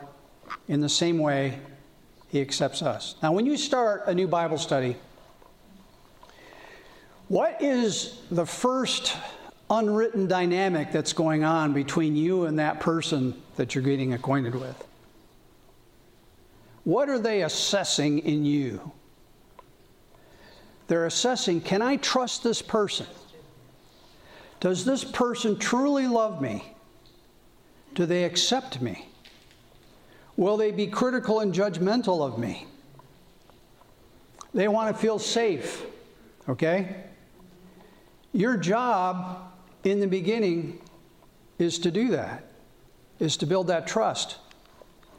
in 0.67 0.81
the 0.81 0.89
same 0.89 1.19
way 1.19 1.59
He 2.29 2.41
accepts 2.41 2.81
us? 2.81 3.15
Now, 3.21 3.31
when 3.31 3.45
you 3.45 3.57
start 3.57 4.03
a 4.07 4.13
new 4.13 4.27
Bible 4.27 4.57
study, 4.57 4.95
what 7.27 7.61
is 7.61 8.19
the 8.31 8.45
first 8.45 9.15
unwritten 9.69 10.27
dynamic 10.27 10.91
that's 10.91 11.13
going 11.13 11.43
on 11.43 11.73
between 11.73 12.15
you 12.15 12.45
and 12.45 12.57
that 12.57 12.79
person 12.79 13.39
that 13.55 13.75
you're 13.75 13.83
getting 13.83 14.13
acquainted 14.13 14.55
with? 14.55 14.87
What 16.83 17.07
are 17.07 17.19
they 17.19 17.43
assessing 17.43 18.19
in 18.19 18.45
you? 18.45 18.91
They're 20.87 21.05
assessing 21.05 21.61
can 21.61 21.83
I 21.83 21.97
trust 21.97 22.43
this 22.43 22.63
person? 22.63 23.05
Does 24.59 24.83
this 24.85 25.03
person 25.03 25.57
truly 25.57 26.07
love 26.07 26.41
me? 26.41 26.73
Do 27.95 28.05
they 28.05 28.25
accept 28.25 28.81
me? 28.81 29.07
Will 30.35 30.57
they 30.57 30.71
be 30.71 30.87
critical 30.87 31.39
and 31.39 31.53
judgmental 31.53 32.25
of 32.25 32.37
me? 32.37 32.65
They 34.53 34.67
want 34.67 34.95
to 34.95 35.01
feel 35.01 35.19
safe, 35.19 35.85
okay? 36.47 37.03
Your 38.31 38.57
job 38.57 39.51
in 39.83 39.99
the 39.99 40.07
beginning 40.07 40.81
is 41.57 41.79
to 41.79 41.91
do 41.91 42.09
that, 42.09 42.43
is 43.19 43.37
to 43.37 43.45
build 43.45 43.67
that 43.67 43.87
trust. 43.87 44.37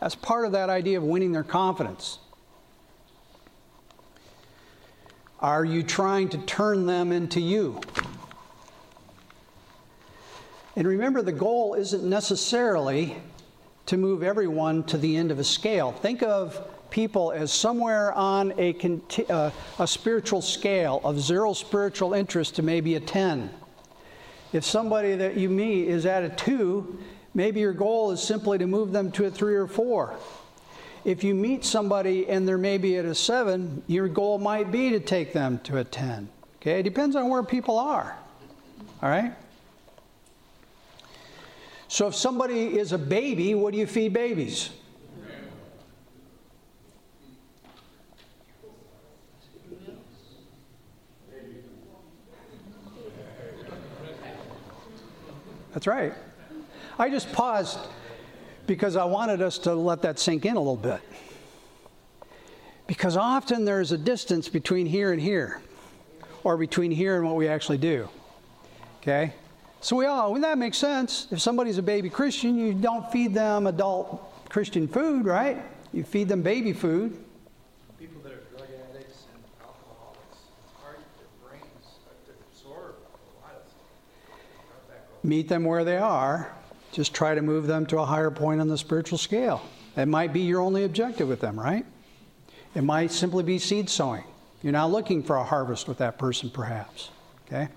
That's 0.00 0.14
part 0.14 0.46
of 0.46 0.52
that 0.52 0.70
idea 0.70 0.98
of 0.98 1.04
winning 1.04 1.32
their 1.32 1.44
confidence. 1.44 2.18
Are 5.38 5.64
you 5.64 5.82
trying 5.82 6.28
to 6.30 6.38
turn 6.38 6.86
them 6.86 7.12
into 7.12 7.40
you? 7.40 7.80
And 10.80 10.88
remember, 10.88 11.20
the 11.20 11.30
goal 11.30 11.74
isn't 11.74 12.02
necessarily 12.02 13.14
to 13.84 13.98
move 13.98 14.22
everyone 14.22 14.82
to 14.84 14.96
the 14.96 15.14
end 15.14 15.30
of 15.30 15.38
a 15.38 15.44
scale. 15.44 15.92
Think 15.92 16.22
of 16.22 16.58
people 16.88 17.32
as 17.32 17.52
somewhere 17.52 18.14
on 18.14 18.54
a, 18.58 18.74
uh, 19.28 19.50
a 19.78 19.86
spiritual 19.86 20.40
scale 20.40 21.02
of 21.04 21.20
zero 21.20 21.52
spiritual 21.52 22.14
interest 22.14 22.54
to 22.54 22.62
maybe 22.62 22.94
a 22.94 23.00
10. 23.00 23.50
If 24.54 24.64
somebody 24.64 25.16
that 25.16 25.36
you 25.36 25.50
meet 25.50 25.86
is 25.86 26.06
at 26.06 26.22
a 26.22 26.30
two, 26.30 26.98
maybe 27.34 27.60
your 27.60 27.74
goal 27.74 28.12
is 28.12 28.22
simply 28.22 28.56
to 28.56 28.66
move 28.66 28.90
them 28.90 29.12
to 29.12 29.26
a 29.26 29.30
three 29.30 29.56
or 29.56 29.66
four. 29.66 30.14
If 31.04 31.22
you 31.22 31.34
meet 31.34 31.62
somebody 31.62 32.26
and 32.26 32.48
they're 32.48 32.56
maybe 32.56 32.96
at 32.96 33.04
a 33.04 33.14
seven, 33.14 33.82
your 33.86 34.08
goal 34.08 34.38
might 34.38 34.72
be 34.72 34.88
to 34.88 35.00
take 35.00 35.34
them 35.34 35.58
to 35.64 35.76
a 35.76 35.84
10. 35.84 36.30
Okay, 36.56 36.80
it 36.80 36.84
depends 36.84 37.16
on 37.16 37.28
where 37.28 37.42
people 37.42 37.78
are. 37.78 38.16
All 39.02 39.10
right? 39.10 39.34
So 41.90 42.06
if 42.06 42.14
somebody 42.14 42.78
is 42.78 42.92
a 42.92 42.98
baby, 42.98 43.52
what 43.56 43.72
do 43.72 43.78
you 43.80 43.86
feed 43.86 44.12
babies? 44.12 44.70
That's 55.72 55.88
right. 55.88 56.12
I 56.96 57.10
just 57.10 57.32
paused 57.32 57.80
because 58.68 58.94
I 58.94 59.04
wanted 59.04 59.42
us 59.42 59.58
to 59.58 59.74
let 59.74 60.00
that 60.02 60.20
sink 60.20 60.46
in 60.46 60.54
a 60.54 60.60
little 60.60 60.76
bit. 60.76 61.00
Because 62.86 63.16
often 63.16 63.64
there's 63.64 63.90
a 63.90 63.98
distance 63.98 64.48
between 64.48 64.86
here 64.86 65.10
and 65.10 65.20
here, 65.20 65.60
or 66.44 66.56
between 66.56 66.92
here 66.92 67.16
and 67.16 67.26
what 67.26 67.34
we 67.34 67.48
actually 67.48 67.78
do. 67.78 68.08
Okay? 69.02 69.34
So 69.80 69.96
we 69.96 70.04
all, 70.04 70.32
well, 70.32 70.42
that 70.42 70.58
makes 70.58 70.76
sense. 70.76 71.26
If 71.30 71.40
somebody's 71.40 71.78
a 71.78 71.82
baby 71.82 72.10
Christian, 72.10 72.58
you 72.58 72.74
don't 72.74 73.10
feed 73.10 73.32
them 73.32 73.66
adult 73.66 74.48
Christian 74.50 74.86
food, 74.86 75.24
right? 75.24 75.62
You 75.92 76.04
feed 76.04 76.28
them 76.28 76.42
baby 76.42 76.72
food. 76.72 77.16
People 77.98 78.20
that 78.22 78.32
are 78.32 78.42
drug 78.50 78.68
addicts 78.90 79.24
and 79.32 79.42
alcoholics, 79.62 80.38
it's 80.62 80.82
hard 80.82 80.96
for 81.16 81.48
brains 81.48 81.64
uh, 82.06 82.10
to 82.26 82.32
absorb 82.50 82.94
a 82.94 83.42
lot 83.42 83.56
of 83.56 83.70
stuff. 83.70 85.24
Meet 85.24 85.48
them 85.48 85.64
where 85.64 85.84
they 85.84 85.96
are. 85.96 86.52
Just 86.92 87.14
try 87.14 87.34
to 87.34 87.40
move 87.40 87.66
them 87.66 87.86
to 87.86 88.00
a 88.00 88.04
higher 88.04 88.30
point 88.30 88.60
on 88.60 88.68
the 88.68 88.76
spiritual 88.76 89.18
scale. 89.18 89.62
It 89.96 90.06
might 90.06 90.32
be 90.32 90.40
your 90.40 90.60
only 90.60 90.84
objective 90.84 91.28
with 91.28 91.40
them, 91.40 91.58
right? 91.58 91.86
It 92.74 92.82
might 92.82 93.12
simply 93.12 93.44
be 93.44 93.58
seed 93.58 93.88
sowing. 93.88 94.24
You're 94.62 94.72
not 94.72 94.90
looking 94.90 95.22
for 95.22 95.36
a 95.36 95.44
harvest 95.44 95.88
with 95.88 95.98
that 95.98 96.18
person, 96.18 96.50
perhaps. 96.50 97.10
Okay? 97.46 97.68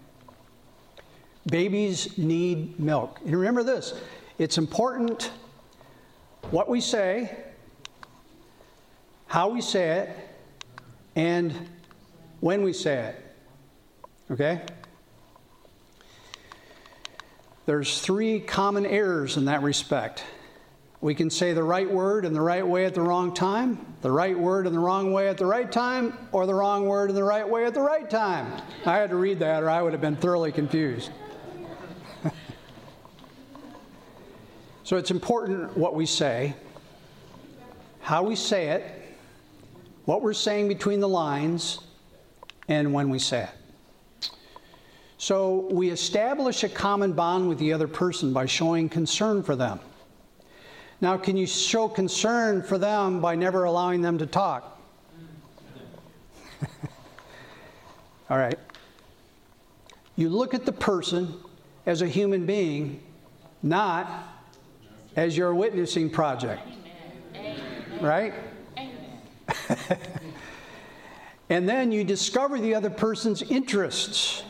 Babies 1.47 2.17
need 2.17 2.79
milk. 2.79 3.19
And 3.25 3.35
remember 3.35 3.63
this 3.63 3.93
it's 4.37 4.57
important 4.57 5.31
what 6.51 6.69
we 6.69 6.81
say, 6.81 7.35
how 9.27 9.49
we 9.49 9.61
say 9.61 9.99
it, 9.99 10.09
and 11.15 11.69
when 12.39 12.63
we 12.63 12.73
say 12.73 13.09
it. 13.09 13.35
Okay? 14.31 14.61
There's 17.65 18.01
three 18.01 18.39
common 18.39 18.85
errors 18.85 19.37
in 19.37 19.45
that 19.45 19.61
respect. 19.61 20.23
We 20.99 21.15
can 21.15 21.29
say 21.29 21.53
the 21.53 21.63
right 21.63 21.89
word 21.89 22.25
in 22.25 22.33
the 22.33 22.41
right 22.41 22.65
way 22.65 22.85
at 22.85 22.93
the 22.93 23.01
wrong 23.01 23.33
time, 23.33 23.93
the 24.01 24.11
right 24.11 24.37
word 24.37 24.67
in 24.67 24.73
the 24.73 24.79
wrong 24.79 25.11
way 25.11 25.27
at 25.27 25.37
the 25.37 25.45
right 25.45 25.69
time, 25.69 26.17
or 26.31 26.45
the 26.45 26.53
wrong 26.53 26.85
word 26.85 27.09
in 27.09 27.15
the 27.15 27.23
right 27.23 27.47
way 27.47 27.65
at 27.65 27.73
the 27.73 27.81
right 27.81 28.09
time. 28.09 28.61
I 28.85 28.97
had 28.97 29.09
to 29.09 29.17
read 29.17 29.39
that 29.39 29.63
or 29.63 29.69
I 29.69 29.81
would 29.81 29.91
have 29.93 30.01
been 30.01 30.15
thoroughly 30.15 30.51
confused. 30.51 31.11
So 34.83 34.97
it's 34.97 35.11
important 35.11 35.77
what 35.77 35.95
we 35.95 36.05
say, 36.05 36.53
how 38.01 38.23
we 38.23 38.35
say 38.35 38.69
it, 38.69 38.83
what 40.05 40.21
we're 40.21 40.33
saying 40.33 40.67
between 40.67 40.99
the 40.99 41.07
lines, 41.07 41.79
and 42.67 42.93
when 42.93 43.09
we 43.09 43.17
say 43.17 43.43
it. 43.43 44.29
So 45.17 45.69
we 45.71 45.89
establish 45.89 46.65
a 46.65 46.69
common 46.69 47.13
bond 47.13 47.47
with 47.47 47.59
the 47.59 47.71
other 47.71 47.87
person 47.87 48.33
by 48.33 48.45
showing 48.45 48.89
concern 48.89 49.41
for 49.41 49.55
them. 49.55 49.79
Now, 50.99 51.15
can 51.15 51.37
you 51.37 51.47
show 51.47 51.87
concern 51.87 52.61
for 52.61 52.77
them 52.77 53.21
by 53.21 53.35
never 53.35 53.63
allowing 53.63 54.01
them 54.01 54.17
to 54.17 54.25
talk? 54.25 54.81
All 58.29 58.37
right. 58.37 58.59
You 60.17 60.27
look 60.27 60.53
at 60.53 60.65
the 60.65 60.73
person 60.73 61.33
as 61.85 62.01
a 62.01 62.07
human 62.07 62.45
being, 62.45 63.01
not 63.61 64.32
as 65.15 65.37
your 65.37 65.53
witnessing 65.53 66.09
project. 66.09 66.61
Right? 68.01 68.33
and 71.49 71.67
then 71.67 71.91
you 71.91 72.03
discover 72.03 72.59
the 72.59 72.75
other 72.75 72.89
person's 72.89 73.41
interests. 73.41 74.43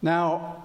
Now, 0.00 0.64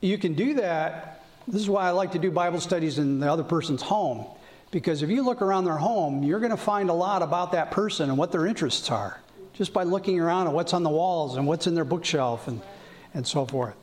you 0.00 0.18
can 0.18 0.34
do 0.34 0.54
that. 0.54 1.24
This 1.46 1.60
is 1.60 1.70
why 1.70 1.84
I 1.86 1.90
like 1.90 2.12
to 2.12 2.18
do 2.18 2.30
Bible 2.30 2.60
studies 2.60 2.98
in 2.98 3.20
the 3.20 3.30
other 3.30 3.44
person's 3.44 3.82
home. 3.82 4.26
Because 4.70 5.02
if 5.02 5.10
you 5.10 5.22
look 5.24 5.40
around 5.40 5.64
their 5.64 5.78
home, 5.78 6.22
you're 6.22 6.40
going 6.40 6.50
to 6.50 6.56
find 6.56 6.90
a 6.90 6.94
lot 6.94 7.22
about 7.22 7.52
that 7.52 7.70
person 7.70 8.10
and 8.10 8.18
what 8.18 8.32
their 8.32 8.46
interests 8.46 8.90
are 8.90 9.18
just 9.58 9.72
by 9.72 9.82
looking 9.82 10.20
around 10.20 10.46
at 10.46 10.52
what's 10.52 10.72
on 10.72 10.84
the 10.84 10.90
walls 10.90 11.36
and 11.36 11.44
what's 11.44 11.66
in 11.66 11.74
their 11.74 11.84
bookshelf 11.84 12.46
and, 12.46 12.62
and 13.12 13.26
so 13.26 13.44
forth. 13.44 13.74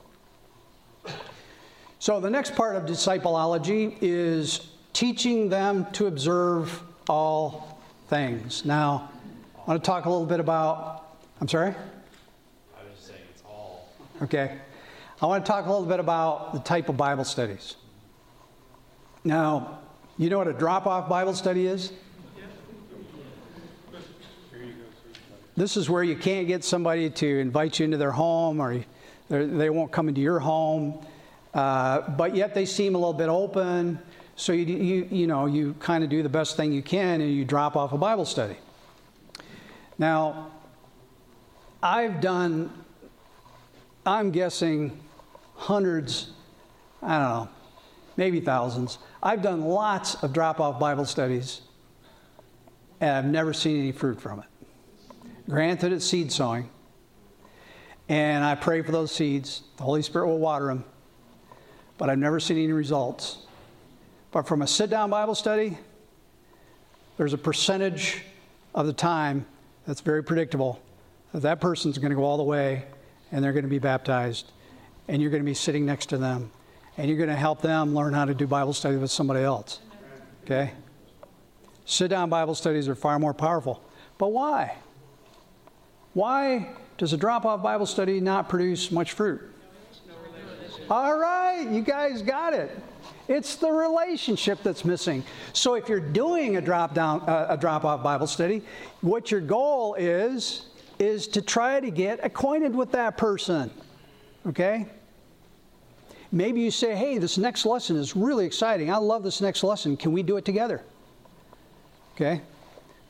So, 2.05 2.19
the 2.19 2.29
next 2.29 2.53
part 2.53 2.75
of 2.75 2.83
discipleology 2.83 3.97
is 3.99 4.67
teaching 4.93 5.49
them 5.49 5.87
to 5.93 6.05
observe 6.05 6.83
all 7.09 7.81
things. 8.09 8.63
Now, 8.63 9.09
I 9.57 9.71
want 9.71 9.83
to 9.83 9.87
talk 9.87 10.05
a 10.05 10.09
little 10.11 10.27
bit 10.27 10.39
about, 10.39 11.17
I'm 11.41 11.47
sorry? 11.47 11.69
I 11.69 12.83
was 12.83 12.93
just 12.93 13.07
saying 13.07 13.21
it's 13.33 13.41
all. 13.43 13.89
Okay. 14.21 14.55
I 15.19 15.25
want 15.25 15.43
to 15.43 15.51
talk 15.51 15.65
a 15.65 15.71
little 15.71 15.87
bit 15.87 15.99
about 15.99 16.53
the 16.53 16.59
type 16.59 16.89
of 16.89 16.95
Bible 16.95 17.23
studies. 17.23 17.75
Now, 19.23 19.79
you 20.19 20.29
know 20.29 20.37
what 20.37 20.47
a 20.47 20.53
drop 20.53 20.85
off 20.85 21.09
Bible 21.09 21.33
study 21.33 21.65
is? 21.65 21.91
This 25.57 25.75
is 25.75 25.89
where 25.89 26.03
you 26.03 26.15
can't 26.15 26.45
get 26.45 26.63
somebody 26.63 27.09
to 27.09 27.39
invite 27.39 27.79
you 27.79 27.85
into 27.85 27.97
their 27.97 28.11
home 28.11 28.61
or 28.61 28.85
they 29.27 29.71
won't 29.71 29.91
come 29.91 30.07
into 30.07 30.21
your 30.21 30.37
home, 30.37 31.03
uh, 31.55 32.01
but 32.11 32.35
yet 32.35 32.53
they 32.53 32.65
seem 32.65 32.93
a 32.93 32.97
little 32.97 33.13
bit 33.13 33.29
open. 33.29 33.97
So 34.35 34.51
you, 34.51 34.65
you, 34.65 35.07
you 35.09 35.27
know, 35.27 35.45
you 35.45 35.73
kind 35.79 36.03
of 36.03 36.09
do 36.09 36.21
the 36.21 36.29
best 36.29 36.57
thing 36.57 36.73
you 36.73 36.83
can 36.83 37.21
and 37.21 37.33
you 37.33 37.45
drop 37.45 37.75
off 37.75 37.93
a 37.93 37.97
Bible 37.97 38.25
study. 38.25 38.57
Now, 39.97 40.51
I've 41.81 42.19
done, 42.19 42.71
I'm 44.05 44.31
guessing, 44.31 44.99
hundreds, 45.55 46.31
I 47.01 47.19
don't 47.19 47.29
know, 47.29 47.49
maybe 48.17 48.41
thousands. 48.41 48.97
I've 49.23 49.41
done 49.41 49.61
lots 49.61 50.15
of 50.15 50.33
drop 50.33 50.59
off 50.59 50.79
Bible 50.79 51.05
studies, 51.05 51.61
and 52.99 53.11
I've 53.11 53.25
never 53.25 53.53
seen 53.53 53.79
any 53.79 53.93
fruit 53.93 54.19
from 54.19 54.39
it. 54.39 54.45
Granted, 55.49 55.93
it's 55.93 56.05
seed 56.05 56.31
sowing, 56.31 56.69
and 58.09 58.43
I 58.43 58.55
pray 58.55 58.81
for 58.81 58.91
those 58.91 59.11
seeds. 59.13 59.61
The 59.77 59.83
Holy 59.83 60.01
Spirit 60.01 60.27
will 60.27 60.39
water 60.39 60.65
them, 60.65 60.83
but 61.97 62.09
I've 62.09 62.17
never 62.17 62.39
seen 62.39 62.57
any 62.57 62.71
results. 62.71 63.39
But 64.31 64.47
from 64.47 64.61
a 64.61 64.67
sit 64.67 64.89
down 64.89 65.09
Bible 65.09 65.35
study, 65.35 65.77
there's 67.17 67.33
a 67.33 67.37
percentage 67.37 68.23
of 68.73 68.85
the 68.85 68.93
time 68.93 69.45
that's 69.87 70.01
very 70.01 70.23
predictable 70.23 70.81
that 71.31 71.41
that 71.41 71.61
person's 71.61 71.97
going 71.97 72.09
to 72.09 72.15
go 72.15 72.23
all 72.23 72.37
the 72.37 72.43
way 72.43 72.83
and 73.31 73.43
they're 73.43 73.53
going 73.53 73.63
to 73.63 73.69
be 73.69 73.79
baptized 73.79 74.51
and 75.07 75.21
you're 75.21 75.31
going 75.31 75.43
to 75.43 75.45
be 75.45 75.53
sitting 75.53 75.85
next 75.85 76.07
to 76.07 76.17
them 76.17 76.51
and 76.97 77.07
you're 77.07 77.17
going 77.17 77.29
to 77.29 77.35
help 77.35 77.61
them 77.61 77.93
learn 77.93 78.13
how 78.13 78.25
to 78.25 78.33
do 78.33 78.47
Bible 78.47 78.73
study 78.73 78.97
with 78.97 79.11
somebody 79.11 79.41
else. 79.41 79.79
Okay? 80.43 80.71
Sit 81.85 82.09
down 82.09 82.29
Bible 82.29 82.55
studies 82.55 82.87
are 82.87 82.95
far 82.95 83.19
more 83.19 83.33
powerful. 83.33 83.83
But 84.17 84.29
why? 84.29 84.77
Why 86.13 86.69
does 86.97 87.13
a 87.13 87.17
drop 87.17 87.45
off 87.45 87.61
Bible 87.61 87.85
study 87.85 88.19
not 88.19 88.49
produce 88.49 88.91
much 88.91 89.11
fruit? 89.11 89.41
All 90.89 91.17
right, 91.17 91.67
you 91.67 91.81
guys 91.81 92.21
got 92.21 92.53
it. 92.53 92.69
It's 93.27 93.55
the 93.55 93.71
relationship 93.71 94.61
that's 94.61 94.85
missing. 94.85 95.23
So 95.53 95.73
if 95.73 95.89
you're 95.89 95.99
doing 95.99 96.57
a 96.57 96.61
drop 96.61 96.93
down 96.93 97.21
uh, 97.21 97.47
a 97.49 97.57
drop 97.57 97.85
off 97.85 98.03
Bible 98.03 98.27
study, 98.27 98.61
what 99.01 99.31
your 99.31 99.41
goal 99.41 99.95
is 99.95 100.67
is 100.99 101.27
to 101.29 101.41
try 101.41 101.79
to 101.79 101.89
get 101.89 102.23
acquainted 102.23 102.75
with 102.75 102.91
that 102.91 103.17
person. 103.17 103.71
Okay? 104.47 104.85
Maybe 106.31 106.61
you 106.61 106.71
say, 106.71 106.95
hey, 106.95 107.17
this 107.17 107.37
next 107.37 107.65
lesson 107.65 107.95
is 107.95 108.15
really 108.15 108.45
exciting. 108.45 108.91
I 108.91 108.97
love 108.97 109.23
this 109.23 109.41
next 109.41 109.63
lesson. 109.63 109.97
Can 109.97 110.11
we 110.11 110.21
do 110.21 110.37
it 110.37 110.45
together? 110.45 110.81
Okay? 112.15 112.41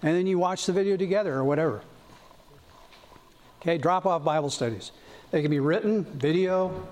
And 0.02 0.16
then 0.16 0.28
you 0.28 0.38
watch 0.38 0.66
the 0.66 0.74
video 0.74 0.96
together 0.98 1.34
or 1.34 1.44
whatever. 1.44 1.82
Okay, 3.62 3.78
drop 3.78 4.06
off 4.06 4.24
Bible 4.24 4.50
studies. 4.50 4.92
They 5.32 5.42
can 5.42 5.52
be 5.52 5.60
written, 5.60 6.06
video. 6.06 6.88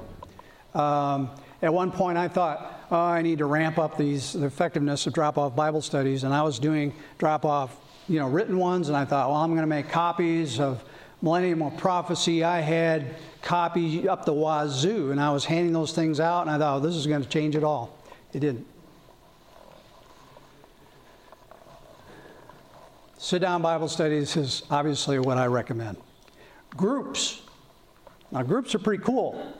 Um, 0.73 1.29
at 1.61 1.73
one 1.73 1.91
point, 1.91 2.17
I 2.17 2.27
thought, 2.27 2.87
oh, 2.91 2.97
I 2.97 3.21
need 3.21 3.37
to 3.37 3.45
ramp 3.45 3.77
up 3.77 3.97
these 3.97 4.33
the 4.33 4.45
effectiveness 4.45 5.07
of 5.07 5.13
drop 5.13 5.37
off 5.37 5.55
Bible 5.55 5.81
studies, 5.81 6.23
and 6.23 6.33
I 6.33 6.41
was 6.41 6.59
doing 6.59 6.93
drop 7.17 7.45
off, 7.45 7.77
you 8.09 8.19
know, 8.19 8.27
written 8.27 8.57
ones, 8.57 8.89
and 8.89 8.97
I 8.97 9.05
thought, 9.05 9.29
well, 9.29 9.37
I'm 9.37 9.51
going 9.51 9.61
to 9.61 9.67
make 9.67 9.89
copies 9.89 10.59
of 10.59 10.83
Millennium 11.21 11.61
of 11.61 11.77
Prophecy. 11.77 12.43
I 12.43 12.59
had 12.59 13.15
copy 13.41 14.09
up 14.09 14.25
the 14.25 14.33
wazoo, 14.33 15.11
and 15.11 15.21
I 15.21 15.31
was 15.31 15.45
handing 15.45 15.73
those 15.73 15.93
things 15.93 16.19
out, 16.19 16.41
and 16.41 16.49
I 16.49 16.57
thought, 16.57 16.77
oh, 16.77 16.79
this 16.81 16.95
is 16.95 17.07
going 17.07 17.23
to 17.23 17.29
change 17.29 17.55
it 17.55 17.63
all. 17.63 17.97
It 18.33 18.39
didn't. 18.39 18.67
Sit 23.17 23.39
down 23.39 23.61
Bible 23.61 23.87
studies 23.87 24.35
is 24.35 24.63
obviously 24.69 25.17
what 25.17 25.37
I 25.37 25.45
recommend. 25.45 25.95
Groups. 26.75 27.41
Now, 28.31 28.41
groups 28.41 28.75
are 28.75 28.79
pretty 28.79 29.01
cool 29.01 29.55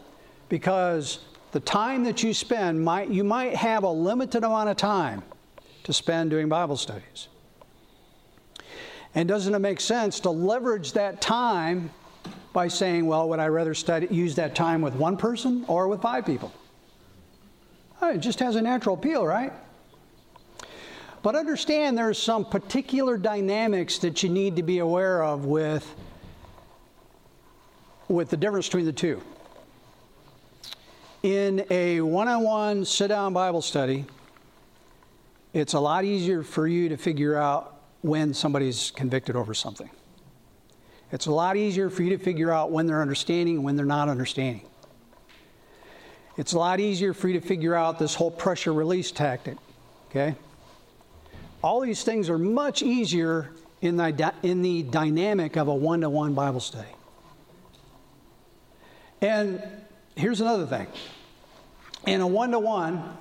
because 0.54 1.18
the 1.52 1.60
time 1.60 2.04
that 2.04 2.22
you 2.22 2.32
spend 2.32 2.80
might 2.80 3.10
you 3.10 3.24
might 3.24 3.56
have 3.56 3.84
a 3.84 3.90
limited 3.90 4.44
amount 4.44 4.70
of 4.70 4.78
time 4.78 5.24
to 5.82 5.92
spend 5.92 6.30
doing 6.30 6.48
Bible 6.48 6.78
studies. 6.78 7.28
And 9.16 9.28
doesn't 9.28 9.56
it 9.56 9.58
make 9.58 9.82
sense 9.82 10.20
to 10.20 10.30
leverage 10.30 10.94
that 10.94 11.22
time 11.22 11.90
by 12.54 12.68
saying, 12.68 13.08
well, 13.08 13.30
would 13.30 13.40
I 13.40 13.48
rather 13.48 13.74
study, 13.74 14.06
use 14.12 14.36
that 14.36 14.54
time 14.54 14.84
with 14.84 14.94
one 14.94 15.18
person 15.18 15.66
or 15.68 15.88
with 15.88 16.04
five 16.04 16.24
people? 16.24 16.54
It 18.04 18.20
just 18.20 18.40
has 18.40 18.56
a 18.56 18.62
natural 18.62 18.94
appeal, 18.94 19.26
right? 19.26 19.54
But 21.24 21.36
understand 21.36 21.98
there's 21.98 22.22
some 22.22 22.46
particular 22.46 23.18
dynamics 23.18 23.98
that 23.98 24.22
you 24.22 24.30
need 24.30 24.58
to 24.58 24.62
be 24.62 24.78
aware 24.78 25.24
of 25.24 25.46
with, 25.46 25.96
with 28.08 28.30
the 28.30 28.38
difference 28.38 28.68
between 28.68 28.86
the 28.86 28.94
two. 28.94 29.20
In 31.24 31.66
a 31.70 32.02
one 32.02 32.28
on 32.28 32.44
one 32.44 32.84
sit 32.84 33.08
down 33.08 33.32
Bible 33.32 33.62
study, 33.62 34.06
it's 35.54 35.72
a 35.72 35.80
lot 35.80 36.04
easier 36.04 36.44
for 36.44 36.68
you 36.68 36.90
to 36.90 36.98
figure 36.98 37.38
out 37.38 37.80
when 38.02 38.34
somebody's 38.34 38.92
convicted 38.92 39.38
over 39.38 39.54
something. 39.54 39.90
It's 41.14 41.28
a 41.28 41.32
lot 41.32 41.56
easier 41.56 41.90
for 41.90 42.04
you 42.04 42.10
to 42.10 42.22
figure 42.22 42.52
out 42.52 42.72
when 42.72 42.88
they're 42.88 43.02
understanding 43.02 43.56
and 43.56 43.64
when 43.64 43.78
they're 43.78 43.86
not 43.86 44.10
understanding. 44.10 44.68
It's 46.36 46.52
a 46.52 46.60
lot 46.60 46.82
easier 46.82 47.14
for 47.14 47.30
you 47.30 47.40
to 47.40 47.48
figure 47.48 47.74
out 47.74 48.00
this 48.00 48.16
whole 48.16 48.32
pressure 48.32 48.74
release 48.74 49.10
tactic, 49.10 49.58
okay? 50.10 50.36
All 51.64 51.80
these 51.80 52.04
things 52.04 52.30
are 52.30 52.40
much 52.40 52.82
easier 52.82 53.52
in 53.80 53.96
the, 53.96 54.34
in 54.44 54.62
the 54.62 54.84
dynamic 54.84 55.56
of 55.56 55.70
a 55.70 55.74
one 55.74 56.02
to 56.02 56.10
one 56.10 56.34
Bible 56.34 56.60
study. 56.60 56.90
And 59.22 59.62
here's 60.16 60.42
another 60.42 60.66
thing 60.66 60.88
in 62.06 62.22
a 62.22 62.28
one 62.28 62.52
to 62.52 62.60
one, 62.60 63.18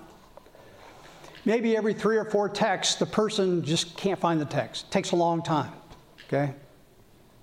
maybe 1.44 1.76
every 1.76 1.94
three 1.94 2.16
or 2.16 2.24
four 2.24 2.48
texts, 2.48 2.96
the 2.96 3.06
person 3.06 3.64
just 3.64 3.96
can't 3.96 4.18
find 4.18 4.40
the 4.40 4.44
text. 4.44 4.86
It 4.86 4.90
takes 4.90 5.12
a 5.12 5.16
long 5.16 5.42
time, 5.42 5.72
okay? 6.26 6.52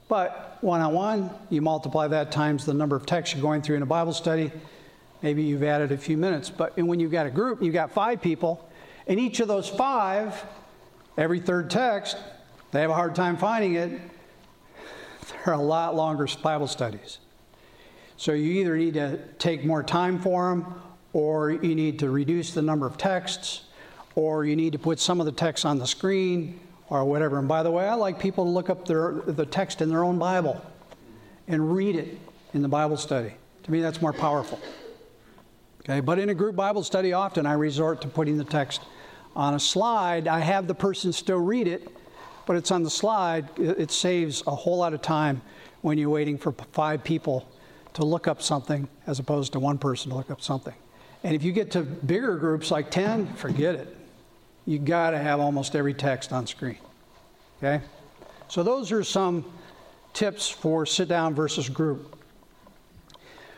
But 0.07 0.57
one 0.61 0.81
on 0.81 0.93
one, 0.93 1.29
you 1.49 1.61
multiply 1.61 2.07
that 2.07 2.31
times 2.31 2.65
the 2.65 2.73
number 2.73 2.95
of 2.95 3.05
texts 3.05 3.35
you're 3.35 3.41
going 3.41 3.61
through 3.61 3.77
in 3.77 3.83
a 3.83 3.87
Bible 3.87 4.13
study. 4.13 4.51
Maybe 5.21 5.43
you've 5.43 5.63
added 5.63 5.91
a 5.91 5.97
few 5.97 6.17
minutes. 6.17 6.49
But 6.49 6.77
when 6.77 6.99
you've 6.99 7.11
got 7.11 7.25
a 7.25 7.29
group, 7.29 7.61
you've 7.61 7.73
got 7.73 7.91
five 7.91 8.21
people, 8.21 8.69
and 9.07 9.19
each 9.19 9.39
of 9.39 9.47
those 9.47 9.69
five, 9.69 10.43
every 11.17 11.39
third 11.39 11.69
text, 11.69 12.17
they 12.71 12.81
have 12.81 12.89
a 12.89 12.95
hard 12.95 13.15
time 13.15 13.37
finding 13.37 13.75
it. 13.75 14.01
They're 15.45 15.53
a 15.53 15.57
lot 15.57 15.95
longer 15.95 16.27
Bible 16.41 16.67
studies. 16.67 17.19
So 18.19 18.33
you 18.33 18.59
either 18.59 18.75
need 18.75 18.95
to 18.95 19.17
take 19.37 19.63
more 19.63 19.81
time 19.81 20.19
for 20.19 20.49
them, 20.49 20.65
or 21.13 21.51
you 21.51 21.73
need 21.73 21.99
to 21.99 22.09
reduce 22.09 22.53
the 22.53 22.61
number 22.61 22.85
of 22.85 22.97
texts, 22.97 23.61
or 24.13 24.43
you 24.43 24.57
need 24.57 24.73
to 24.73 24.77
put 24.77 24.99
some 24.99 25.21
of 25.21 25.25
the 25.25 25.31
text 25.31 25.65
on 25.65 25.79
the 25.79 25.87
screen, 25.87 26.59
or 26.89 27.05
whatever. 27.05 27.39
And 27.39 27.47
by 27.47 27.63
the 27.63 27.71
way, 27.71 27.87
I 27.87 27.93
like 27.93 28.19
people 28.19 28.43
to 28.43 28.49
look 28.49 28.69
up 28.69 28.85
their, 28.85 29.13
the 29.25 29.45
text 29.45 29.81
in 29.81 29.87
their 29.87 30.03
own 30.03 30.19
Bible 30.19 30.61
and 31.47 31.73
read 31.73 31.95
it 31.95 32.19
in 32.53 32.61
the 32.61 32.67
Bible 32.67 32.97
study. 32.97 33.31
To 33.63 33.71
me, 33.71 33.79
that's 33.79 34.01
more 34.01 34.11
powerful. 34.11 34.59
Okay, 35.85 36.01
but 36.01 36.19
in 36.19 36.27
a 36.27 36.35
group 36.35 36.57
Bible 36.57 36.83
study, 36.83 37.13
often 37.13 37.45
I 37.45 37.53
resort 37.53 38.01
to 38.01 38.09
putting 38.09 38.37
the 38.37 38.43
text 38.43 38.81
on 39.33 39.53
a 39.53 39.59
slide. 39.61 40.27
I 40.27 40.39
have 40.39 40.67
the 40.67 40.75
person 40.75 41.13
still 41.13 41.39
read 41.39 41.69
it, 41.69 41.87
but 42.45 42.57
it's 42.57 42.69
on 42.69 42.83
the 42.83 42.89
slide. 42.89 43.47
It 43.57 43.91
saves 43.91 44.43
a 44.45 44.55
whole 44.55 44.79
lot 44.79 44.93
of 44.93 45.01
time 45.01 45.41
when 45.83 45.97
you're 45.97 46.09
waiting 46.09 46.37
for 46.37 46.51
five 46.73 47.01
people 47.01 47.47
to 47.93 48.05
look 48.05 48.27
up 48.27 48.41
something 48.41 48.87
as 49.07 49.19
opposed 49.19 49.53
to 49.53 49.59
one 49.59 49.77
person 49.77 50.11
to 50.11 50.17
look 50.17 50.31
up 50.31 50.41
something. 50.41 50.75
And 51.23 51.35
if 51.35 51.43
you 51.43 51.51
get 51.51 51.71
to 51.71 51.81
bigger 51.81 52.37
groups 52.37 52.71
like 52.71 52.91
10, 52.91 53.33
forget 53.33 53.75
it. 53.75 53.95
You 54.65 54.79
got 54.79 55.11
to 55.11 55.17
have 55.17 55.39
almost 55.39 55.75
every 55.75 55.93
text 55.93 56.31
on 56.31 56.47
screen. 56.47 56.77
Okay? 57.57 57.83
So 58.47 58.63
those 58.63 58.91
are 58.91 59.03
some 59.03 59.45
tips 60.13 60.49
for 60.49 60.85
sit 60.85 61.07
down 61.07 61.35
versus 61.35 61.69
group. 61.69 62.17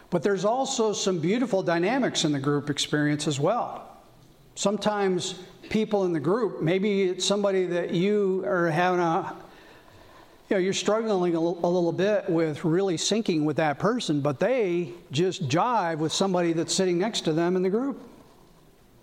But 0.10 0.24
there's 0.24 0.44
also 0.44 0.92
some 0.92 1.20
beautiful 1.20 1.64
dynamics 1.64 2.26
in 2.26 2.32
the 2.32 2.40
group 2.40 2.70
experience 2.70 3.28
as 3.28 3.40
well. 3.40 3.88
Sometimes 4.56 5.36
people 5.70 6.04
in 6.04 6.12
the 6.12 6.20
group, 6.20 6.62
maybe 6.62 7.04
it's 7.04 7.26
somebody 7.26 7.66
that 7.66 7.92
you 7.92 8.44
are 8.46 8.70
having 8.70 9.00
a 9.00 9.36
you 10.52 10.58
know, 10.58 10.62
you're 10.62 10.74
struggling 10.74 11.34
a 11.34 11.40
little 11.40 11.94
bit 11.94 12.30
with 12.30 12.66
really 12.66 12.98
syncing 12.98 13.46
with 13.46 13.56
that 13.56 13.80
person, 13.80 14.20
but 14.20 14.38
they 14.38 14.92
just 15.10 15.48
jive 15.48 16.00
with 16.00 16.12
somebody 16.12 16.52
that's 16.52 16.76
sitting 16.76 17.00
next 17.00 17.22
to 17.22 17.32
them 17.32 17.56
in 17.56 17.64
the 17.64 17.70
group. 17.70 18.04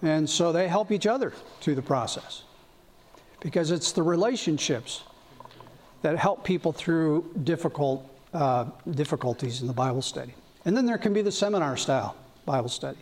And 0.03 0.29
so 0.29 0.53
they 0.53 0.69
help 0.69 0.93
each 0.93 1.07
other 1.07 1.33
through 1.63 1.77
the 1.77 1.83
process 1.83 2.43
because 3.41 3.71
it's 3.71 3.93
the 3.93 4.03
relationships 4.03 5.05
that 6.03 6.19
help 6.19 6.45
people 6.45 6.71
through 6.71 7.25
difficult 7.45 8.07
uh, 8.35 8.67
difficulties 8.91 9.63
in 9.63 9.67
the 9.67 9.73
Bible 9.73 10.03
study. 10.03 10.35
And 10.67 10.77
then 10.77 10.85
there 10.85 10.99
can 10.99 11.15
be 11.15 11.23
the 11.23 11.33
seminar 11.33 11.79
style 11.79 12.15
Bible 12.45 12.69
study. 12.69 12.99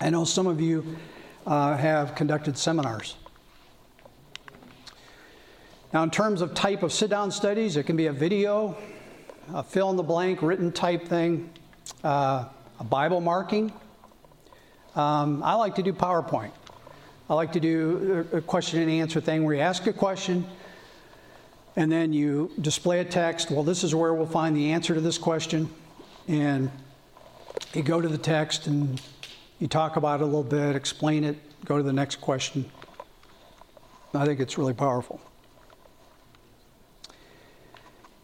I 0.00 0.08
know 0.08 0.24
some 0.24 0.46
of 0.46 0.58
you 0.58 0.96
uh, 1.46 1.76
have 1.76 2.14
conducted 2.14 2.56
seminars. 2.56 3.16
Now, 5.92 6.02
in 6.02 6.10
terms 6.10 6.40
of 6.40 6.52
type 6.52 6.82
of 6.82 6.92
sit 6.92 7.10
down 7.10 7.30
studies, 7.30 7.76
it 7.76 7.84
can 7.84 7.96
be 7.96 8.06
a 8.06 8.12
video, 8.12 8.76
a 9.54 9.62
fill 9.62 9.90
in 9.90 9.96
the 9.96 10.02
blank 10.02 10.42
written 10.42 10.72
type 10.72 11.06
thing, 11.06 11.48
uh, 12.02 12.46
a 12.80 12.84
Bible 12.84 13.20
marking. 13.20 13.72
Um, 14.96 15.42
I 15.44 15.54
like 15.54 15.76
to 15.76 15.82
do 15.82 15.92
PowerPoint. 15.92 16.50
I 17.30 17.34
like 17.34 17.52
to 17.52 17.60
do 17.60 18.26
a 18.32 18.40
question 18.40 18.80
and 18.80 18.90
answer 18.90 19.20
thing 19.20 19.44
where 19.44 19.54
you 19.54 19.60
ask 19.60 19.86
a 19.86 19.92
question 19.92 20.46
and 21.76 21.90
then 21.90 22.12
you 22.12 22.50
display 22.60 23.00
a 23.00 23.04
text. 23.04 23.50
Well, 23.50 23.62
this 23.62 23.84
is 23.84 23.94
where 23.94 24.14
we'll 24.14 24.26
find 24.26 24.56
the 24.56 24.72
answer 24.72 24.94
to 24.94 25.00
this 25.00 25.18
question. 25.18 25.68
And 26.26 26.70
you 27.74 27.82
go 27.82 28.00
to 28.00 28.08
the 28.08 28.18
text 28.18 28.66
and 28.66 29.00
you 29.60 29.68
talk 29.68 29.96
about 29.96 30.20
it 30.20 30.24
a 30.24 30.26
little 30.26 30.42
bit, 30.42 30.74
explain 30.74 31.22
it, 31.24 31.36
go 31.64 31.76
to 31.76 31.82
the 31.82 31.92
next 31.92 32.16
question. 32.16 32.64
I 34.14 34.24
think 34.24 34.40
it's 34.40 34.56
really 34.56 34.74
powerful 34.74 35.20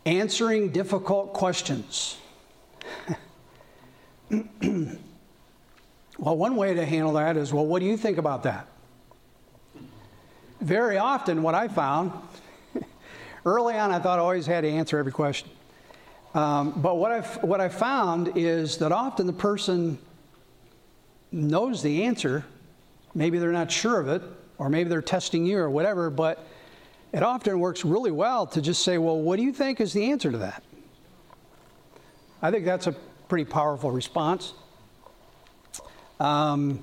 answering 0.05 0.71
difficult 0.71 1.33
questions. 1.33 2.17
well, 4.31 4.97
one 6.19 6.57
way 6.57 6.75
to 6.75 6.85
handle 6.85 7.13
that 7.15 7.37
is 7.37 7.53
well, 7.53 7.67
what 7.67 7.81
do 7.81 7.87
you 7.87 7.97
think 7.97 8.19
about 8.19 8.43
that? 8.45 8.67
Very 10.61 10.97
often, 10.97 11.43
what 11.43 11.55
I 11.55 11.69
found, 11.69 12.13
early 13.45 13.75
on, 13.75 13.91
I 13.91 13.99
thought 13.99 14.19
I 14.19 14.23
always 14.23 14.47
had 14.47 14.63
to 14.63 14.71
answer 14.71 14.99
every 14.99 15.13
question. 15.13 15.51
Um, 16.35 16.81
but 16.81 16.97
what 16.97 17.13
I've, 17.13 17.43
what 17.43 17.61
I 17.61 17.69
found 17.69 18.37
is 18.37 18.79
that 18.79 18.91
often 18.91 19.27
the 19.27 19.33
person 19.33 19.99
knows 21.31 21.83
the 21.83 22.05
answer. 22.05 22.45
Maybe 23.15 23.39
they're 23.39 23.53
not 23.53 23.71
sure 23.71 24.01
of 24.01 24.09
it, 24.09 24.23
or 24.57 24.71
maybe 24.71 24.89
they're 24.89 25.03
testing 25.03 25.45
you 25.45 25.59
or 25.59 25.69
whatever, 25.69 26.09
but 26.09 26.47
it 27.13 27.23
often 27.23 27.61
works 27.61 27.85
really 27.85 28.11
well 28.11 28.47
to 28.49 28.63
just 28.63 28.83
say, 28.83 28.99
Well, 28.99 29.19
what 29.19 29.37
do 29.37 29.43
you 29.43 29.53
think 29.53 29.81
is 29.81 29.93
the 29.93 30.11
answer 30.11 30.31
to 30.31 30.39
that? 30.39 30.63
I 32.41 32.51
think 32.51 32.65
that's 32.65 32.87
a 32.87 32.93
pretty 33.29 33.45
powerful 33.45 33.91
response. 33.91 34.55
Um, 36.19 36.83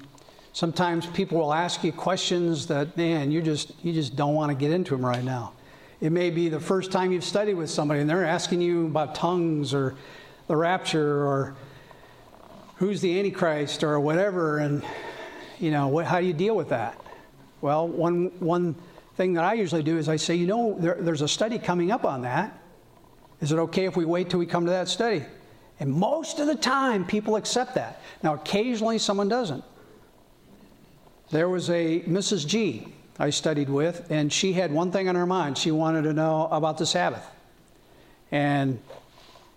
sometimes 0.53 1.05
people 1.07 1.37
will 1.37 1.53
ask 1.53 1.83
you 1.83 1.91
questions 1.91 2.67
that, 2.67 2.95
man, 2.95 3.31
you 3.31 3.41
just, 3.41 3.73
you 3.83 3.93
just 3.93 4.15
don't 4.15 4.35
want 4.35 4.49
to 4.51 4.55
get 4.55 4.71
into 4.71 4.95
them 4.95 5.05
right 5.05 5.23
now. 5.23 5.53
It 6.01 6.11
may 6.11 6.29
be 6.29 6.47
the 6.47 6.59
first 6.59 6.91
time 6.91 7.11
you've 7.11 7.25
studied 7.25 7.55
with 7.55 7.69
somebody 7.69 7.99
and 7.99 8.09
they're 8.09 8.25
asking 8.25 8.61
you 8.61 8.85
about 8.85 9.15
tongues 9.15 9.73
or 9.73 9.95
the 10.47 10.55
rapture 10.55 11.25
or 11.27 11.55
who's 12.75 13.01
the 13.01 13.19
Antichrist 13.19 13.83
or 13.83 13.99
whatever, 13.99 14.59
and 14.59 14.83
you 15.59 15.71
know, 15.71 15.89
what, 15.89 16.05
how 16.05 16.21
do 16.21 16.25
you 16.25 16.33
deal 16.33 16.55
with 16.55 16.69
that? 16.69 16.99
Well, 17.59 17.87
one, 17.87 18.31
one 18.39 18.75
thing 19.19 19.33
that 19.33 19.43
I 19.43 19.51
usually 19.51 19.83
do 19.83 19.97
is 19.97 20.07
I 20.07 20.15
say, 20.15 20.35
you 20.35 20.47
know, 20.47 20.77
there, 20.79 20.95
there's 20.97 21.21
a 21.21 21.27
study 21.27 21.59
coming 21.59 21.91
up 21.91 22.05
on 22.05 22.21
that. 22.21 22.57
Is 23.41 23.51
it 23.51 23.57
okay 23.57 23.83
if 23.83 23.97
we 23.97 24.05
wait 24.05 24.29
till 24.29 24.39
we 24.39 24.45
come 24.45 24.63
to 24.63 24.71
that 24.71 24.87
study? 24.87 25.25
And 25.81 25.91
most 25.91 26.39
of 26.39 26.47
the 26.47 26.55
time, 26.55 27.05
people 27.05 27.35
accept 27.35 27.75
that. 27.75 28.01
Now, 28.23 28.35
occasionally, 28.35 28.97
someone 28.97 29.27
doesn't. 29.27 29.61
There 31.31 31.49
was 31.49 31.69
a 31.69 31.99
Mrs. 32.07 32.47
G 32.47 32.93
I 33.19 33.29
studied 33.29 33.69
with, 33.69 34.09
and 34.09 34.31
she 34.31 34.53
had 34.53 34.71
one 34.71 34.89
thing 34.89 35.09
on 35.09 35.15
her 35.15 35.25
mind. 35.25 35.57
She 35.57 35.71
wanted 35.71 36.03
to 36.03 36.13
know 36.13 36.47
about 36.49 36.77
the 36.77 36.85
Sabbath. 36.85 37.27
And, 38.31 38.79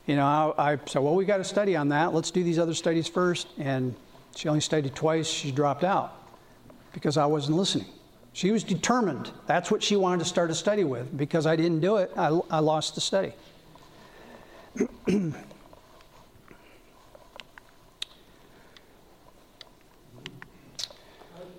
you 0.06 0.16
know, 0.16 0.26
I, 0.58 0.72
I 0.72 0.78
said, 0.86 1.02
well, 1.02 1.14
we 1.14 1.24
got 1.24 1.36
to 1.36 1.44
study 1.44 1.76
on 1.76 1.90
that. 1.90 2.12
Let's 2.12 2.32
do 2.32 2.42
these 2.42 2.58
other 2.58 2.74
studies 2.74 3.06
first. 3.06 3.46
And 3.58 3.94
she 4.34 4.48
only 4.48 4.60
studied 4.60 4.96
twice. 4.96 5.28
She 5.28 5.52
dropped 5.52 5.84
out 5.84 6.12
because 6.92 7.16
I 7.16 7.26
wasn't 7.26 7.58
listening. 7.58 7.86
She 8.34 8.50
was 8.50 8.64
determined. 8.64 9.30
That's 9.46 9.70
what 9.70 9.82
she 9.82 9.94
wanted 9.94 10.20
to 10.20 10.24
start 10.24 10.50
a 10.50 10.54
study 10.54 10.84
with. 10.84 11.14
Because 11.16 11.46
I 11.46 11.54
didn't 11.54 11.80
do 11.80 11.96
it, 11.98 12.10
I, 12.16 12.28
I 12.50 12.60
lost 12.60 12.94
the 12.94 13.00
study. 13.00 13.34
How 14.74 14.84
do 14.86 14.88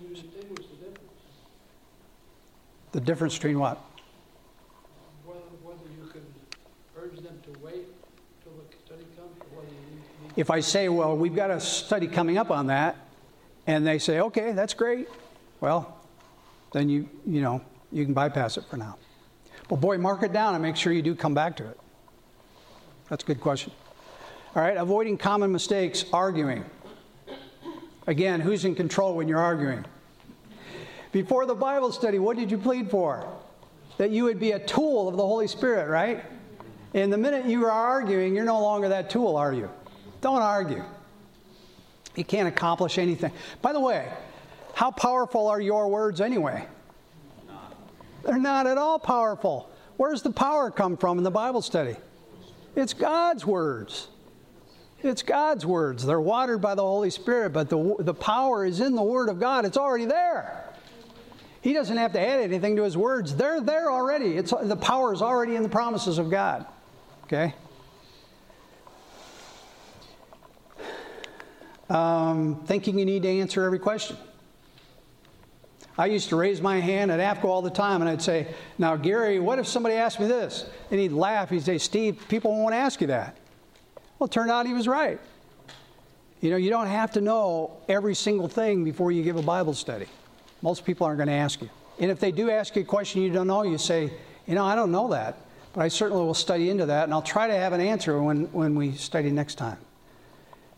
you 0.01 0.09
distinguish 0.09 0.65
the 0.65 0.77
difference? 0.77 1.11
The 2.91 3.01
difference 3.01 3.35
between 3.35 3.59
what? 3.59 3.77
Whether, 5.25 5.39
whether 5.61 5.77
you 5.95 6.09
can 6.11 6.25
urge 6.97 7.17
them 7.17 7.39
to 7.43 7.59
wait 7.59 7.85
till 8.43 8.53
the 8.53 8.63
study 8.83 9.05
comes, 9.15 9.37
or 9.39 9.59
whether 9.59 9.69
you 9.69 9.95
need, 10.25 10.33
If 10.35 10.49
I 10.49 10.59
say, 10.61 10.89
well, 10.89 11.15
we've 11.15 11.35
got 11.35 11.51
a 11.51 11.59
study 11.59 12.07
coming 12.07 12.39
up 12.39 12.49
on 12.49 12.65
that, 12.67 12.95
and 13.67 13.85
they 13.85 13.99
say, 13.99 14.19
okay, 14.21 14.53
that's 14.53 14.73
great, 14.73 15.07
well, 15.61 15.99
then 16.73 16.89
you, 16.89 17.07
you 17.25 17.41
know, 17.41 17.61
you 17.91 18.03
can 18.03 18.13
bypass 18.13 18.57
it 18.57 18.65
for 18.69 18.77
now. 18.77 18.97
But 19.69 19.77
boy, 19.77 19.97
mark 19.97 20.23
it 20.23 20.33
down 20.33 20.55
and 20.55 20.61
make 20.61 20.75
sure 20.75 20.91
you 20.91 21.01
do 21.01 21.15
come 21.15 21.33
back 21.33 21.55
to 21.57 21.67
it. 21.67 21.79
That's 23.09 23.23
a 23.23 23.27
good 23.27 23.39
question. 23.39 23.71
All 24.55 24.61
right, 24.61 24.75
avoiding 24.75 25.17
common 25.17 25.51
mistakes, 25.51 26.05
arguing. 26.11 26.65
Again, 28.07 28.39
who's 28.39 28.65
in 28.65 28.75
control 28.75 29.15
when 29.15 29.27
you're 29.27 29.39
arguing? 29.39 29.85
Before 31.11 31.45
the 31.45 31.55
Bible 31.55 31.91
study, 31.91 32.19
what 32.19 32.37
did 32.37 32.51
you 32.51 32.57
plead 32.57 32.89
for? 32.89 33.27
That 33.97 34.09
you 34.09 34.23
would 34.25 34.39
be 34.39 34.51
a 34.51 34.59
tool 34.59 35.07
of 35.07 35.15
the 35.15 35.25
Holy 35.25 35.47
Spirit, 35.47 35.89
right? 35.89 36.25
And 36.93 37.13
the 37.13 37.17
minute 37.17 37.45
you 37.45 37.65
are 37.65 37.71
arguing, 37.71 38.35
you're 38.35 38.45
no 38.45 38.61
longer 38.61 38.89
that 38.89 39.09
tool, 39.09 39.35
are 39.37 39.53
you? 39.53 39.69
Don't 40.21 40.41
argue. 40.41 40.83
You 42.15 42.23
can't 42.23 42.47
accomplish 42.47 42.97
anything. 42.97 43.31
By 43.61 43.73
the 43.73 43.79
way, 43.79 44.11
how 44.73 44.91
powerful 44.91 45.47
are 45.47 45.61
your 45.61 45.87
words 45.87 46.21
anyway? 46.21 46.67
They're 48.23 48.37
not 48.39 48.67
at 48.67 48.77
all 48.77 48.99
powerful. 48.99 49.69
Where's 49.97 50.21
the 50.21 50.31
power 50.31 50.71
come 50.71 50.97
from 50.97 51.17
in 51.17 51.23
the 51.23 51.31
Bible 51.31 51.61
study? 51.61 51.95
It's 52.75 52.93
God's 52.93 53.45
words. 53.45 54.07
It's 55.03 55.21
God's 55.21 55.65
words. 55.65 56.05
They're 56.05 56.21
watered 56.21 56.61
by 56.61 56.75
the 56.75 56.81
Holy 56.81 57.09
Spirit, 57.09 57.51
but 57.51 57.69
the, 57.69 57.95
the 57.99 58.13
power 58.13 58.65
is 58.65 58.79
in 58.79 58.95
the 58.95 59.03
Word 59.03 59.29
of 59.29 59.39
God. 59.39 59.65
It's 59.65 59.77
already 59.77 60.05
there. 60.05 60.63
He 61.61 61.73
doesn't 61.73 61.95
have 61.95 62.13
to 62.13 62.19
add 62.19 62.41
anything 62.41 62.75
to 62.77 62.83
his 62.83 62.97
words. 62.97 63.35
They're 63.35 63.61
there 63.61 63.91
already. 63.91 64.37
It's, 64.37 64.51
the 64.51 64.75
power 64.75 65.13
is 65.13 65.21
already 65.21 65.55
in 65.55 65.63
the 65.63 65.69
promises 65.69 66.17
of 66.17 66.29
God. 66.29 66.65
Okay? 67.25 67.53
Um, 71.89 72.63
thinking 72.65 72.97
you 72.97 73.05
need 73.05 73.23
to 73.23 73.29
answer 73.29 73.63
every 73.63 73.79
question. 73.79 74.17
I 75.97 76.07
used 76.07 76.29
to 76.29 76.35
raise 76.35 76.59
my 76.59 76.79
hand 76.79 77.11
at 77.11 77.19
AFCOE 77.19 77.45
all 77.45 77.61
the 77.61 77.69
time 77.69 78.01
and 78.01 78.09
I'd 78.09 78.21
say, 78.21 78.47
Now, 78.77 78.95
Gary, 78.95 79.39
what 79.39 79.59
if 79.59 79.67
somebody 79.67 79.95
asked 79.95 80.19
me 80.19 80.27
this? 80.27 80.65
And 80.89 80.99
he'd 80.99 81.11
laugh. 81.11 81.49
He'd 81.49 81.63
say, 81.63 81.77
Steve, 81.77 82.23
people 82.29 82.51
won't 82.51 82.73
ask 82.73 82.99
you 83.01 83.07
that. 83.07 83.37
Well, 84.17 84.25
it 84.25 84.31
turned 84.31 84.49
out 84.49 84.65
he 84.65 84.73
was 84.73 84.87
right. 84.87 85.19
You 86.41 86.49
know, 86.49 86.57
you 86.57 86.69
don't 86.69 86.87
have 86.87 87.11
to 87.11 87.21
know 87.21 87.77
every 87.87 88.15
single 88.15 88.47
thing 88.47 88.83
before 88.83 89.11
you 89.11 89.23
give 89.23 89.37
a 89.37 89.41
Bible 89.41 89.73
study. 89.73 90.07
Most 90.61 90.83
people 90.83 91.05
aren't 91.05 91.17
going 91.17 91.27
to 91.27 91.33
ask 91.33 91.61
you. 91.61 91.69
And 91.99 92.09
if 92.09 92.19
they 92.19 92.31
do 92.31 92.49
ask 92.49 92.75
you 92.75 92.81
a 92.81 92.85
question 92.85 93.21
you 93.21 93.31
don't 93.31 93.47
know, 93.47 93.63
you 93.63 93.77
say, 93.77 94.11
You 94.47 94.55
know, 94.55 94.65
I 94.65 94.75
don't 94.75 94.91
know 94.91 95.09
that, 95.09 95.37
but 95.73 95.81
I 95.81 95.89
certainly 95.89 96.23
will 96.23 96.33
study 96.33 96.71
into 96.71 96.87
that 96.87 97.03
and 97.03 97.13
I'll 97.13 97.21
try 97.21 97.47
to 97.47 97.53
have 97.53 97.71
an 97.71 97.81
answer 97.81 98.21
when, 98.21 98.51
when 98.51 98.75
we 98.75 98.93
study 98.93 99.29
next 99.29 99.55
time. 99.55 99.77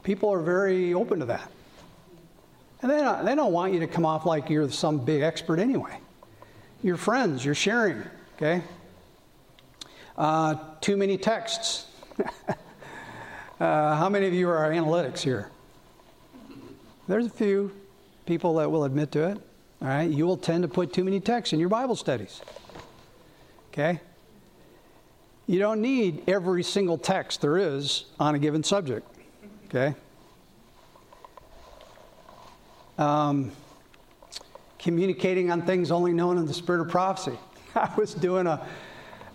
People 0.03 0.29
are 0.29 0.41
very 0.41 0.93
open 0.93 1.19
to 1.19 1.25
that. 1.25 1.49
And 2.85 2.93
they 2.93 3.01
don't, 3.01 3.25
they 3.25 3.33
don't 3.33 3.51
want 3.51 3.73
you 3.73 3.79
to 3.79 3.87
come 3.87 4.05
off 4.05 4.27
like 4.27 4.47
you're 4.47 4.69
some 4.69 4.99
big 4.99 5.23
expert 5.23 5.57
anyway. 5.57 5.97
You're 6.83 6.97
friends, 6.97 7.43
you're 7.43 7.55
sharing, 7.55 8.03
okay? 8.35 8.61
Uh, 10.15 10.53
too 10.81 10.95
many 10.95 11.17
texts. 11.17 11.87
uh, 13.59 13.95
how 13.95 14.07
many 14.07 14.27
of 14.27 14.35
you 14.35 14.47
are 14.49 14.69
analytics 14.69 15.21
here? 15.21 15.49
There's 17.07 17.25
a 17.25 17.29
few 17.31 17.71
people 18.27 18.53
that 18.57 18.69
will 18.69 18.83
admit 18.83 19.11
to 19.13 19.29
it. 19.29 19.39
All 19.81 19.87
right, 19.87 20.07
you 20.07 20.27
will 20.27 20.37
tend 20.37 20.61
to 20.61 20.67
put 20.67 20.93
too 20.93 21.03
many 21.03 21.19
texts 21.19 21.53
in 21.53 21.59
your 21.59 21.69
Bible 21.69 21.95
studies. 21.95 22.39
Okay? 23.73 23.99
You 25.47 25.57
don't 25.57 25.81
need 25.81 26.29
every 26.29 26.61
single 26.61 26.99
text 26.99 27.41
there 27.41 27.57
is 27.57 28.05
on 28.19 28.35
a 28.35 28.37
given 28.37 28.63
subject. 28.63 29.07
Okay? 29.69 29.95
Um, 32.97 33.51
communicating 34.79 35.51
on 35.51 35.63
things 35.63 35.91
only 35.91 36.13
known 36.13 36.37
in 36.37 36.45
the 36.45 36.53
spirit 36.53 36.79
of 36.79 36.89
prophecy. 36.89 37.37
I 37.75 37.91
was 37.97 38.13
doing 38.13 38.47
a, 38.47 38.65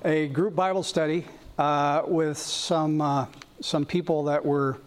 a 0.04 0.28
group 0.28 0.54
Bible 0.54 0.82
study 0.82 1.26
uh, 1.58 2.02
with 2.06 2.38
some, 2.38 3.00
uh, 3.00 3.26
some 3.60 3.84
people 3.84 4.24
that 4.24 4.42
were 4.42 4.78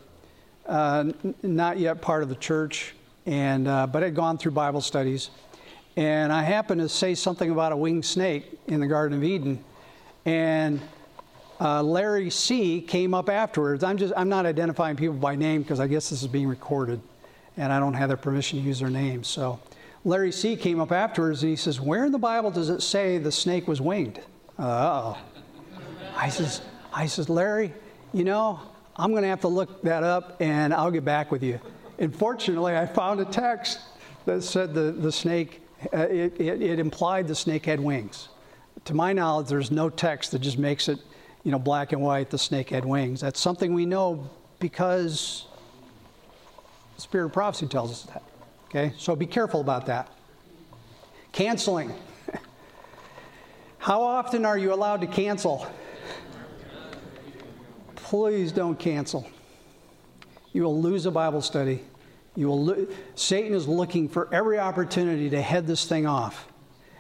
uh, 0.65 1.03
n- 1.24 1.36
not 1.43 1.78
yet 1.78 2.01
part 2.01 2.24
of 2.24 2.30
the 2.30 2.36
church, 2.36 2.95
and, 3.28 3.67
uh, 3.67 3.86
but 3.86 4.01
had 4.01 4.15
gone 4.15 4.39
through 4.39 4.53
Bible 4.53 4.82
studies. 4.82 5.30
And 5.97 6.34
I 6.34 6.41
happened 6.41 6.82
to 6.82 6.89
say 6.89 7.13
something 7.13 7.51
about 7.51 7.74
a 7.74 7.78
winged 7.78 8.05
snake 8.05 8.57
in 8.67 8.80
the 8.80 8.88
Garden 8.88 9.17
of 9.17 9.24
Eden. 9.24 9.63
And 10.26 10.82
uh, 11.59 11.84
Larry 11.84 12.32
C. 12.32 12.82
came 12.82 13.13
up 13.13 13.30
afterwards. 13.30 13.84
I'm, 13.84 13.97
just, 13.97 14.13
I'm 14.17 14.30
not 14.30 14.47
identifying 14.47 14.95
people 14.95 15.15
by 15.15 15.36
name 15.36 15.61
because 15.61 15.80
I 15.80 15.86
guess 15.86 16.09
this 16.09 16.24
is 16.24 16.28
being 16.28 16.47
recorded 16.47 16.99
and 17.57 17.71
I 17.71 17.79
don't 17.79 17.93
have 17.93 18.09
their 18.09 18.17
permission 18.17 18.59
to 18.59 18.65
use 18.65 18.79
their 18.79 18.89
names. 18.89 19.27
So 19.27 19.59
Larry 20.05 20.31
C. 20.31 20.55
came 20.55 20.79
up 20.79 20.91
afterwards 20.91 21.43
and 21.43 21.49
he 21.49 21.55
says, 21.55 21.79
Where 21.79 22.05
in 22.05 22.11
the 22.11 22.19
Bible 22.19 22.51
does 22.51 22.69
it 22.69 22.81
say 22.81 23.17
the 23.17 23.31
snake 23.31 23.67
was 23.67 23.81
winged? 23.81 24.19
oh. 24.59 25.17
I 26.15 26.29
says, 26.29 26.61
I 26.93 27.07
says, 27.07 27.27
Larry, 27.27 27.73
you 28.13 28.23
know, 28.23 28.59
I'm 28.95 29.11
going 29.11 29.23
to 29.23 29.29
have 29.29 29.41
to 29.41 29.47
look 29.47 29.81
that 29.81 30.03
up 30.03 30.39
and 30.39 30.73
I'll 30.73 30.91
get 30.91 31.03
back 31.03 31.31
with 31.31 31.41
you. 31.41 31.59
And 31.97 32.15
fortunately, 32.15 32.75
I 32.75 32.85
found 32.85 33.19
a 33.19 33.25
text 33.25 33.79
that 34.25 34.43
said 34.43 34.73
the, 34.73 34.91
the 34.91 35.11
snake, 35.11 35.61
uh, 35.93 36.01
it, 36.01 36.39
it, 36.39 36.61
it 36.61 36.79
implied 36.79 37.27
the 37.27 37.35
snake 37.35 37.65
had 37.65 37.79
wings. 37.79 38.29
To 38.85 38.93
my 38.93 39.13
knowledge, 39.13 39.47
there's 39.47 39.71
no 39.71 39.89
text 39.89 40.31
that 40.31 40.39
just 40.39 40.57
makes 40.57 40.87
it, 40.87 40.99
you 41.43 41.51
know, 41.51 41.59
black 41.59 41.93
and 41.93 42.01
white, 42.01 42.29
the 42.29 42.37
snake 42.37 42.69
had 42.69 42.85
wings. 42.85 43.21
That's 43.21 43.39
something 43.39 43.73
we 43.73 43.85
know 43.85 44.29
because 44.59 45.47
Spirit 47.03 47.25
of 47.25 47.33
prophecy 47.33 47.67
tells 47.67 47.91
us 47.91 48.03
that. 48.03 48.23
Okay? 48.69 48.93
So 48.97 49.13
be 49.13 49.25
careful 49.25 49.59
about 49.59 49.87
that. 49.87 50.09
Canceling. 51.33 51.93
How 53.77 54.01
often 54.01 54.45
are 54.45 54.57
you 54.57 54.73
allowed 54.73 55.01
to 55.01 55.07
cancel? 55.07 55.67
Please 57.95 58.53
don't 58.53 58.79
cancel. 58.79 59.27
You 60.53 60.63
will 60.63 60.81
lose 60.81 61.05
a 61.05 61.11
Bible 61.11 61.41
study. 61.41 61.83
You 62.37 62.47
will 62.47 62.63
lo- 62.63 62.87
Satan 63.15 63.53
is 63.53 63.67
looking 63.67 64.07
for 64.07 64.33
every 64.33 64.57
opportunity 64.57 65.29
to 65.31 65.41
head 65.41 65.67
this 65.67 65.85
thing 65.85 66.07
off. 66.07 66.47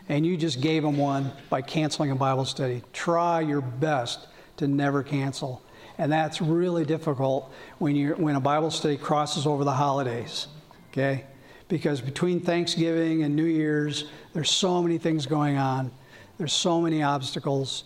And 0.09 0.25
you 0.25 0.35
just 0.35 0.59
gave 0.59 0.83
him 0.83 0.97
one 0.97 1.31
by 1.49 1.61
canceling 1.61 2.11
a 2.11 2.15
Bible 2.15 2.43
study. 2.43 2.83
Try 2.91 3.39
your 3.39 3.61
best 3.61 4.27
to 4.57 4.67
never 4.67 5.01
cancel. 5.01 5.62
And 5.97 6.11
that's 6.11 6.41
really 6.41 6.85
difficult 6.85 7.51
when, 7.77 7.95
you 7.95 8.13
when 8.13 8.35
a 8.35 8.39
Bible 8.39 8.71
study 8.71 8.97
crosses 8.97 9.45
over 9.45 9.63
the 9.63 9.73
holidays, 9.73 10.47
okay? 10.91 11.25
Because 11.67 12.01
between 12.01 12.39
Thanksgiving 12.39 13.23
and 13.23 13.35
New 13.35 13.45
Year's, 13.45 14.05
there's 14.33 14.51
so 14.51 14.81
many 14.81 14.97
things 14.97 15.25
going 15.25 15.57
on, 15.57 15.91
there's 16.37 16.53
so 16.53 16.81
many 16.81 17.03
obstacles. 17.03 17.85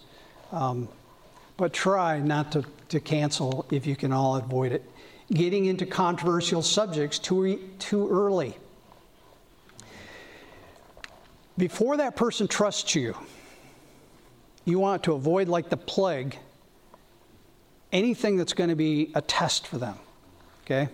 Um, 0.51 0.87
but 1.57 1.73
try 1.73 2.19
not 2.19 2.51
to, 2.51 2.63
to 2.89 2.99
cancel 2.99 3.65
if 3.71 3.85
you 3.85 3.95
can 3.95 4.13
all 4.13 4.37
avoid 4.37 4.71
it. 4.71 4.89
Getting 5.31 5.65
into 5.65 5.85
controversial 5.85 6.61
subjects 6.61 7.19
too, 7.19 7.59
too 7.79 8.07
early. 8.09 8.55
Before 11.57 11.97
that 11.97 12.15
person 12.15 12.47
trusts 12.47 12.95
you, 12.95 13.15
you 14.63 14.79
want 14.79 15.03
to 15.03 15.13
avoid, 15.13 15.47
like 15.47 15.69
the 15.69 15.77
plague, 15.77 16.37
anything 17.91 18.37
that's 18.37 18.53
going 18.53 18.69
to 18.69 18.75
be 18.75 19.11
a 19.15 19.21
test 19.21 19.67
for 19.67 19.77
them. 19.77 19.95
Okay? 20.65 20.89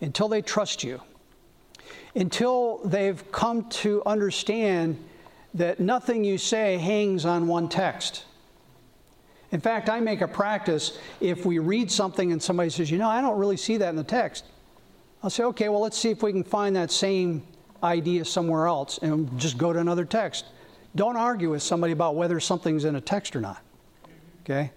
Until 0.00 0.28
they 0.28 0.42
trust 0.42 0.84
you. 0.84 1.00
Until 2.14 2.78
they've 2.84 3.30
come 3.32 3.68
to 3.70 4.02
understand 4.06 5.02
that 5.54 5.80
nothing 5.80 6.24
you 6.24 6.38
say 6.38 6.78
hangs 6.78 7.24
on 7.24 7.46
one 7.46 7.68
text. 7.68 8.24
In 9.50 9.60
fact, 9.60 9.88
I 9.88 10.00
make 10.00 10.20
a 10.20 10.28
practice 10.28 10.98
if 11.20 11.46
we 11.46 11.58
read 11.58 11.90
something 11.90 12.32
and 12.32 12.42
somebody 12.42 12.70
says, 12.70 12.90
you 12.90 12.98
know, 12.98 13.08
I 13.08 13.20
don't 13.20 13.38
really 13.38 13.56
see 13.56 13.78
that 13.78 13.88
in 13.88 13.96
the 13.96 14.04
text. 14.04 14.44
I'll 15.22 15.30
say, 15.30 15.44
okay, 15.44 15.68
well, 15.68 15.80
let's 15.80 15.98
see 15.98 16.10
if 16.10 16.22
we 16.22 16.32
can 16.32 16.44
find 16.44 16.76
that 16.76 16.90
same 16.90 17.42
idea 17.82 18.24
somewhere 18.24 18.66
else 18.66 18.98
and 18.98 19.38
just 19.38 19.56
go 19.56 19.72
to 19.72 19.78
another 19.78 20.04
text. 20.04 20.44
Don't 20.94 21.16
argue 21.16 21.50
with 21.50 21.62
somebody 21.62 21.92
about 21.92 22.14
whether 22.14 22.40
something's 22.40 22.84
in 22.84 22.96
a 22.96 23.00
text 23.00 23.34
or 23.34 23.40
not. 23.40 23.62
Okay? 24.48 24.70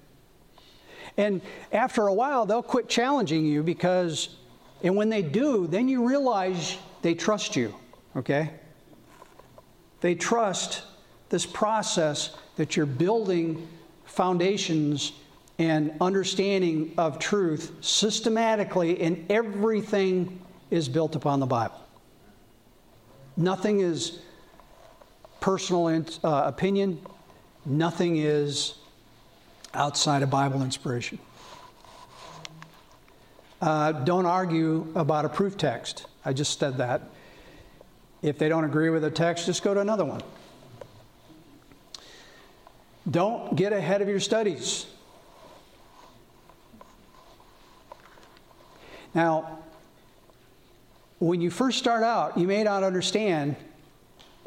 And 1.17 1.41
after 1.71 2.07
a 2.07 2.13
while, 2.13 2.45
they'll 2.45 2.63
quit 2.63 2.89
challenging 2.89 3.45
you 3.45 3.63
because, 3.63 4.37
and 4.83 4.95
when 4.95 5.09
they 5.09 5.21
do, 5.21 5.67
then 5.67 5.87
you 5.87 6.07
realize 6.07 6.77
they 7.01 7.13
trust 7.13 7.55
you. 7.55 7.73
Okay? 8.15 8.51
They 10.01 10.15
trust 10.15 10.83
this 11.29 11.45
process 11.45 12.35
that 12.57 12.75
you're 12.75 12.85
building 12.85 13.67
foundations 14.05 15.13
and 15.57 15.93
understanding 16.01 16.93
of 16.97 17.19
truth 17.19 17.71
systematically, 17.81 18.99
and 19.01 19.29
everything 19.31 20.41
is 20.71 20.89
built 20.89 21.15
upon 21.15 21.39
the 21.39 21.45
Bible. 21.45 21.79
Nothing 23.37 23.79
is 23.79 24.19
personal 25.39 26.03
uh, 26.23 26.43
opinion, 26.45 26.99
nothing 27.65 28.17
is 28.17 28.75
outside 29.73 30.23
of 30.23 30.29
Bible 30.29 30.61
inspiration. 30.63 31.19
Uh, 33.61 33.91
don't 33.91 34.25
argue 34.25 34.91
about 34.95 35.25
a 35.25 35.29
proof 35.29 35.55
text. 35.57 36.05
I 36.25 36.33
just 36.33 36.59
said 36.59 36.77
that. 36.77 37.01
If 38.21 38.37
they 38.37 38.49
don't 38.49 38.63
agree 38.63 38.89
with 38.89 39.03
a 39.03 39.11
text, 39.11 39.45
just 39.45 39.63
go 39.63 39.73
to 39.73 39.79
another 39.79 40.05
one. 40.05 40.21
Don't 43.09 43.55
get 43.55 43.73
ahead 43.73 44.01
of 44.01 44.07
your 44.07 44.19
studies. 44.19 44.85
Now, 49.13 49.59
when 51.19 51.41
you 51.41 51.49
first 51.49 51.77
start 51.77 52.03
out, 52.03 52.37
you 52.37 52.47
may 52.47 52.63
not 52.63 52.83
understand 52.83 53.55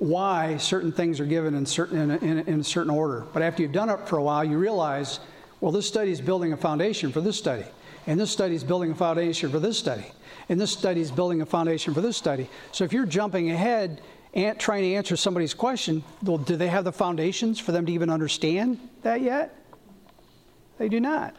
why 0.05 0.59
certain 0.59 0.93
things 0.93 1.19
are 1.19 1.25
given 1.25 1.55
in, 1.55 1.65
certain, 1.65 1.99
in, 1.99 2.11
a, 2.11 2.17
in, 2.19 2.39
a, 2.39 2.43
in 2.43 2.61
a 2.61 2.65
certain 2.65 2.91
order. 2.91 3.25
But 3.33 3.43
after 3.43 3.63
you've 3.63 3.73
done 3.73 3.89
it 3.89 4.07
for 4.07 4.19
a 4.19 4.23
while, 4.23 4.45
you 4.45 4.59
realize, 4.59 5.19
well, 5.63 5.73
this 5.73 5.89
study 5.89 6.11
is 6.11 6.21
building 6.21 6.53
a 6.53 6.59
foundation 6.59 7.11
for 7.11 7.23
this 7.23 7.39
study. 7.39 7.65
And 8.07 8.21
this 8.21 8.31
study 8.31 8.55
is 8.55 8.63
building 8.63 8.91
a 8.91 8.95
foundation 8.95 9.51
for 9.51 9.59
this 9.59 9.79
study. 9.79 10.05
And 10.51 10.61
this 10.61 10.71
study 10.71 11.01
is 11.01 11.11
building 11.11 11.41
a 11.41 11.47
foundation 11.47 11.95
for 11.95 12.03
this 12.03 12.19
study. 12.19 12.51
So 12.71 12.85
if 12.85 12.93
you're 12.93 13.07
jumping 13.07 13.51
ahead 13.51 14.03
and 14.35 14.61
trying 14.61 14.83
to 14.83 14.93
answer 14.93 15.17
somebody's 15.17 15.55
question, 15.55 16.05
well, 16.23 16.37
do 16.37 16.57
they 16.57 16.69
have 16.69 16.85
the 16.85 16.93
foundations 16.93 17.59
for 17.59 17.73
them 17.73 17.87
to 17.87 17.93
even 17.93 18.11
understand 18.11 18.79
that 19.05 19.23
yet? 19.23 19.57
They 20.77 20.91
do 20.91 21.01
not. 21.01 21.35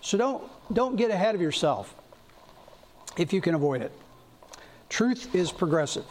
So 0.00 0.16
don't, 0.16 0.42
don't 0.72 0.96
get 0.96 1.10
ahead 1.10 1.34
of 1.34 1.42
yourself 1.42 1.94
if 3.18 3.34
you 3.34 3.42
can 3.42 3.54
avoid 3.54 3.82
it. 3.82 3.92
Truth 4.88 5.34
is 5.34 5.52
progressive. 5.52 6.06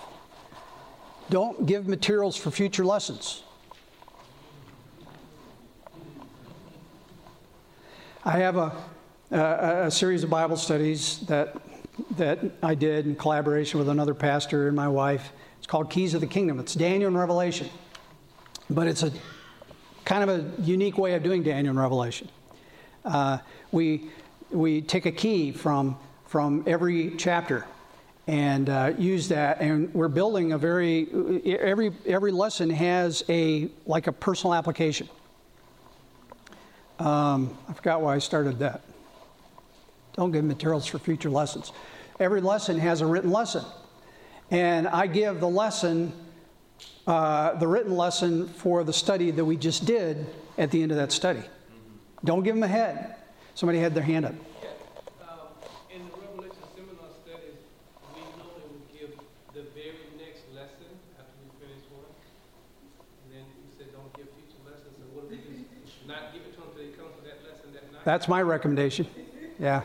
Don't 1.29 1.65
give 1.65 1.87
materials 1.87 2.37
for 2.37 2.51
future 2.51 2.85
lessons. 2.85 3.43
I 8.23 8.39
have 8.39 8.57
a, 8.57 8.71
a, 9.31 9.85
a, 9.85 9.91
series 9.91 10.23
of 10.23 10.29
Bible 10.29 10.57
studies 10.57 11.19
that, 11.27 11.55
that 12.17 12.39
I 12.61 12.75
did 12.75 13.07
in 13.07 13.15
collaboration 13.15 13.79
with 13.79 13.89
another 13.89 14.13
pastor 14.13 14.67
and 14.67 14.75
my 14.75 14.87
wife. 14.87 15.31
It's 15.57 15.67
called 15.67 15.89
Keys 15.89 16.13
of 16.13 16.21
the 16.21 16.27
Kingdom. 16.27 16.59
It's 16.59 16.75
Daniel 16.75 17.07
and 17.07 17.17
Revelation. 17.17 17.69
But 18.69 18.87
it's 18.87 19.03
a 19.03 19.11
kind 20.03 20.29
of 20.29 20.29
a 20.29 20.61
unique 20.61 20.97
way 20.97 21.13
of 21.13 21.23
doing 21.23 21.43
Daniel 21.43 21.71
and 21.71 21.79
Revelation. 21.79 22.29
Uh, 23.03 23.39
we, 23.71 24.09
we 24.51 24.81
take 24.81 25.05
a 25.05 25.11
key 25.11 25.51
from, 25.51 25.97
from 26.25 26.63
every 26.67 27.15
chapter 27.17 27.65
and 28.27 28.69
uh, 28.69 28.93
use 28.97 29.29
that. 29.29 29.61
And 29.61 29.93
we're 29.93 30.09
building 30.09 30.51
a 30.51 30.57
very 30.57 31.07
every 31.45 31.93
every 32.05 32.31
lesson 32.31 32.69
has 32.69 33.23
a 33.29 33.69
like 33.85 34.07
a 34.07 34.11
personal 34.11 34.53
application. 34.53 35.09
Um, 36.99 37.57
I 37.69 37.73
forgot 37.73 38.01
why 38.01 38.15
I 38.15 38.19
started 38.19 38.59
that. 38.59 38.81
Don't 40.13 40.31
give 40.31 40.43
materials 40.43 40.85
for 40.87 40.99
future 40.99 41.29
lessons. 41.29 41.71
Every 42.19 42.41
lesson 42.41 42.79
has 42.79 43.01
a 43.01 43.05
written 43.05 43.31
lesson, 43.31 43.63
and 44.49 44.87
I 44.87 45.05
give 45.05 45.39
the 45.39 45.47
lesson, 45.47 46.11
uh, 47.05 47.53
the 47.55 47.67
written 47.67 47.95
lesson 47.95 48.47
for 48.47 48.83
the 48.83 48.93
study 48.93 49.29
that 49.31 49.45
we 49.45 49.55
just 49.55 49.85
did 49.85 50.25
at 50.57 50.71
the 50.71 50.81
end 50.81 50.91
of 50.91 50.97
that 50.97 51.11
study. 51.11 51.43
Don't 52.25 52.41
give 52.41 52.55
them 52.55 52.63
a 52.63 52.67
head. 52.67 53.15
Somebody 53.53 53.77
had 53.79 53.93
their 53.93 54.03
hand 54.03 54.25
up. 54.25 54.33
That's 68.07 68.29
my 68.29 68.41
recommendation. 68.41 69.05
Yeah. 69.59 69.81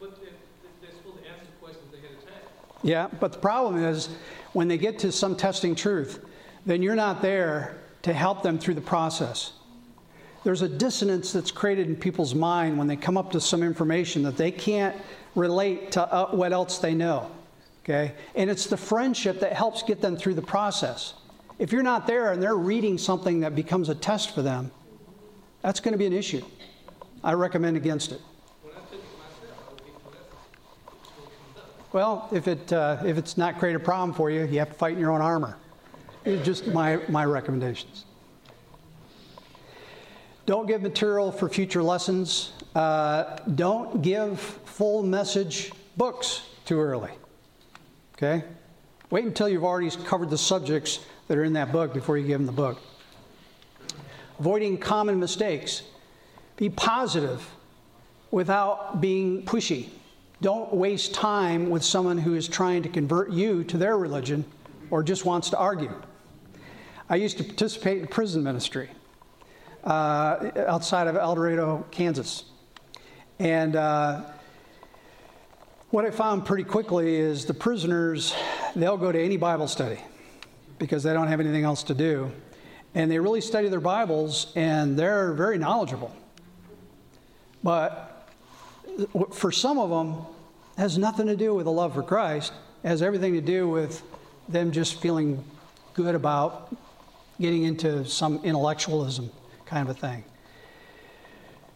But 0.00 0.20
they're 0.20 0.90
supposed 0.90 1.22
to 1.22 1.30
answer 1.30 1.46
questions 1.62 1.94
ahead 1.94 2.16
of 2.18 2.24
time. 2.24 2.42
Yeah, 2.82 3.06
but 3.20 3.34
the 3.34 3.38
problem 3.38 3.84
is 3.84 4.08
when 4.54 4.66
they 4.66 4.76
get 4.76 4.98
to 4.98 5.12
some 5.12 5.36
testing 5.36 5.76
truth, 5.76 6.24
then 6.66 6.82
you're 6.82 6.96
not 6.96 7.22
there 7.22 7.78
to 8.02 8.12
help 8.12 8.42
them 8.42 8.58
through 8.58 8.74
the 8.74 8.80
process. 8.80 9.52
There's 10.42 10.62
a 10.62 10.68
dissonance 10.68 11.32
that's 11.32 11.52
created 11.52 11.86
in 11.86 11.94
people's 11.94 12.34
mind 12.34 12.76
when 12.76 12.88
they 12.88 12.96
come 12.96 13.16
up 13.16 13.30
to 13.30 13.40
some 13.40 13.62
information 13.62 14.24
that 14.24 14.36
they 14.36 14.50
can't 14.50 15.00
relate 15.36 15.92
to 15.92 16.12
uh, 16.12 16.32
what 16.32 16.52
else 16.52 16.78
they 16.78 16.92
know. 16.92 17.30
Okay? 17.84 18.14
And 18.34 18.50
it's 18.50 18.66
the 18.66 18.76
friendship 18.76 19.38
that 19.38 19.52
helps 19.52 19.84
get 19.84 20.00
them 20.00 20.16
through 20.16 20.34
the 20.34 20.42
process. 20.42 21.14
If 21.60 21.70
you're 21.70 21.84
not 21.84 22.08
there 22.08 22.32
and 22.32 22.42
they're 22.42 22.56
reading 22.56 22.98
something 22.98 23.38
that 23.40 23.54
becomes 23.54 23.90
a 23.90 23.94
test 23.94 24.34
for 24.34 24.42
them, 24.42 24.72
that's 25.62 25.78
going 25.78 25.92
to 25.92 25.98
be 25.98 26.06
an 26.06 26.12
issue. 26.12 26.42
I 27.22 27.34
recommend 27.34 27.76
against 27.76 28.12
it. 28.12 28.20
Well, 31.92 32.28
if, 32.30 32.46
it, 32.46 32.72
uh, 32.72 33.02
if 33.04 33.18
it's 33.18 33.36
not 33.36 33.58
create 33.58 33.74
a 33.74 33.80
problem 33.80 34.14
for 34.14 34.30
you, 34.30 34.44
you 34.44 34.60
have 34.60 34.68
to 34.68 34.74
fight 34.74 34.92
in 34.92 35.00
your 35.00 35.10
own 35.10 35.20
armor. 35.20 35.56
It's 36.24 36.44
just 36.44 36.68
my, 36.68 37.00
my 37.08 37.24
recommendations. 37.24 38.04
Don't 40.46 40.66
give 40.66 40.82
material 40.82 41.32
for 41.32 41.48
future 41.48 41.82
lessons. 41.82 42.52
Uh, 42.74 43.36
don't 43.54 44.02
give 44.02 44.38
full 44.40 45.02
message 45.02 45.72
books 45.96 46.42
too 46.64 46.80
early. 46.80 47.10
Okay? 48.14 48.44
Wait 49.10 49.24
until 49.24 49.48
you've 49.48 49.64
already 49.64 49.90
covered 50.04 50.30
the 50.30 50.38
subjects 50.38 51.00
that 51.26 51.36
are 51.36 51.44
in 51.44 51.52
that 51.54 51.72
book 51.72 51.92
before 51.92 52.18
you 52.18 52.26
give 52.26 52.38
them 52.38 52.46
the 52.46 52.52
book. 52.52 52.80
Avoiding 54.38 54.78
common 54.78 55.18
mistakes. 55.18 55.82
Be 56.60 56.68
positive 56.68 57.50
without 58.30 59.00
being 59.00 59.42
pushy. 59.44 59.88
Don't 60.42 60.74
waste 60.74 61.14
time 61.14 61.70
with 61.70 61.82
someone 61.82 62.18
who 62.18 62.34
is 62.34 62.46
trying 62.46 62.82
to 62.82 62.90
convert 62.90 63.30
you 63.30 63.64
to 63.64 63.78
their 63.78 63.96
religion 63.96 64.44
or 64.90 65.02
just 65.02 65.24
wants 65.24 65.48
to 65.50 65.56
argue. 65.56 65.90
I 67.08 67.16
used 67.16 67.38
to 67.38 67.44
participate 67.44 68.02
in 68.02 68.08
prison 68.08 68.44
ministry 68.44 68.90
uh, 69.84 70.50
outside 70.66 71.06
of 71.06 71.16
El 71.16 71.34
Dorado, 71.34 71.86
Kansas. 71.90 72.44
And 73.38 73.74
uh, 73.74 74.24
what 75.88 76.04
I 76.04 76.10
found 76.10 76.44
pretty 76.44 76.64
quickly 76.64 77.16
is 77.16 77.46
the 77.46 77.54
prisoners, 77.54 78.34
they'll 78.76 78.98
go 78.98 79.10
to 79.10 79.18
any 79.18 79.38
Bible 79.38 79.66
study 79.66 79.98
because 80.78 81.02
they 81.02 81.14
don't 81.14 81.28
have 81.28 81.40
anything 81.40 81.64
else 81.64 81.82
to 81.84 81.94
do. 81.94 82.30
And 82.94 83.10
they 83.10 83.18
really 83.18 83.40
study 83.40 83.68
their 83.68 83.80
Bibles 83.80 84.52
and 84.56 84.98
they're 84.98 85.32
very 85.32 85.56
knowledgeable. 85.56 86.14
But 87.62 88.26
for 89.32 89.52
some 89.52 89.78
of 89.78 89.90
them, 89.90 90.24
has 90.80 90.96
nothing 90.96 91.26
to 91.26 91.36
do 91.36 91.54
with 91.54 91.66
a 91.66 91.70
love 91.70 91.94
for 91.94 92.02
Christ. 92.02 92.54
It 92.82 92.88
has 92.88 93.02
everything 93.02 93.34
to 93.34 93.42
do 93.42 93.68
with 93.68 94.02
them 94.48 94.72
just 94.72 94.98
feeling 95.00 95.44
good 95.92 96.14
about 96.14 96.74
getting 97.38 97.64
into 97.64 98.04
some 98.06 98.40
intellectualism 98.44 99.30
kind 99.66 99.88
of 99.88 99.94
a 99.94 99.98
thing. 99.98 100.24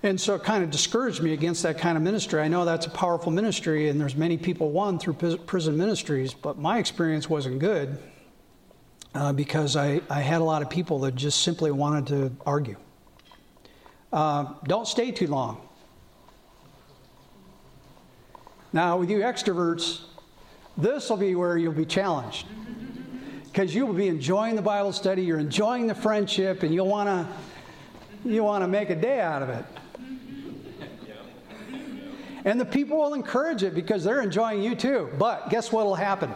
And 0.02 0.20
so 0.20 0.34
it 0.34 0.42
kind 0.42 0.64
of 0.64 0.70
discouraged 0.70 1.22
me 1.22 1.34
against 1.34 1.62
that 1.64 1.78
kind 1.78 1.96
of 1.96 2.02
ministry. 2.02 2.40
I 2.40 2.48
know 2.48 2.64
that's 2.64 2.86
a 2.86 2.90
powerful 2.90 3.30
ministry, 3.30 3.88
and 3.90 4.00
there's 4.00 4.16
many 4.16 4.36
people 4.36 4.70
won 4.70 4.98
through 4.98 5.14
prison 5.14 5.76
ministries, 5.76 6.32
but 6.32 6.58
my 6.58 6.78
experience 6.78 7.28
wasn't 7.28 7.58
good 7.58 7.98
uh, 9.14 9.32
because 9.32 9.76
I, 9.76 10.00
I 10.10 10.20
had 10.20 10.40
a 10.40 10.44
lot 10.44 10.62
of 10.62 10.70
people 10.70 10.98
that 11.00 11.14
just 11.14 11.42
simply 11.42 11.70
wanted 11.70 12.06
to 12.08 12.36
argue. 12.46 12.76
Uh, 14.12 14.54
don't 14.64 14.88
stay 14.88 15.10
too 15.10 15.26
long. 15.26 15.60
Now, 18.74 18.96
with 18.96 19.08
you 19.08 19.20
extroverts, 19.20 20.00
this 20.76 21.08
will 21.08 21.16
be 21.16 21.36
where 21.36 21.56
you'll 21.56 21.72
be 21.72 21.86
challenged 21.86 22.48
because 23.44 23.72
you 23.72 23.86
will 23.86 23.94
be 23.94 24.08
enjoying 24.08 24.56
the 24.56 24.62
Bible 24.62 24.92
study, 24.92 25.22
you're 25.22 25.38
enjoying 25.38 25.86
the 25.86 25.94
friendship, 25.94 26.64
and 26.64 26.74
you'll 26.74 26.88
want 26.88 27.08
to 27.08 28.28
you 28.28 28.42
want 28.42 28.64
to 28.64 28.68
make 28.68 28.90
a 28.90 28.96
day 28.96 29.20
out 29.20 29.42
of 29.42 29.48
it. 29.48 29.64
And 32.44 32.60
the 32.60 32.64
people 32.64 32.98
will 32.98 33.14
encourage 33.14 33.62
it 33.62 33.76
because 33.76 34.02
they're 34.02 34.22
enjoying 34.22 34.60
you 34.60 34.74
too. 34.74 35.08
But 35.20 35.50
guess 35.50 35.70
what 35.70 35.86
will 35.86 35.94
happen? 35.94 36.34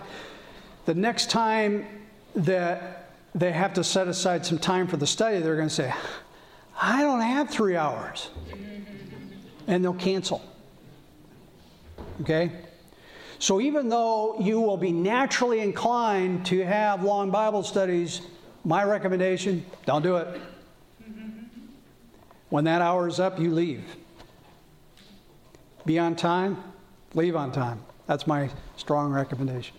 The 0.85 0.95
next 0.95 1.31
time 1.31 1.87
that 2.37 3.11
they 3.35 3.51
have 3.51 3.75
to 3.75 3.83
set 3.83 4.07
aside 4.07 4.47
some 4.47 4.59
time 4.59 4.87
for 4.87 4.97
the 4.97 5.09
study, 5.09 5.41
they're 5.41 5.57
going 5.57 5.69
to 5.69 5.75
say, 5.75 5.93
I 6.81 7.03
don't 7.03 7.21
have 7.21 7.51
three 7.51 7.77
hours. 7.77 8.31
And 9.67 9.83
they'll 9.83 9.93
cancel. 9.93 10.41
Okay? 12.21 12.51
So 13.39 13.61
even 13.61 13.89
though 13.89 14.39
you 14.41 14.61
will 14.61 14.77
be 14.77 14.91
naturally 14.91 15.61
inclined 15.61 16.45
to 16.47 16.65
have 16.65 17.05
long 17.05 17.31
Bible 17.31 17.63
studies, 17.63 18.23
my 18.65 18.83
recommendation 18.85 19.65
don't 19.87 20.03
do 20.03 20.17
it. 20.17 20.41
When 22.49 22.65
that 22.65 22.81
hour 22.81 23.07
is 23.07 23.21
up, 23.21 23.39
you 23.39 23.53
leave. 23.53 23.85
Be 25.85 25.99
on 25.99 26.17
time, 26.17 26.63
leave 27.15 27.37
on 27.37 27.53
time. 27.53 27.81
That's 28.07 28.27
my 28.27 28.51
strong 28.77 29.13
recommendation. 29.13 29.77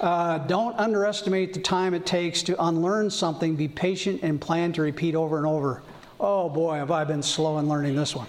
Uh, 0.00 0.38
don't 0.38 0.76
underestimate 0.78 1.54
the 1.54 1.60
time 1.60 1.94
it 1.94 2.04
takes 2.04 2.42
to 2.42 2.64
unlearn 2.64 3.10
something. 3.10 3.56
Be 3.56 3.68
patient 3.68 4.22
and 4.22 4.40
plan 4.40 4.72
to 4.74 4.82
repeat 4.82 5.14
over 5.14 5.38
and 5.38 5.46
over. 5.46 5.82
Oh 6.20 6.48
boy, 6.48 6.76
have 6.76 6.90
I 6.90 7.04
been 7.04 7.22
slow 7.22 7.58
in 7.58 7.68
learning 7.68 7.96
this 7.96 8.14
one. 8.14 8.26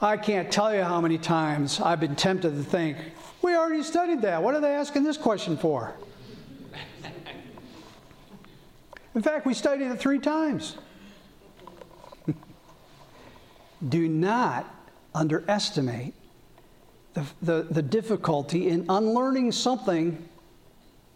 I 0.00 0.18
can't 0.18 0.52
tell 0.52 0.74
you 0.74 0.82
how 0.82 1.00
many 1.00 1.16
times 1.16 1.80
I've 1.80 2.00
been 2.00 2.16
tempted 2.16 2.50
to 2.50 2.62
think, 2.62 2.98
we 3.40 3.56
already 3.56 3.82
studied 3.82 4.22
that. 4.22 4.42
What 4.42 4.54
are 4.54 4.60
they 4.60 4.74
asking 4.74 5.04
this 5.04 5.16
question 5.16 5.56
for? 5.56 5.94
In 9.14 9.22
fact, 9.22 9.46
we 9.46 9.54
studied 9.54 9.86
it 9.86 9.98
three 9.98 10.18
times. 10.18 10.76
Do 13.88 14.08
not 14.08 14.70
underestimate 15.14 16.12
the, 17.14 17.24
the, 17.40 17.62
the, 17.70 17.80
difficulty 17.80 18.68
in 18.68 18.84
unlearning 18.90 19.52
something 19.52 20.28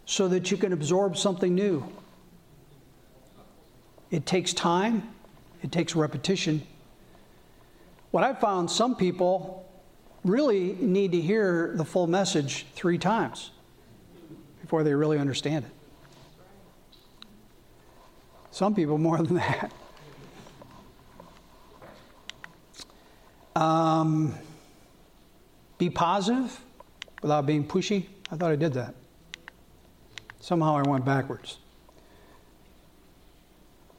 so 0.05 0.27
that 0.29 0.49
you 0.49 0.57
can 0.57 0.73
absorb 0.73 1.15
something 1.15 1.53
new. 1.53 1.87
It 4.09 4.25
takes 4.25 4.51
time, 4.51 5.07
it 5.61 5.71
takes 5.71 5.95
repetition, 5.95 6.65
What 8.11 8.25
I've 8.25 8.39
found, 8.39 8.69
some 8.69 8.95
people 8.95 9.69
really 10.23 10.73
need 10.73 11.13
to 11.13 11.21
hear 11.21 11.71
the 11.75 11.85
full 11.85 12.07
message 12.07 12.65
three 12.75 12.97
times 12.97 13.51
before 14.61 14.83
they 14.83 14.93
really 14.93 15.17
understand 15.17 15.65
it. 15.65 15.71
Some 18.51 18.75
people 18.75 18.97
more 18.97 19.17
than 19.17 19.35
that. 19.35 19.71
Um, 23.55 24.35
be 25.77 25.89
positive 25.89 26.59
without 27.21 27.45
being 27.45 27.65
pushy. 27.65 28.07
I 28.29 28.35
thought 28.35 28.51
I 28.51 28.55
did 28.55 28.73
that. 28.73 28.93
Somehow 30.41 30.75
I 30.77 30.81
went 30.81 31.05
backwards. 31.05 31.57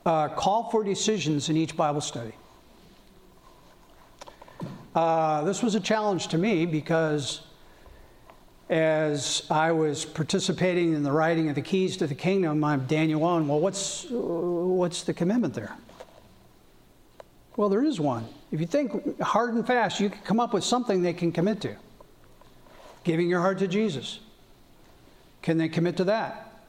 Uh, 0.04 0.28
call 0.28 0.70
for 0.70 0.84
decisions 0.84 1.48
in 1.48 1.56
each 1.56 1.76
Bible 1.76 2.00
study. 2.00 2.32
Uh, 4.94 5.42
this 5.44 5.62
was 5.62 5.74
a 5.74 5.80
challenge 5.80 6.28
to 6.28 6.38
me 6.38 6.66
because 6.66 7.40
as 8.68 9.46
I 9.50 9.72
was 9.72 10.04
participating 10.04 10.92
in 10.92 11.02
the 11.02 11.12
writing 11.12 11.48
of 11.48 11.54
the 11.54 11.62
keys 11.62 11.96
to 11.98 12.06
the 12.06 12.14
kingdom, 12.14 12.62
I'm 12.62 12.86
Daniel 12.86 13.20
1. 13.20 13.48
Well, 13.48 13.60
what's, 13.60 14.06
what's 14.10 15.02
the 15.02 15.14
commitment 15.14 15.54
there? 15.54 15.74
Well, 17.56 17.68
there 17.68 17.84
is 17.84 18.00
one. 18.00 18.26
If 18.50 18.60
you 18.60 18.66
think 18.66 19.20
hard 19.20 19.54
and 19.54 19.66
fast, 19.66 19.98
you 20.00 20.10
can 20.10 20.22
come 20.22 20.40
up 20.40 20.52
with 20.52 20.64
something 20.64 21.02
they 21.02 21.12
can 21.12 21.32
commit 21.32 21.60
to. 21.62 21.76
Giving 23.04 23.28
your 23.28 23.40
heart 23.40 23.58
to 23.58 23.68
Jesus. 23.68 24.20
Can 25.40 25.58
they 25.58 25.68
commit 25.68 25.96
to 25.96 26.04
that? 26.04 26.66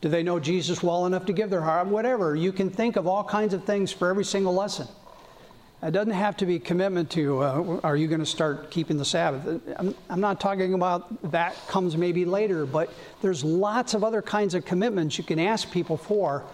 Do 0.00 0.08
they 0.08 0.22
know 0.22 0.40
Jesus 0.40 0.82
well 0.82 1.06
enough 1.06 1.26
to 1.26 1.32
give 1.32 1.50
their 1.50 1.60
heart? 1.60 1.86
Whatever. 1.88 2.34
You 2.34 2.52
can 2.52 2.70
think 2.70 2.96
of 2.96 3.06
all 3.06 3.22
kinds 3.22 3.54
of 3.54 3.64
things 3.64 3.92
for 3.92 4.08
every 4.08 4.24
single 4.24 4.54
lesson. 4.54 4.88
It 5.82 5.92
doesn't 5.92 6.12
have 6.12 6.36
to 6.38 6.46
be 6.46 6.58
commitment 6.58 7.10
to, 7.12 7.42
uh, 7.42 7.80
are 7.82 7.96
you 7.96 8.06
going 8.06 8.20
to 8.20 8.26
start 8.26 8.70
keeping 8.70 8.98
the 8.98 9.04
Sabbath? 9.04 9.62
I'm, 9.78 9.94
I'm, 10.10 10.20
not 10.20 10.38
talking 10.38 10.74
about 10.74 11.30
that 11.30 11.56
comes 11.68 11.96
maybe 11.96 12.26
later, 12.26 12.66
but 12.66 12.92
there's 13.22 13.42
lots 13.42 13.94
of 13.94 14.04
other 14.04 14.20
kinds 14.20 14.54
of 14.54 14.66
commitments 14.66 15.16
you 15.16 15.24
can 15.24 15.38
ask 15.38 15.70
people 15.70 15.96
for. 15.96 16.44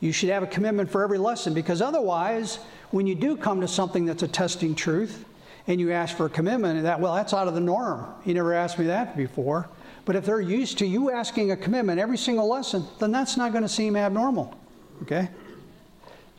You 0.00 0.12
should 0.12 0.30
have 0.30 0.42
a 0.42 0.46
commitment 0.46 0.90
for 0.90 1.02
every 1.02 1.18
lesson 1.18 1.52
because 1.52 1.82
otherwise, 1.82 2.58
when 2.90 3.06
you 3.06 3.14
do 3.14 3.36
come 3.36 3.60
to 3.60 3.68
something 3.68 4.06
that's 4.06 4.22
a 4.22 4.28
testing 4.28 4.74
truth 4.74 5.26
and 5.66 5.78
you 5.78 5.92
ask 5.92 6.16
for 6.16 6.26
a 6.26 6.30
commitment, 6.30 6.84
that, 6.84 6.98
well, 6.98 7.14
that's 7.14 7.34
out 7.34 7.48
of 7.48 7.54
the 7.54 7.60
norm. 7.60 8.06
You 8.24 8.32
never 8.32 8.54
asked 8.54 8.78
me 8.78 8.86
that 8.86 9.14
before. 9.14 9.68
But 10.06 10.16
if 10.16 10.24
they're 10.24 10.40
used 10.40 10.78
to 10.78 10.86
you 10.86 11.10
asking 11.10 11.50
a 11.50 11.56
commitment 11.56 12.00
every 12.00 12.18
single 12.18 12.48
lesson, 12.48 12.86
then 12.98 13.12
that's 13.12 13.36
not 13.36 13.52
going 13.52 13.62
to 13.62 13.68
seem 13.68 13.94
abnormal. 13.94 14.58
Okay? 15.02 15.28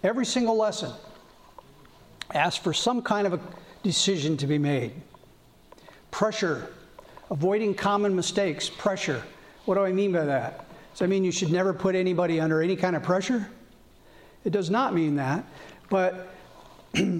Every 0.03 0.25
single 0.25 0.57
lesson 0.57 0.91
ask 2.33 2.61
for 2.61 2.73
some 2.73 3.01
kind 3.01 3.27
of 3.27 3.33
a 3.33 3.39
decision 3.83 4.37
to 4.37 4.47
be 4.47 4.57
made. 4.57 4.91
Pressure, 6.11 6.67
avoiding 7.29 7.73
common 7.73 8.15
mistakes, 8.15 8.69
pressure. 8.69 9.21
What 9.65 9.75
do 9.75 9.81
I 9.81 9.91
mean 9.91 10.11
by 10.11 10.25
that? 10.25 10.65
Does 10.91 10.99
that 10.99 11.09
mean 11.09 11.23
you 11.23 11.31
should 11.31 11.51
never 11.51 11.73
put 11.73 11.95
anybody 11.95 12.39
under 12.39 12.61
any 12.61 12.75
kind 12.75 12.95
of 12.95 13.03
pressure? 13.03 13.49
It 14.43 14.51
does 14.51 14.69
not 14.69 14.93
mean 14.93 15.15
that, 15.15 15.43
but 15.89 16.29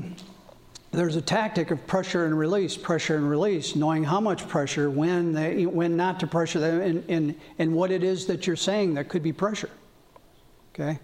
there's 0.91 1.16
a 1.16 1.22
tactic 1.22 1.72
of 1.72 1.86
pressure 1.86 2.26
and 2.26 2.38
release, 2.38 2.78
pressure 2.78 3.18
and 3.18 3.30
release, 3.30 3.76
knowing 3.76 4.03
how 4.03 4.22
much 4.22 4.47
pressure, 4.47 4.89
when, 4.89 5.34
they, 5.34 5.66
when 5.66 5.97
not 5.97 6.20
to 6.22 6.28
pressure 6.28 6.60
them, 6.60 6.82
and, 6.82 7.10
and, 7.10 7.36
and 7.60 7.74
what 7.74 7.91
it 7.91 8.03
is 8.03 8.28
that 8.28 8.47
you're 8.47 8.56
saying 8.56 8.93
that 8.93 9.10
could 9.10 9.24
be 9.24 9.34
pressure. 9.34 9.70
Okay? 10.74 10.99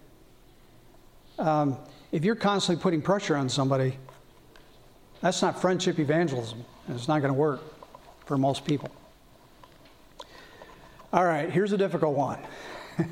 Um, 1.39 1.77
if 2.11 2.25
you're 2.25 2.35
constantly 2.35 2.81
putting 2.81 3.01
pressure 3.01 3.35
on 3.35 3.49
somebody, 3.49 3.97
that's 5.21 5.41
not 5.41 5.61
friendship 5.61 5.99
evangelism. 5.99 6.63
and 6.87 6.95
It's 6.97 7.07
not 7.07 7.21
going 7.21 7.33
to 7.33 7.39
work 7.39 7.61
for 8.25 8.37
most 8.37 8.65
people. 8.65 8.89
All 11.13 11.25
right, 11.25 11.49
here's 11.49 11.73
a 11.73 11.77
difficult 11.77 12.15
one. 12.15 12.39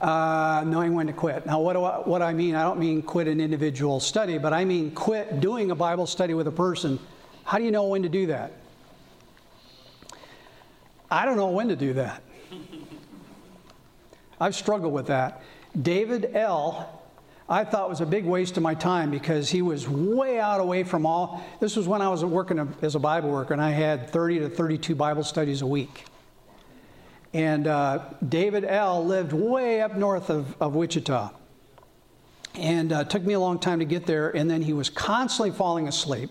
uh, 0.00 0.64
knowing 0.66 0.94
when 0.94 1.06
to 1.06 1.12
quit. 1.12 1.46
Now, 1.46 1.60
what 1.60 1.72
do 1.72 1.84
I, 1.84 1.96
what 1.98 2.22
I 2.22 2.32
mean, 2.32 2.54
I 2.54 2.62
don't 2.62 2.78
mean 2.78 3.02
quit 3.02 3.26
an 3.28 3.40
individual 3.40 4.00
study, 4.00 4.38
but 4.38 4.52
I 4.52 4.64
mean 4.64 4.90
quit 4.90 5.40
doing 5.40 5.70
a 5.70 5.74
Bible 5.74 6.06
study 6.06 6.34
with 6.34 6.46
a 6.46 6.52
person. 6.52 6.98
How 7.44 7.58
do 7.58 7.64
you 7.64 7.70
know 7.70 7.84
when 7.84 8.02
to 8.02 8.08
do 8.08 8.26
that? 8.26 8.52
I 11.10 11.24
don't 11.24 11.36
know 11.36 11.48
when 11.48 11.68
to 11.68 11.76
do 11.76 11.94
that. 11.94 12.22
I've 14.40 14.54
struggled 14.54 14.92
with 14.92 15.06
that. 15.06 15.42
David 15.80 16.30
L 16.34 17.03
I 17.48 17.64
thought 17.64 17.90
was 17.90 18.00
a 18.00 18.06
big 18.06 18.24
waste 18.24 18.56
of 18.56 18.62
my 18.62 18.74
time 18.74 19.10
because 19.10 19.50
he 19.50 19.60
was 19.60 19.86
way 19.86 20.40
out 20.40 20.60
away 20.60 20.82
from 20.82 21.04
all. 21.04 21.44
This 21.60 21.76
was 21.76 21.86
when 21.86 22.00
I 22.00 22.08
was 22.08 22.24
working 22.24 22.74
as 22.80 22.94
a 22.94 22.98
Bible 22.98 23.30
worker, 23.30 23.52
and 23.52 23.62
I 23.62 23.70
had 23.70 24.08
30 24.08 24.40
to 24.40 24.48
32 24.48 24.94
Bible 24.94 25.22
studies 25.22 25.60
a 25.60 25.66
week. 25.66 26.06
And 27.34 27.66
uh, 27.66 28.04
David 28.26 28.64
L. 28.64 29.04
lived 29.04 29.34
way 29.34 29.82
up 29.82 29.94
north 29.94 30.30
of, 30.30 30.56
of 30.60 30.74
Wichita. 30.74 31.32
And 32.54 32.92
uh, 32.92 33.04
took 33.04 33.22
me 33.24 33.34
a 33.34 33.40
long 33.40 33.58
time 33.58 33.80
to 33.80 33.84
get 33.84 34.06
there, 34.06 34.34
and 34.34 34.50
then 34.50 34.62
he 34.62 34.72
was 34.72 34.88
constantly 34.88 35.50
falling 35.50 35.86
asleep. 35.86 36.30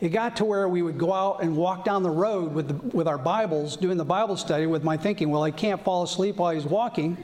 It 0.00 0.10
got 0.10 0.36
to 0.36 0.44
where 0.44 0.68
we 0.68 0.82
would 0.82 0.98
go 0.98 1.12
out 1.12 1.42
and 1.42 1.56
walk 1.56 1.84
down 1.84 2.02
the 2.02 2.10
road 2.10 2.52
with, 2.52 2.68
the, 2.68 2.96
with 2.96 3.08
our 3.08 3.18
Bibles, 3.18 3.76
doing 3.76 3.96
the 3.96 4.04
Bible 4.04 4.36
study, 4.36 4.66
with 4.66 4.84
my 4.84 4.96
thinking, 4.96 5.30
well, 5.30 5.42
I 5.42 5.50
can't 5.50 5.82
fall 5.82 6.02
asleep 6.04 6.36
while 6.36 6.54
he's 6.54 6.66
walking. 6.66 7.16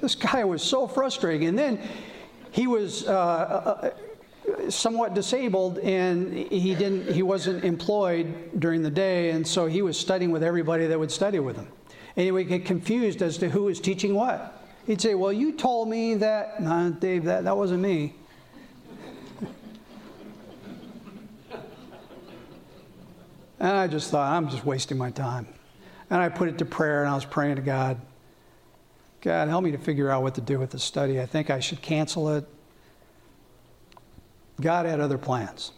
This 0.00 0.14
guy 0.14 0.44
was 0.44 0.62
so 0.62 0.86
frustrating. 0.86 1.48
And 1.48 1.58
then 1.58 1.80
he 2.50 2.66
was 2.66 3.06
uh, 3.06 3.12
uh, 3.12 3.90
somewhat 4.70 5.14
disabled 5.14 5.78
and 5.78 6.32
he 6.32 6.74
didn't 6.74 7.12
he 7.12 7.22
wasn't 7.22 7.64
employed 7.64 8.60
during 8.60 8.82
the 8.82 8.90
day. 8.90 9.30
And 9.30 9.46
so 9.46 9.66
he 9.66 9.82
was 9.82 9.98
studying 9.98 10.30
with 10.30 10.42
everybody 10.42 10.86
that 10.86 10.98
would 10.98 11.10
study 11.10 11.40
with 11.40 11.56
him. 11.56 11.68
And 12.16 12.24
he 12.24 12.30
would 12.30 12.48
get 12.48 12.64
confused 12.64 13.22
as 13.22 13.38
to 13.38 13.48
who 13.48 13.64
was 13.64 13.80
teaching 13.80 14.14
what. 14.14 14.54
He'd 14.86 15.00
say 15.00 15.14
well 15.14 15.32
you 15.32 15.52
told 15.52 15.88
me 15.88 16.14
that. 16.14 16.62
No 16.62 16.90
dave 16.90 17.24
that, 17.24 17.44
that 17.44 17.56
wasn't 17.56 17.82
me. 17.82 18.14
And 23.60 23.72
i 23.72 23.88
just 23.88 24.10
thought 24.10 24.32
i'm 24.32 24.48
just 24.48 24.64
wasting 24.64 24.96
my 24.96 25.10
time. 25.10 25.46
And 26.10 26.22
i 26.22 26.28
put 26.28 26.48
it 26.48 26.58
to 26.58 26.64
prayer 26.64 27.02
and 27.02 27.10
i 27.10 27.14
was 27.14 27.24
praying 27.24 27.56
to 27.56 27.62
god 27.62 28.00
God, 29.20 29.48
help 29.48 29.64
me 29.64 29.72
to 29.72 29.78
figure 29.78 30.10
out 30.10 30.22
what 30.22 30.34
to 30.36 30.40
do 30.40 30.58
with 30.58 30.70
the 30.70 30.78
study. 30.78 31.20
I 31.20 31.26
think 31.26 31.50
I 31.50 31.60
should 31.60 31.82
cancel 31.82 32.30
it. 32.30 32.46
God 34.60 34.86
had 34.86 35.00
other 35.00 35.18
plans. 35.18 35.72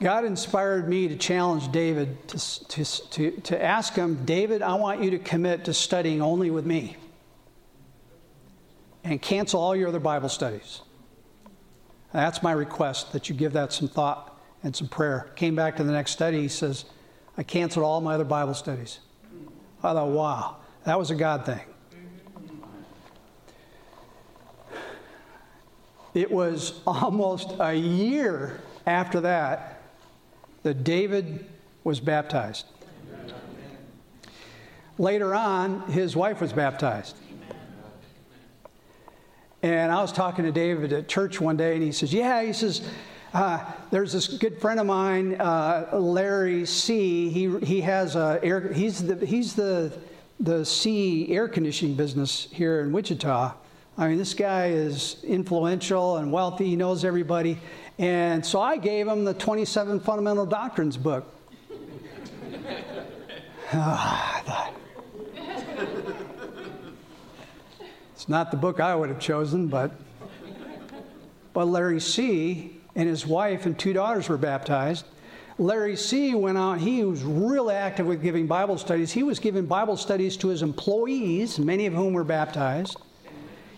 God 0.00 0.24
inspired 0.24 0.88
me 0.88 1.08
to 1.08 1.16
challenge 1.16 1.70
David 1.70 2.28
to, 2.28 2.68
to, 2.68 2.84
to, 2.84 3.30
to 3.42 3.62
ask 3.62 3.94
him, 3.94 4.24
David, 4.24 4.60
I 4.60 4.74
want 4.74 5.02
you 5.02 5.10
to 5.12 5.18
commit 5.18 5.64
to 5.66 5.74
studying 5.74 6.20
only 6.20 6.50
with 6.50 6.66
me 6.66 6.96
and 9.04 9.22
cancel 9.22 9.60
all 9.60 9.76
your 9.76 9.88
other 9.88 10.00
Bible 10.00 10.28
studies. 10.28 10.80
That's 12.12 12.42
my 12.42 12.52
request 12.52 13.12
that 13.12 13.28
you 13.28 13.34
give 13.34 13.52
that 13.52 13.72
some 13.72 13.88
thought 13.88 14.38
and 14.62 14.74
some 14.74 14.88
prayer. 14.88 15.30
Came 15.36 15.54
back 15.54 15.76
to 15.76 15.84
the 15.84 15.92
next 15.92 16.12
study, 16.12 16.42
he 16.42 16.48
says, 16.48 16.84
I 17.36 17.42
canceled 17.42 17.84
all 17.84 18.00
my 18.00 18.14
other 18.14 18.24
Bible 18.24 18.54
studies. 18.54 19.00
I 19.82 19.92
thought, 19.92 20.08
wow. 20.08 20.56
That 20.84 20.98
was 20.98 21.10
a 21.10 21.14
God 21.14 21.46
thing. 21.46 21.60
It 26.12 26.30
was 26.30 26.80
almost 26.86 27.54
a 27.58 27.74
year 27.74 28.60
after 28.86 29.20
that 29.22 29.82
that 30.62 30.84
David 30.84 31.46
was 31.82 32.00
baptized. 32.00 32.66
Later 34.96 35.34
on, 35.34 35.80
his 35.90 36.14
wife 36.14 36.40
was 36.40 36.52
baptized. 36.52 37.16
And 39.62 39.90
I 39.90 40.00
was 40.02 40.12
talking 40.12 40.44
to 40.44 40.52
David 40.52 40.92
at 40.92 41.08
church 41.08 41.40
one 41.40 41.56
day, 41.56 41.74
and 41.74 41.82
he 41.82 41.90
says, 41.90 42.12
Yeah, 42.12 42.42
he 42.42 42.52
says, 42.52 42.86
uh, 43.32 43.58
there's 43.90 44.12
this 44.12 44.28
good 44.28 44.60
friend 44.60 44.78
of 44.78 44.86
mine, 44.86 45.34
uh, 45.40 45.88
Larry 45.94 46.64
C. 46.66 47.28
He, 47.30 47.58
he 47.60 47.80
has 47.80 48.14
a 48.14 48.38
air, 48.42 48.72
he's 48.72 49.02
the, 49.02 49.26
he's 49.26 49.54
the 49.54 49.92
the 50.40 50.64
C 50.64 51.32
air 51.32 51.48
conditioning 51.48 51.94
business 51.94 52.48
here 52.50 52.80
in 52.80 52.92
Wichita. 52.92 53.54
I 53.96 54.08
mean, 54.08 54.18
this 54.18 54.34
guy 54.34 54.68
is 54.68 55.22
influential 55.22 56.16
and 56.16 56.32
wealthy, 56.32 56.66
he 56.66 56.76
knows 56.76 57.04
everybody. 57.04 57.58
And 57.98 58.44
so 58.44 58.60
I 58.60 58.76
gave 58.76 59.06
him 59.06 59.24
the 59.24 59.34
27 59.34 60.00
Fundamental 60.00 60.46
Doctrines 60.46 60.96
book. 60.96 61.30
Ah, 63.76 64.70
it's 68.24 68.28
not 68.30 68.50
the 68.50 68.56
book 68.56 68.80
I 68.80 68.94
would 68.94 69.10
have 69.10 69.18
chosen, 69.18 69.68
but, 69.68 69.90
but 71.52 71.66
Larry 71.66 72.00
C. 72.00 72.80
and 72.94 73.06
his 73.06 73.26
wife 73.26 73.66
and 73.66 73.78
two 73.78 73.92
daughters 73.92 74.30
were 74.30 74.38
baptized. 74.38 75.04
Larry 75.58 75.96
C. 75.96 76.34
went 76.34 76.58
out, 76.58 76.78
he 76.78 77.04
was 77.04 77.22
really 77.22 77.74
active 77.74 78.06
with 78.06 78.22
giving 78.22 78.46
Bible 78.46 78.76
studies. 78.76 79.12
He 79.12 79.22
was 79.22 79.38
giving 79.38 79.66
Bible 79.66 79.96
studies 79.96 80.36
to 80.38 80.48
his 80.48 80.62
employees, 80.62 81.58
many 81.58 81.86
of 81.86 81.94
whom 81.94 82.12
were 82.12 82.24
baptized. 82.24 82.96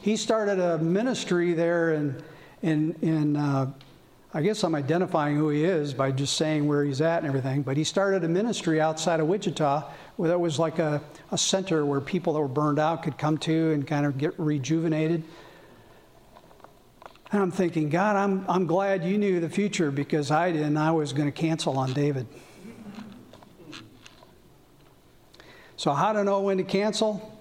he 0.01 0.17
started 0.17 0.59
a 0.59 0.79
ministry 0.79 1.53
there 1.53 1.93
in, 1.93 2.23
in, 2.63 2.93
in 3.03 3.37
uh, 3.37 3.71
I 4.33 4.43
guess 4.43 4.65
I'm 4.65 4.75
identifying 4.75 5.37
who 5.37 5.49
he 5.51 5.65
is 5.65 5.95
by 5.95 6.13
just 6.13 6.37
saying 6.37 6.67
where 6.67 6.85
he's 6.85 7.01
at 7.01 7.19
and 7.19 7.27
everything, 7.27 7.63
but 7.63 7.77
he 7.77 7.85
started 7.85 8.23
a 8.25 8.29
ministry 8.29 8.81
outside 8.81 9.21
of 9.21 9.29
Wichita 9.29 9.91
where 10.17 10.29
that 10.29 10.39
was 10.39 10.59
like 10.59 10.79
a, 10.79 11.03
a 11.31 11.39
center 11.39 11.87
where 11.87 12.01
people 12.01 12.35
that 12.35 12.41
were 12.41 12.49
burned 12.49 12.79
out 12.79 13.03
could 13.03 13.17
come 13.17 13.39
to 13.39 13.73
and 13.73 13.87
kind 13.87 14.05
of 14.05 14.19
get 14.19 14.39
rejuvenated. 14.39 15.25
And 17.33 17.43
I'm 17.43 17.51
thinking, 17.51 17.89
God, 17.89 18.17
I'm, 18.17 18.45
I'm 18.49 18.67
glad 18.67 19.05
you 19.05 19.19
knew 19.19 19.41
the 19.41 19.49
future 19.49 19.91
because 19.91 20.31
I 20.31 20.53
didn't. 20.53 20.77
I 20.77 20.93
was 20.93 21.13
going 21.13 21.27
to 21.27 21.33
cancel 21.33 21.77
on 21.79 21.93
David. 21.93 22.27
So, 25.77 25.93
how 25.93 26.13
to 26.13 26.25
know 26.25 26.41
when 26.41 26.57
to 26.59 26.65
cancel? 26.65 27.33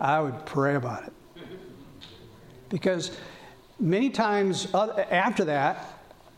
I 0.00 0.20
would 0.20 0.46
pray 0.46 0.76
about 0.76 1.04
it. 1.04 1.12
Because 2.68 3.16
many 3.78 4.10
times 4.10 4.72
after 4.74 5.44
that, 5.44 5.86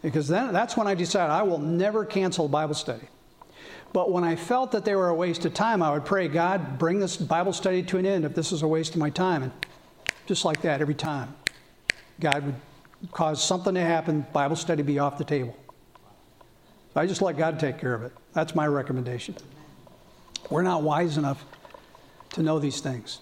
because 0.02 0.28
then 0.28 0.52
that's 0.52 0.76
when 0.76 0.86
I 0.86 0.94
decided 0.94 1.32
I 1.32 1.42
will 1.42 1.58
never 1.58 2.04
cancel 2.04 2.48
Bible 2.48 2.74
study. 2.74 3.08
But 3.92 4.10
when 4.10 4.24
I 4.24 4.34
felt 4.34 4.72
that 4.72 4.84
they 4.84 4.96
were 4.96 5.08
a 5.08 5.14
waste 5.14 5.44
of 5.44 5.54
time, 5.54 5.80
I 5.80 5.92
would 5.92 6.04
pray, 6.04 6.26
God, 6.26 6.78
bring 6.78 6.98
this 6.98 7.16
Bible 7.16 7.52
study 7.52 7.82
to 7.84 7.98
an 7.98 8.04
end 8.04 8.24
if 8.24 8.34
this 8.34 8.50
is 8.50 8.62
a 8.62 8.68
waste 8.68 8.94
of 8.94 9.00
my 9.00 9.08
time. 9.08 9.44
And 9.44 9.52
just 10.26 10.44
like 10.44 10.62
that, 10.62 10.80
every 10.80 10.94
time, 10.94 11.34
God 12.20 12.44
would 12.44 12.55
cause 13.12 13.42
something 13.42 13.74
to 13.74 13.80
happen, 13.80 14.26
Bible 14.32 14.56
study 14.56 14.82
be 14.82 14.98
off 14.98 15.18
the 15.18 15.24
table. 15.24 15.56
I 16.96 17.06
just 17.06 17.22
let 17.22 17.36
God 17.36 17.59
take 17.59 17.78
care 17.78 17.94
of 17.94 18.02
it. 18.02 18.12
That's 18.32 18.55
my 18.55 18.66
recommendation. 18.66 19.34
We're 20.48 20.62
not 20.62 20.82
wise 20.82 21.18
enough 21.18 21.44
to 22.34 22.42
know 22.42 22.59
these 22.59 22.80
things. 22.80 23.18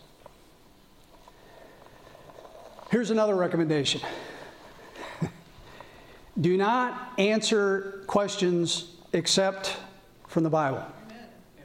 Here's 2.91 3.11
another 3.11 3.35
recommendation 3.35 4.03
do 6.41 6.57
not 6.59 7.13
answer 7.19 8.05
questions 8.07 8.97
except 9.15 9.79
from 10.29 10.43
the 10.43 10.51
Bible. 10.51 10.85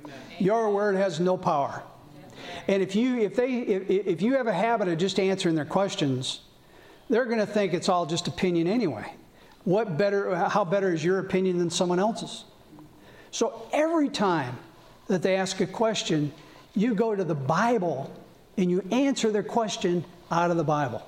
Amen. 0.02 0.14
Your 0.40 0.72
word 0.72 0.96
has 0.96 1.20
no 1.20 1.36
power. 1.36 1.84
And 2.68 2.84
if 2.84 2.96
you 2.96 3.18
if 3.20 3.36
they 3.36 3.60
if, 3.60 3.90
if 3.90 4.22
you 4.22 4.36
have 4.36 4.48
a 4.48 4.54
habit 4.54 4.88
of 4.88 4.98
just 4.98 5.20
answering 5.20 5.56
their 5.56 5.66
questions, 5.66 6.42
they're 7.10 7.26
going 7.26 7.40
to 7.40 7.46
think 7.46 7.74
it's 7.74 7.90
all 7.90 8.06
just 8.06 8.28
opinion 8.28 8.68
anyway. 8.68 9.14
What 9.64 9.98
better 9.98 10.36
how 10.36 10.66
better 10.66 10.94
is 10.94 11.04
your 11.04 11.20
opinion 11.20 11.58
than 11.58 11.70
someone 11.70 12.00
else's? 12.00 12.44
So 13.32 13.68
every 13.72 14.10
time 14.10 14.58
that 15.08 15.22
they 15.22 15.36
ask 15.36 15.60
a 15.62 15.68
question, 15.68 16.32
you 16.76 16.94
go 16.94 17.16
to 17.16 17.24
the 17.24 17.36
Bible 17.36 18.12
and 18.58 18.70
you 18.70 18.84
answer 18.92 19.32
their 19.32 19.44
question 19.44 20.04
out 20.32 20.52
of 20.52 20.58
the 20.58 20.64
Bible. 20.64 21.08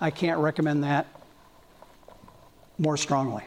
I 0.00 0.10
can't 0.10 0.38
recommend 0.40 0.84
that 0.84 1.06
more 2.78 2.96
strongly. 2.96 3.44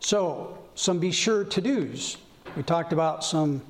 So, 0.00 0.58
some 0.74 0.98
be 0.98 1.10
sure 1.10 1.44
to 1.44 1.60
do's. 1.60 2.16
We 2.56 2.62
talked 2.62 2.92
about 2.92 3.24
some 3.24 3.60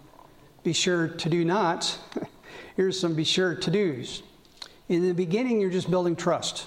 be 0.66 0.72
sure 0.72 1.06
to 1.06 1.28
do 1.28 1.44
nots. 1.44 2.00
Here's 2.76 2.98
some 2.98 3.14
be 3.14 3.22
sure 3.22 3.54
to 3.54 3.70
do's. 3.70 4.24
In 4.88 5.06
the 5.06 5.14
beginning, 5.14 5.60
you're 5.60 5.70
just 5.70 5.88
building 5.88 6.16
trust. 6.16 6.66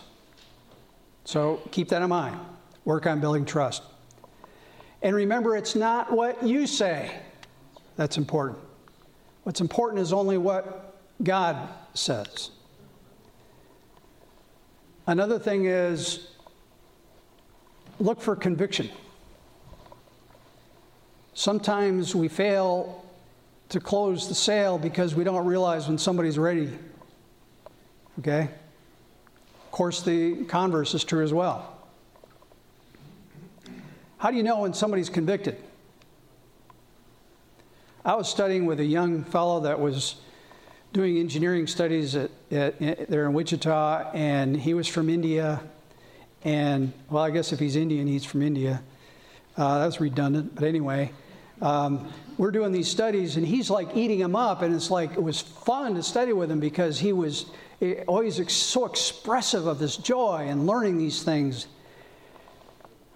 So 1.25 1.59
keep 1.71 1.89
that 1.89 2.01
in 2.01 2.07
mind. 2.07 2.39
Work 2.85 3.07
on 3.07 3.19
building 3.19 3.43
trust. 3.43 3.83
And 5.01 5.13
remember, 5.13 5.57
it's 5.57 5.75
not 5.75 6.13
what 6.13 6.41
you 6.41 6.65
say 6.65 7.11
that's 7.97 8.17
important. 8.17 8.59
What's 9.43 9.59
important 9.59 10.01
is 10.01 10.13
only 10.13 10.37
what 10.37 10.95
God 11.21 11.67
says. 11.93 12.51
Another 15.07 15.37
thing 15.37 15.65
is 15.65 16.29
look 17.99 18.21
for 18.21 18.37
conviction. 18.37 18.89
Sometimes 21.33 22.15
we 22.15 22.29
fail 22.29 23.03
to 23.69 23.79
close 23.79 24.27
the 24.27 24.35
sale 24.35 24.77
because 24.77 25.15
we 25.15 25.23
don't 25.23 25.45
realize 25.45 25.87
when 25.87 25.97
somebody's 25.97 26.37
ready. 26.37 26.69
Okay? 28.19 28.49
Of 29.65 29.71
course, 29.71 30.01
the 30.01 30.43
converse 30.45 30.93
is 30.93 31.03
true 31.03 31.23
as 31.23 31.33
well. 31.33 31.77
How 34.17 34.31
do 34.31 34.37
you 34.37 34.43
know 34.43 34.61
when 34.61 34.73
somebody's 34.73 35.09
convicted? 35.09 35.57
I 38.03 38.15
was 38.15 38.27
studying 38.29 38.65
with 38.65 38.79
a 38.79 38.85
young 38.85 39.23
fellow 39.23 39.61
that 39.61 39.79
was 39.79 40.15
doing 40.91 41.17
engineering 41.17 41.67
studies 41.67 42.15
at, 42.15 42.31
at, 42.51 42.81
at, 42.81 43.09
there 43.09 43.25
in 43.25 43.33
Wichita, 43.33 44.11
and 44.13 44.57
he 44.57 44.73
was 44.73 44.87
from 44.87 45.09
India. 45.09 45.61
And, 46.43 46.91
well, 47.09 47.23
I 47.23 47.29
guess 47.29 47.53
if 47.53 47.59
he's 47.59 47.75
Indian, 47.75 48.07
he's 48.07 48.25
from 48.25 48.41
India. 48.41 48.81
Uh, 49.55 49.79
that's 49.79 50.01
redundant, 50.01 50.55
but 50.55 50.63
anyway. 50.63 51.11
Um, 51.61 52.11
we're 52.39 52.51
doing 52.51 52.71
these 52.71 52.87
studies, 52.87 53.35
and 53.35 53.45
he's 53.45 53.69
like 53.69 53.97
eating 53.97 54.19
them 54.19 54.33
up, 54.33 54.61
and 54.61 54.73
it's 54.73 54.89
like 54.89 55.11
it 55.11 55.21
was 55.21 55.41
fun 55.41 55.95
to 55.95 56.01
study 56.01 56.31
with 56.31 56.49
him 56.49 56.61
because 56.61 56.97
he 56.97 57.11
was 57.11 57.47
eh, 57.81 58.05
always 58.07 58.41
so 58.49 58.85
expressive 58.85 59.67
of 59.67 59.77
this 59.77 59.97
joy 59.97 60.45
and 60.47 60.65
learning 60.65 60.97
these 60.97 61.21
things. 61.21 61.67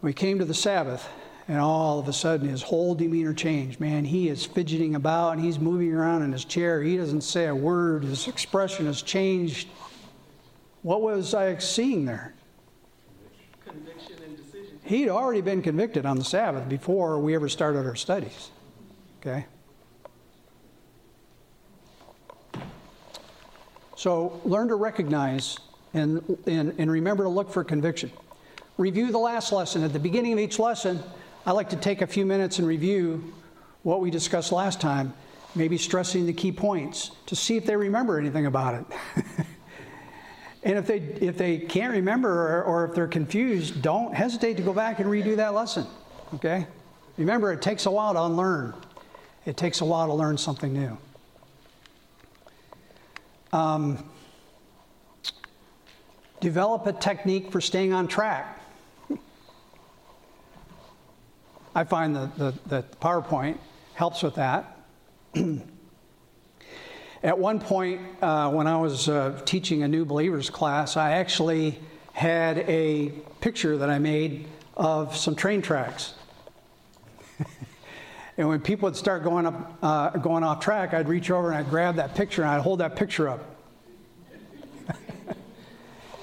We 0.02 0.12
came 0.12 0.40
to 0.40 0.46
the 0.46 0.54
Sabbath, 0.54 1.08
and 1.48 1.58
all 1.58 2.00
of 2.00 2.10
a 2.10 2.14
sudden 2.14 2.50
his 2.50 2.62
whole 2.64 2.96
demeanor 2.96 3.34
changed. 3.34 3.80
Man, 3.80 4.04
he 4.04 4.28
is 4.28 4.46
fidgeting 4.46 4.94
about 4.94 5.38
and 5.38 5.42
he's 5.42 5.58
moving 5.58 5.94
around 5.94 6.24
in 6.24 6.34
his 6.34 6.44
chair. 6.44 6.84
He 6.84 6.98
doesn't 6.98 7.22
say 7.22 7.48
a 7.48 7.56
word. 7.56 8.04
His 8.04 8.28
expression 8.28 8.88
has 8.88 9.02
changed. 9.02 9.70
What 10.82 11.02
was 11.02 11.34
I 11.34 11.58
seeing 11.60 12.04
there? 12.04 12.34
Conviction 13.66 14.18
and 14.26 14.36
decision. 14.36 14.80
He'd 14.84 15.08
already 15.08 15.40
been 15.40 15.62
convicted 15.62 16.06
on 16.06 16.18
the 16.18 16.26
Sabbath 16.26 16.68
before 16.68 17.20
we 17.20 17.36
ever 17.36 17.48
started 17.48 17.86
our 17.86 17.96
studies. 17.96 18.50
Okay? 19.26 19.46
So 23.96 24.42
learn 24.44 24.68
to 24.68 24.76
recognize 24.76 25.58
and, 25.94 26.38
and, 26.46 26.76
and 26.78 26.92
remember 26.92 27.24
to 27.24 27.30
look 27.30 27.52
for 27.52 27.64
conviction. 27.64 28.12
Review 28.78 29.12
the 29.12 29.20
last 29.20 29.54
lesson. 29.54 29.84
At 29.84 29.94
the 29.94 30.00
beginning 30.00 30.34
of 30.34 30.40
each 30.40 30.60
lesson, 30.60 31.02
I 31.46 31.52
like 31.52 31.70
to 31.70 31.78
take 31.78 32.02
a 32.02 32.08
few 32.08 32.26
minutes 32.26 32.60
and 32.60 32.68
review 32.68 33.34
what 33.84 34.02
we 34.02 34.12
discussed 34.12 34.52
last 34.52 34.82
time, 34.82 35.14
maybe 35.56 35.78
stressing 35.78 36.26
the 36.26 36.34
key 36.34 36.52
points 36.52 37.12
to 37.28 37.36
see 37.36 37.56
if 37.56 37.66
they 37.66 37.76
remember 37.76 38.20
anything 38.20 38.46
about 38.46 38.76
it. 38.76 38.86
and 40.64 40.78
if 40.78 40.88
they, 40.88 40.98
if 40.98 41.38
they 41.38 41.60
can't 41.60 41.94
remember 41.94 42.58
or, 42.58 42.64
or 42.64 42.86
if 42.86 42.96
they're 42.96 43.08
confused, 43.08 43.82
don't 43.82 44.14
hesitate 44.14 44.58
to 44.58 44.64
go 44.64 44.74
back 44.74 45.00
and 45.00 45.10
redo 45.10 45.38
that 45.38 45.54
lesson. 45.54 45.86
Okay? 46.34 46.68
Remember, 47.18 47.54
it 47.54 47.62
takes 47.62 47.86
a 47.86 47.92
while 47.92 48.14
to 48.14 48.24
unlearn, 48.24 48.74
it 49.46 49.58
takes 49.58 49.82
a 49.82 49.86
while 49.86 50.08
to 50.08 50.14
learn 50.14 50.38
something 50.38 50.74
new. 50.74 50.98
Um, 53.52 54.10
develop 56.40 56.88
a 56.88 56.94
technique 56.94 57.52
for 57.52 57.62
staying 57.62 57.94
on 57.94 58.08
track. 58.08 58.62
I 61.76 61.84
find 61.84 62.16
that 62.16 62.38
the, 62.38 62.54
the 62.68 62.84
PowerPoint 63.02 63.58
helps 63.96 64.24
with 64.24 64.36
that. 64.36 64.78
At 67.24 67.40
one 67.40 67.60
point, 67.60 68.02
uh, 68.22 68.52
when 68.52 68.68
I 68.68 68.78
was 68.78 69.08
uh, 69.08 69.42
teaching 69.46 69.84
a 69.84 69.88
new 69.88 70.06
believers 70.06 70.50
class, 70.50 70.98
I 70.98 71.12
actually 71.12 71.80
had 72.12 72.60
a 72.60 73.10
picture 73.40 73.78
that 73.78 73.90
I 73.90 73.98
made 73.98 74.48
of 74.76 75.16
some 75.16 75.36
train 75.36 75.62
tracks. 75.62 76.14
and 78.38 78.48
when 78.48 78.60
people 78.62 78.88
would 78.88 78.96
start 78.96 79.24
going 79.24 79.46
up, 79.46 79.78
uh, 79.82 80.10
going 80.12 80.44
off 80.44 80.60
track, 80.60 80.94
I'd 80.94 81.08
reach 81.08 81.30
over 81.30 81.50
and 81.52 81.58
I'd 81.58 81.70
grab 81.70 81.96
that 81.96 82.16
picture 82.16 82.42
and 82.42 82.52
I'd 82.52 82.62
hold 82.62 82.80
that 82.80 82.96
picture 82.96 83.30
up. 83.30 83.50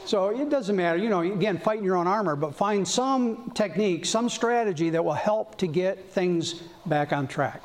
So 0.07 0.31
it 0.31 0.51
doesn't 0.51 0.75
matter, 0.75 0.99
you 0.99 1.09
know, 1.09 1.21
again, 1.21 1.57
fight 1.59 1.79
in 1.79 1.85
your 1.85 1.95
own 1.95 2.09
armor, 2.09 2.35
but 2.35 2.57
find 2.57 2.89
some 2.89 3.53
technique, 3.55 4.05
some 4.05 4.29
strategy 4.29 4.91
that 4.91 5.05
will 5.05 5.13
help 5.13 5.57
to 5.59 5.69
get 5.69 6.11
things 6.11 6.55
back 6.85 7.13
on 7.13 7.29
track. 7.29 7.63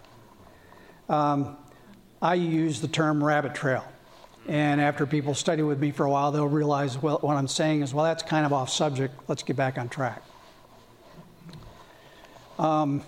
Um, 1.10 1.58
I 2.22 2.36
use 2.36 2.82
the 2.82 2.88
term 2.88 3.24
rabbit 3.24 3.56
trail. 3.56 3.84
And 4.48 4.80
after 4.80 5.08
people 5.08 5.34
study 5.34 5.64
with 5.64 5.80
me 5.80 5.90
for 5.90 6.06
a 6.06 6.12
while, 6.12 6.32
they'll 6.32 6.48
realize 6.48 7.02
well, 7.02 7.18
what 7.22 7.36
I'm 7.36 7.48
saying 7.48 7.82
is, 7.82 7.96
well, 7.96 8.06
that's 8.06 8.22
kind 8.22 8.46
of 8.46 8.54
off 8.54 8.70
subject. 8.70 9.16
Let's 9.28 9.42
get 9.42 9.56
back 9.56 9.80
on 9.80 9.90
track. 9.90 10.22
Um, 12.60 13.04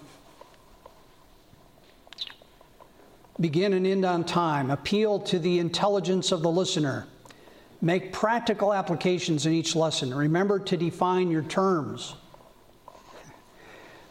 begin 3.40 3.74
and 3.74 3.86
end 3.86 4.06
on 4.06 4.24
time. 4.24 4.72
Appeal 4.72 5.20
to 5.20 5.40
the 5.40 5.60
intelligence 5.60 6.32
of 6.32 6.42
the 6.42 6.50
listener. 6.50 7.08
Make 7.82 8.12
practical 8.12 8.74
applications 8.74 9.46
in 9.46 9.54
each 9.54 9.76
lesson. 9.76 10.14
Remember 10.14 10.60
to 10.60 10.78
define 10.78 11.30
your 11.30 11.44
terms. 11.44 12.16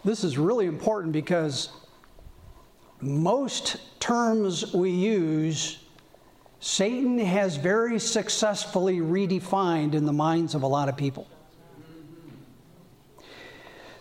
This 0.05 0.23
is 0.23 0.39
really 0.39 0.67
important 0.67 1.13
because 1.13 1.71
most 3.01 4.01
terms 4.01 4.73
we 4.73 4.91
use 4.91 5.79
Satan 6.61 7.19
has 7.19 7.57
very 7.57 7.99
successfully 7.99 8.99
redefined 8.99 9.95
in 9.95 10.07
the 10.07 10.13
minds 10.13 10.55
of 10.55 10.63
a 10.63 10.67
lot 10.67 10.89
of 10.89 10.97
people. 10.97 11.27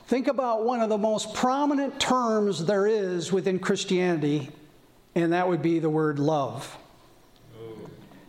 Think 0.08 0.28
about 0.28 0.64
one 0.64 0.82
of 0.82 0.90
the 0.90 0.98
most 0.98 1.34
prominent 1.34 2.00
terms 2.00 2.64
there 2.64 2.88
is 2.88 3.32
within 3.32 3.60
Christianity, 3.60 4.50
and 5.16 5.32
that 5.34 5.48
would 5.48 5.62
be 5.62 5.80
the 5.80 5.90
word 5.90 6.20
love. 6.20 6.78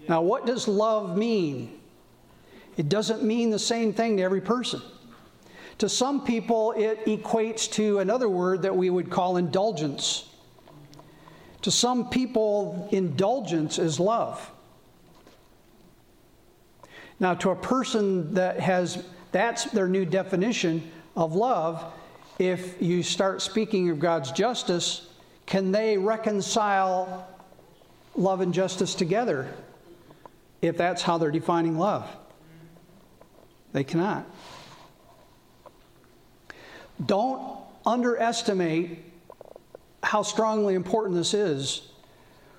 Now, 0.09 0.23
what 0.23 0.47
does 0.47 0.69
love 0.69 1.17
mean? 1.19 1.81
It 2.77 2.89
doesn't 2.89 3.25
mean 3.25 3.51
the 3.51 3.59
same 3.59 3.93
thing 3.93 4.17
to 4.19 4.23
every 4.23 4.41
person. 4.41 4.81
To 5.79 5.89
some 5.89 6.25
people, 6.25 6.73
it 6.73 7.05
equates 7.07 7.71
to 7.73 7.99
another 7.99 8.29
word 8.29 8.63
that 8.63 8.75
we 8.75 8.89
would 8.89 9.11
call 9.11 9.37
indulgence. 9.37 10.29
To 11.63 11.71
some 11.71 12.09
people, 12.09 12.89
indulgence 12.93 13.79
is 13.79 13.99
love. 13.99 14.51
Now, 17.19 17.35
to 17.35 17.51
a 17.51 17.57
person 17.57 18.35
that 18.35 18.61
has 18.61 19.05
that's 19.33 19.65
their 19.65 19.89
new 19.89 20.05
definition 20.05 20.91
of 21.17 21.35
love, 21.35 21.93
if 22.39 22.81
you 22.81 23.03
start 23.03 23.43
speaking 23.43 23.91
of 23.91 23.99
God's 23.99 24.31
justice, 24.33 25.09
can 25.47 25.73
they 25.73 25.97
reconcile 25.97 27.29
love 28.17 28.41
and 28.41 28.53
justice 28.53 28.95
together 28.95 29.49
if 30.61 30.77
that's 30.77 31.03
how 31.03 31.19
they're 31.19 31.31
defining 31.31 31.79
love? 31.79 32.09
They 33.73 33.85
cannot. 33.85 34.27
Don't 37.05 37.59
underestimate 37.85 38.99
how 40.03 40.23
strongly 40.23 40.75
important 40.75 41.17
this 41.17 41.35
is 41.35 41.89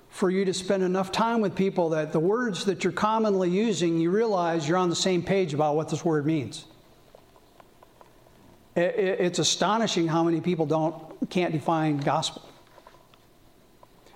for 0.08 0.30
you 0.30 0.44
to 0.44 0.54
spend 0.54 0.82
enough 0.82 1.12
time 1.12 1.40
with 1.40 1.54
people 1.54 1.90
that 1.90 2.12
the 2.12 2.20
words 2.20 2.64
that 2.64 2.82
you're 2.82 2.92
commonly 2.92 3.50
using, 3.50 3.98
you 3.98 4.10
realize 4.10 4.68
you're 4.68 4.78
on 4.78 4.88
the 4.88 4.96
same 4.96 5.22
page 5.22 5.54
about 5.54 5.76
what 5.76 5.88
this 5.88 6.04
word 6.04 6.24
means. 6.24 6.64
It's 8.74 9.38
astonishing 9.38 10.06
how 10.06 10.22
many 10.22 10.40
people 10.40 10.66
don't 10.66 11.30
can't 11.30 11.52
define 11.52 11.98
gospel. 11.98 12.47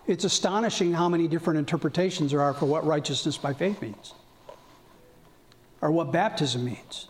It's 0.07 0.25
astonishing 0.25 0.93
how 0.93 1.09
many 1.09 1.29
different 1.29 1.59
interpretations 1.59 2.33
there 2.33 2.41
are 2.41 2.55
for 2.55 2.67
what 2.67 2.85
righteousness 2.85 3.37
by 3.37 3.55
faith 3.55 3.81
means, 3.81 4.15
or 5.81 5.91
what 5.91 6.13
baptism 6.13 6.65
means, 6.65 7.09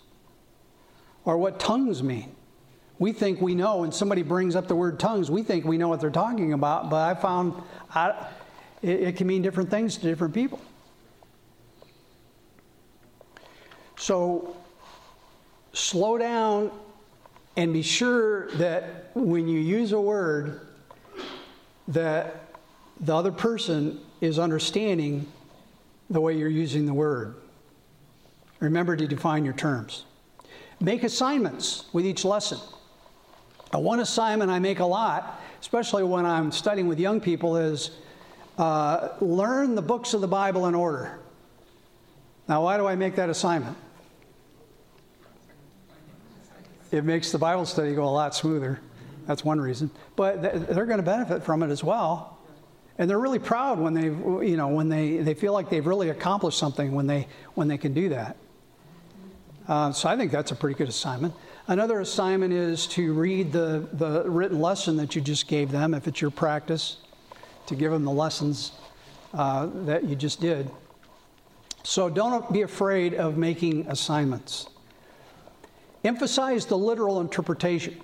or 1.24 1.38
what 1.38 1.58
tongues 1.58 2.02
mean. 2.02 2.34
We 2.98 3.12
think 3.12 3.40
we 3.40 3.54
know 3.54 3.78
when 3.78 3.92
somebody 3.92 4.22
brings 4.22 4.54
up 4.54 4.68
the 4.68 4.76
word 4.76 5.00
tongues, 5.00 5.30
we 5.30 5.42
think 5.42 5.64
we 5.64 5.78
know 5.78 5.88
what 5.88 6.00
they're 6.00 6.10
talking 6.10 6.52
about, 6.52 6.90
but 6.90 7.16
I 7.16 7.20
found 7.20 7.60
I, 7.94 8.28
it, 8.82 9.00
it 9.00 9.16
can 9.16 9.26
mean 9.26 9.42
different 9.42 9.70
things 9.70 9.96
to 9.96 10.02
different 10.02 10.34
people. 10.34 10.60
So 13.96 14.56
slow 15.72 16.18
down 16.18 16.70
and 17.56 17.72
be 17.72 17.82
sure 17.82 18.50
that 18.52 19.10
when 19.14 19.48
you 19.48 19.58
use 19.58 19.92
a 19.92 20.00
word 20.00 20.60
that 21.88 22.41
the 23.02 23.14
other 23.14 23.32
person 23.32 24.00
is 24.20 24.38
understanding 24.38 25.26
the 26.10 26.20
way 26.20 26.36
you're 26.36 26.48
using 26.48 26.86
the 26.86 26.94
word 26.94 27.36
remember 28.60 28.96
to 28.96 29.06
define 29.06 29.44
your 29.44 29.54
terms 29.54 30.04
make 30.80 31.02
assignments 31.02 31.86
with 31.92 32.06
each 32.06 32.24
lesson 32.24 32.58
one 33.72 34.00
assignment 34.00 34.50
i 34.50 34.58
make 34.58 34.80
a 34.80 34.84
lot 34.84 35.40
especially 35.60 36.02
when 36.02 36.24
i'm 36.26 36.52
studying 36.52 36.86
with 36.86 36.98
young 36.98 37.20
people 37.20 37.56
is 37.56 37.92
uh, 38.58 39.08
learn 39.20 39.74
the 39.74 39.82
books 39.82 40.14
of 40.14 40.20
the 40.20 40.28
bible 40.28 40.66
in 40.66 40.74
order 40.74 41.18
now 42.48 42.62
why 42.62 42.76
do 42.76 42.86
i 42.86 42.94
make 42.94 43.16
that 43.16 43.30
assignment 43.30 43.76
it 46.92 47.04
makes 47.04 47.32
the 47.32 47.38
Bible 47.38 47.64
study 47.64 47.94
go 47.94 48.04
a 48.04 48.06
lot 48.10 48.34
smoother. 48.34 48.78
That's 49.26 49.44
one 49.44 49.58
reason. 49.58 49.90
But 50.14 50.42
they're 50.42 50.84
going 50.84 50.98
to 50.98 51.02
benefit 51.02 51.42
from 51.42 51.62
it 51.62 51.70
as 51.70 51.82
well. 51.82 52.38
And 52.98 53.08
they're 53.08 53.18
really 53.18 53.38
proud 53.38 53.78
when 53.78 53.94
they, 53.94 54.04
you 54.04 54.56
know, 54.56 54.68
when 54.68 54.88
they, 54.88 55.18
they 55.18 55.34
feel 55.34 55.52
like 55.52 55.70
they've 55.70 55.86
really 55.86 56.10
accomplished 56.10 56.58
something 56.58 56.92
when 56.92 57.06
they, 57.06 57.26
when 57.54 57.68
they 57.68 57.78
can 57.78 57.94
do 57.94 58.10
that. 58.10 58.36
Uh, 59.66 59.92
so 59.92 60.08
I 60.08 60.16
think 60.16 60.30
that's 60.30 60.50
a 60.50 60.54
pretty 60.54 60.76
good 60.76 60.88
assignment. 60.88 61.34
Another 61.68 62.00
assignment 62.00 62.52
is 62.52 62.86
to 62.88 63.12
read 63.12 63.52
the, 63.52 63.88
the 63.92 64.28
written 64.28 64.60
lesson 64.60 64.96
that 64.96 65.14
you 65.14 65.22
just 65.22 65.46
gave 65.48 65.70
them, 65.70 65.94
if 65.94 66.06
it's 66.06 66.20
your 66.20 66.30
practice, 66.30 66.98
to 67.66 67.74
give 67.74 67.92
them 67.92 68.04
the 68.04 68.10
lessons 68.10 68.72
uh, 69.32 69.68
that 69.84 70.04
you 70.04 70.16
just 70.16 70.40
did. 70.40 70.70
So 71.84 72.10
don't 72.10 72.52
be 72.52 72.62
afraid 72.62 73.14
of 73.14 73.38
making 73.38 73.86
assignments. 73.86 74.68
Emphasize 76.04 76.66
the 76.66 76.76
literal 76.76 77.20
interpretation. 77.20 77.98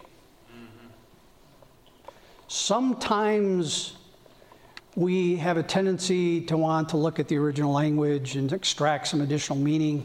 Sometimes 2.46 3.97
we 4.98 5.36
have 5.36 5.56
a 5.56 5.62
tendency 5.62 6.40
to 6.40 6.56
want 6.56 6.88
to 6.88 6.96
look 6.96 7.20
at 7.20 7.28
the 7.28 7.36
original 7.36 7.72
language 7.72 8.34
and 8.34 8.52
extract 8.52 9.06
some 9.06 9.20
additional 9.20 9.56
meaning. 9.56 10.04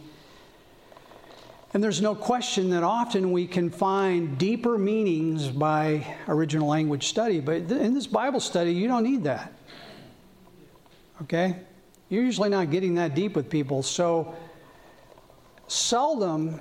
And 1.74 1.84
there's 1.84 2.00
no 2.00 2.14
question 2.14 2.70
that 2.70 2.84
often 2.84 3.32
we 3.32 3.48
can 3.48 3.72
find 3.72 4.38
deeper 4.38 4.78
meanings 4.78 5.48
by 5.48 6.06
original 6.28 6.68
language 6.68 7.08
study, 7.08 7.40
but 7.40 7.56
in 7.72 7.96
this 7.96 8.06
Bible 8.06 8.40
study, 8.40 8.72
you 8.72 8.88
don't 8.88 9.02
need 9.02 9.24
that. 9.24 9.52
Okay? 11.24 11.56
You're 12.10 12.24
usually 12.24 12.50
not 12.50 12.70
getting 12.70 12.94
that 12.94 13.16
deep 13.16 13.36
with 13.36 13.50
people, 13.50 13.82
so 13.82 14.36
seldom 15.66 16.60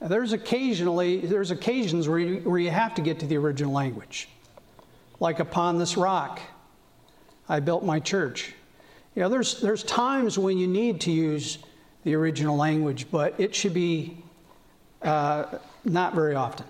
there's 0.00 0.32
occasionally 0.32 1.18
there's 1.18 1.52
occasions 1.52 2.08
where 2.08 2.18
you, 2.18 2.40
where 2.40 2.58
you 2.58 2.70
have 2.70 2.96
to 2.96 3.00
get 3.00 3.20
to 3.20 3.26
the 3.26 3.36
original 3.36 3.72
language. 3.72 4.28
Like 5.20 5.38
upon 5.38 5.78
this 5.78 5.96
rock, 5.96 6.40
I 7.48 7.60
built 7.60 7.84
my 7.84 8.00
church. 8.00 8.54
You 9.14 9.22
know, 9.22 9.28
there's 9.28 9.60
there's 9.60 9.82
times 9.82 10.38
when 10.38 10.58
you 10.58 10.66
need 10.66 11.00
to 11.02 11.10
use 11.10 11.58
the 12.02 12.14
original 12.14 12.56
language, 12.56 13.06
but 13.10 13.38
it 13.38 13.54
should 13.54 13.74
be 13.74 14.16
uh, 15.02 15.58
not 15.84 16.14
very 16.14 16.34
often. 16.34 16.66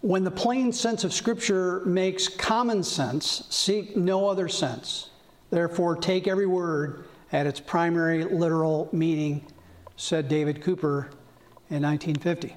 When 0.00 0.22
the 0.22 0.30
plain 0.30 0.72
sense 0.72 1.02
of 1.04 1.14
Scripture 1.14 1.80
makes 1.86 2.28
common 2.28 2.82
sense, 2.82 3.44
seek 3.48 3.96
no 3.96 4.28
other 4.28 4.48
sense. 4.48 5.10
Therefore, 5.50 5.96
take 5.96 6.28
every 6.28 6.46
word 6.46 7.04
at 7.32 7.46
its 7.46 7.58
primary 7.58 8.24
literal 8.24 8.88
meaning, 8.92 9.46
said 9.96 10.28
David 10.28 10.60
Cooper 10.62 11.08
in 11.70 11.82
1950. 11.82 12.54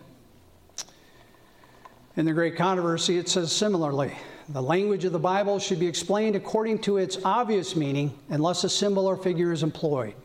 In 2.18 2.26
the 2.26 2.34
Great 2.34 2.58
Controversy, 2.58 3.18
it 3.18 3.30
says 3.30 3.52
similarly 3.52 4.14
the 4.50 4.62
language 4.62 5.06
of 5.06 5.12
the 5.12 5.20
Bible 5.20 5.60
should 5.60 5.80
be 5.80 5.88
explained 5.88 6.36
according 6.36 6.80
to 6.80 6.98
its 6.98 7.18
obvious 7.26 7.76
meaning 7.76 8.18
unless 8.30 8.64
a 8.64 8.70
symbol 8.70 9.06
or 9.06 9.18
figure 9.18 9.52
is 9.52 9.64
employed. 9.64 10.16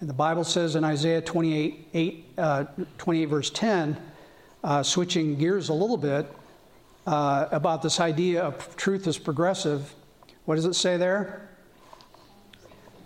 And 0.00 0.08
the 0.08 0.14
Bible 0.14 0.44
says 0.44 0.76
in 0.76 0.84
Isaiah 0.84 1.20
28, 1.20 1.88
8, 1.94 2.24
uh, 2.36 2.64
28 2.98 3.24
verse 3.26 3.50
10, 3.50 3.96
uh, 4.62 4.82
switching 4.82 5.36
gears 5.36 5.68
a 5.68 5.74
little 5.74 5.96
bit, 5.96 6.26
uh, 7.06 7.48
about 7.50 7.82
this 7.82 8.00
idea 8.00 8.42
of 8.42 8.76
truth 8.76 9.06
is 9.06 9.18
progressive. 9.18 9.94
What 10.44 10.56
does 10.56 10.64
it 10.64 10.74
say 10.74 10.96
there? 10.96 11.48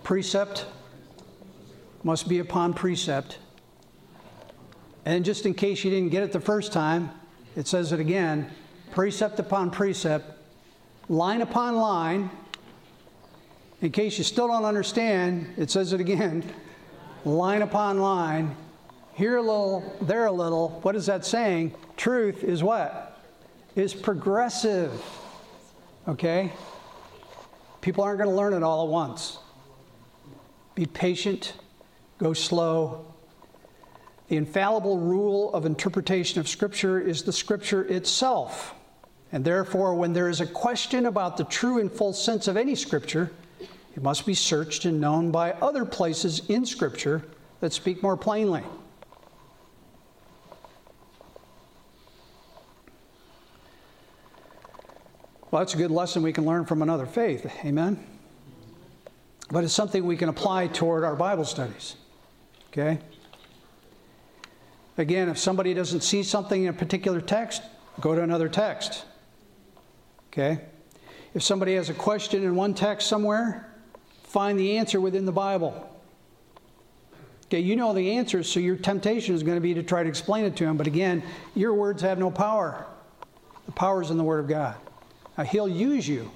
Precept 0.04 0.66
must 2.02 2.28
be 2.28 2.38
upon 2.38 2.72
precept 2.72 3.38
and 5.08 5.24
just 5.24 5.46
in 5.46 5.54
case 5.54 5.84
you 5.84 5.90
didn't 5.90 6.10
get 6.10 6.22
it 6.22 6.32
the 6.32 6.40
first 6.40 6.70
time, 6.70 7.10
it 7.56 7.66
says 7.66 7.92
it 7.92 7.98
again 7.98 8.50
precept 8.98 9.38
upon 9.38 9.70
precept, 9.70 10.28
line 11.08 11.40
upon 11.40 11.76
line. 11.76 12.28
In 13.80 13.92
case 13.92 14.18
you 14.18 14.24
still 14.24 14.48
don't 14.48 14.64
understand, 14.64 15.54
it 15.56 15.70
says 15.70 15.92
it 15.92 16.00
again 16.00 16.42
line 17.24 17.62
upon 17.62 18.00
line. 18.00 18.56
Here 19.14 19.36
a 19.36 19.40
little, 19.40 19.96
there 20.00 20.26
a 20.26 20.32
little. 20.32 20.80
What 20.82 20.96
is 20.96 21.06
that 21.06 21.24
saying? 21.24 21.76
Truth 21.96 22.42
is 22.42 22.64
what? 22.64 23.22
Is 23.76 23.94
progressive. 23.94 25.00
Okay? 26.08 26.52
People 27.80 28.02
aren't 28.02 28.18
going 28.18 28.30
to 28.30 28.34
learn 28.34 28.52
it 28.52 28.64
all 28.64 28.84
at 28.84 28.90
once. 28.90 29.38
Be 30.74 30.86
patient, 30.86 31.52
go 32.18 32.32
slow, 32.32 33.06
the 34.26 34.36
infallible 34.36 34.98
rule 34.98 35.54
of 35.54 35.66
interpretation 35.66 36.40
of 36.40 36.48
Scripture 36.48 36.98
is 36.98 37.22
the 37.22 37.32
Scripture 37.32 37.84
itself. 37.84 38.74
And 39.32 39.44
therefore, 39.44 39.94
when 39.94 40.12
there 40.12 40.28
is 40.28 40.40
a 40.40 40.46
question 40.46 41.06
about 41.06 41.36
the 41.36 41.44
true 41.44 41.78
and 41.78 41.92
full 41.92 42.12
sense 42.12 42.48
of 42.48 42.56
any 42.56 42.74
Scripture, 42.74 43.30
it 43.94 44.02
must 44.02 44.24
be 44.24 44.34
searched 44.34 44.84
and 44.84 45.00
known 45.00 45.30
by 45.30 45.52
other 45.52 45.84
places 45.84 46.42
in 46.48 46.64
Scripture 46.64 47.24
that 47.60 47.72
speak 47.72 48.02
more 48.02 48.16
plainly. 48.16 48.62
Well, 55.50 55.60
that's 55.60 55.74
a 55.74 55.78
good 55.78 55.90
lesson 55.90 56.22
we 56.22 56.32
can 56.32 56.44
learn 56.44 56.66
from 56.66 56.82
another 56.82 57.06
faith. 57.06 57.50
Amen? 57.64 58.04
but 59.50 59.64
it's 59.64 59.72
something 59.72 60.04
we 60.04 60.16
can 60.16 60.28
apply 60.28 60.66
toward 60.68 61.04
our 61.04 61.16
Bible 61.16 61.44
studies. 61.44 61.96
Okay? 62.70 62.98
Again, 64.98 65.28
if 65.28 65.38
somebody 65.38 65.74
doesn't 65.74 66.02
see 66.02 66.22
something 66.22 66.64
in 66.64 66.68
a 66.68 66.72
particular 66.72 67.20
text, 67.20 67.62
go 68.00 68.14
to 68.14 68.22
another 68.22 68.48
text. 68.48 69.04
Okay? 70.32 70.60
If 71.34 71.42
somebody 71.42 71.74
has 71.74 71.90
a 71.90 71.94
question 71.94 72.42
in 72.42 72.56
one 72.56 72.74
text 72.74 73.08
somewhere, 73.08 73.72
find 74.24 74.58
the 74.58 74.78
answer 74.78 75.00
within 75.00 75.24
the 75.24 75.32
Bible. 75.32 75.88
Okay, 77.46 77.60
you 77.60 77.76
know 77.76 77.94
the 77.94 78.12
answer, 78.12 78.42
so 78.42 78.60
your 78.60 78.76
temptation 78.76 79.34
is 79.34 79.42
going 79.42 79.56
to 79.56 79.60
be 79.60 79.72
to 79.74 79.82
try 79.82 80.02
to 80.02 80.08
explain 80.08 80.44
it 80.44 80.54
to 80.56 80.64
him. 80.64 80.76
But 80.76 80.86
again, 80.86 81.22
your 81.54 81.72
words 81.72 82.02
have 82.02 82.18
no 82.18 82.30
power. 82.30 82.86
The 83.64 83.72
power 83.72 84.02
is 84.02 84.10
in 84.10 84.18
the 84.18 84.24
Word 84.24 84.40
of 84.40 84.48
God. 84.48 84.76
Now, 85.36 85.44
He'll 85.44 85.68
use 85.68 86.06
you, 86.06 86.30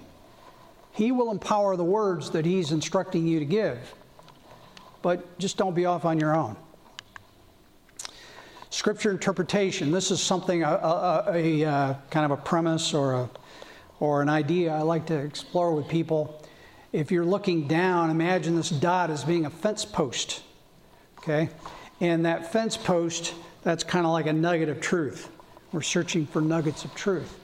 He 0.93 1.13
will 1.13 1.31
empower 1.31 1.77
the 1.77 1.85
words 1.85 2.31
that 2.31 2.47
He's 2.47 2.73
instructing 2.73 3.27
you 3.27 3.41
to 3.41 3.45
give. 3.45 3.95
But 5.03 5.39
just 5.39 5.57
don't 5.57 5.75
be 5.75 5.85
off 5.85 6.05
on 6.05 6.19
your 6.19 6.35
own. 6.35 6.57
Scripture 8.71 9.11
interpretation. 9.11 9.91
This 9.91 10.11
is 10.11 10.23
something, 10.23 10.63
a, 10.63 10.69
a, 10.69 11.25
a, 11.27 11.63
a 11.63 11.69
uh, 11.69 11.95
kind 12.09 12.25
of 12.25 12.31
a 12.31 12.37
premise 12.37 12.95
or, 12.95 13.15
a, 13.15 13.31
or 14.03 14.21
an 14.21 14.29
idea 14.29 14.75
I 14.75 14.83
like 14.83 15.07
to 15.07 15.17
explore 15.17 15.73
with 15.73 15.87
people. 15.87 16.43
If 16.93 17.13
you're 17.13 17.25
looking 17.25 17.69
down, 17.69 18.11
imagine 18.11 18.57
this 18.57 18.69
dot 18.69 19.11
as 19.11 19.23
being 19.23 19.47
a 19.47 19.51
fence 19.51 19.85
post 19.85 20.43
Okay? 21.23 21.51
And 22.01 22.27
that 22.27 22.51
fence 22.51 22.77
post, 22.77 23.35
that's 23.63 23.85
kind 23.85 24.05
of 24.05 24.13
like 24.13 24.27
a 24.27 24.33
nugget 24.33 24.69
of 24.69 24.81
truth. 24.81 25.31
We're 25.71 25.83
searching 25.83 26.27
for 26.27 26.41
nuggets 26.41 26.85
of 26.85 26.95
truth. 26.95 27.39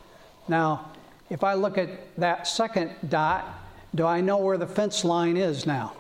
Now, 0.49 0.91
if 1.31 1.45
I 1.45 1.55
look 1.55 1.79
at 1.79 2.17
that 2.17 2.47
second 2.47 2.91
dot, 3.09 3.47
do 3.95 4.05
I 4.05 4.21
know 4.21 4.39
where 4.39 4.59
the 4.59 4.67
fence 4.67 5.05
line 5.05 5.37
is 5.37 5.65
now? 5.65 5.95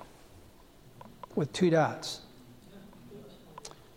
With 1.36 1.52
two 1.52 1.70
dots. 1.70 2.20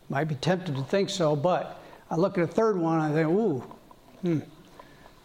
Might 0.10 0.26
be 0.26 0.36
tempted 0.36 0.76
to 0.76 0.84
think 0.84 1.10
so, 1.10 1.36
but 1.36 1.82
I 2.10 2.16
look 2.16 2.38
at 2.38 2.44
a 2.44 2.48
third 2.48 2.78
one, 2.78 3.00
I 3.00 3.12
think, 3.12 3.30
ooh, 3.30 3.64
hmm, 4.22 4.40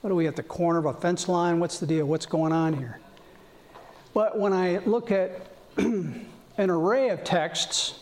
what 0.06 0.12
are 0.12 0.14
we 0.14 0.28
at 0.28 0.36
the 0.36 0.42
corner 0.44 0.78
of 0.78 0.84
a 0.84 0.92
fence 0.92 1.28
line? 1.28 1.58
What's 1.58 1.80
the 1.80 1.86
deal? 1.88 2.06
What's 2.06 2.26
going 2.26 2.52
on 2.52 2.74
here? 2.74 3.00
But 4.14 4.38
when 4.38 4.52
I 4.52 4.78
look 4.86 5.10
at 5.10 5.48
an 5.76 6.28
array 6.58 7.08
of 7.08 7.24
texts, 7.24 7.98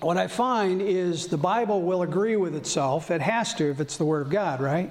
what 0.00 0.16
I 0.16 0.26
find 0.26 0.80
is 0.80 1.26
the 1.26 1.36
Bible 1.36 1.82
will 1.82 2.00
agree 2.00 2.36
with 2.36 2.56
itself. 2.56 3.10
It 3.10 3.20
has 3.20 3.52
to 3.56 3.70
if 3.70 3.78
it's 3.78 3.98
the 3.98 4.06
Word 4.06 4.22
of 4.22 4.30
God, 4.30 4.62
right? 4.62 4.90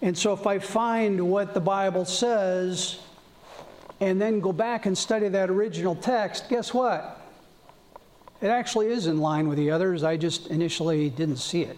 And 0.00 0.16
so 0.16 0.32
if 0.32 0.46
I 0.46 0.58
find 0.58 1.28
what 1.28 1.52
the 1.52 1.60
Bible 1.60 2.06
says 2.06 3.00
and 4.00 4.18
then 4.18 4.40
go 4.40 4.54
back 4.54 4.86
and 4.86 4.96
study 4.96 5.28
that 5.28 5.50
original 5.50 5.96
text, 5.96 6.48
guess 6.48 6.72
what? 6.72 7.20
It 8.40 8.48
actually 8.48 8.86
is 8.86 9.06
in 9.06 9.18
line 9.18 9.48
with 9.48 9.58
the 9.58 9.70
others. 9.70 10.02
I 10.02 10.16
just 10.16 10.46
initially 10.46 11.10
didn't 11.10 11.36
see 11.36 11.60
it. 11.60 11.76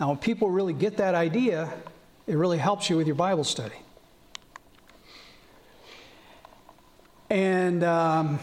Now, 0.00 0.08
when 0.08 0.16
people 0.16 0.50
really 0.50 0.72
get 0.72 0.96
that 0.96 1.14
idea, 1.14 1.70
it 2.26 2.34
really 2.34 2.58
helps 2.58 2.90
you 2.90 2.96
with 2.96 3.06
your 3.06 3.16
Bible 3.16 3.44
study. 3.44 3.76
And. 7.28 7.84
Um, 7.84 8.40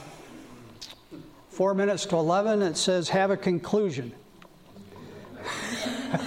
Four 1.58 1.74
minutes 1.74 2.06
to 2.06 2.18
11, 2.18 2.62
it 2.62 2.78
says, 2.78 3.10
have 3.10 3.32
a 3.32 3.36
conclusion. 3.36 4.12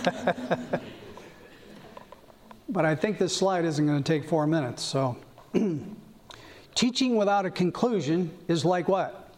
but 2.68 2.84
I 2.84 2.96
think 2.96 3.18
this 3.18 3.36
slide 3.36 3.64
isn't 3.64 3.86
going 3.86 4.02
to 4.02 4.12
take 4.12 4.28
four 4.28 4.48
minutes. 4.48 4.82
So, 4.82 5.16
teaching 6.74 7.14
without 7.14 7.46
a 7.46 7.50
conclusion 7.52 8.32
is 8.48 8.64
like 8.64 8.88
what? 8.88 9.32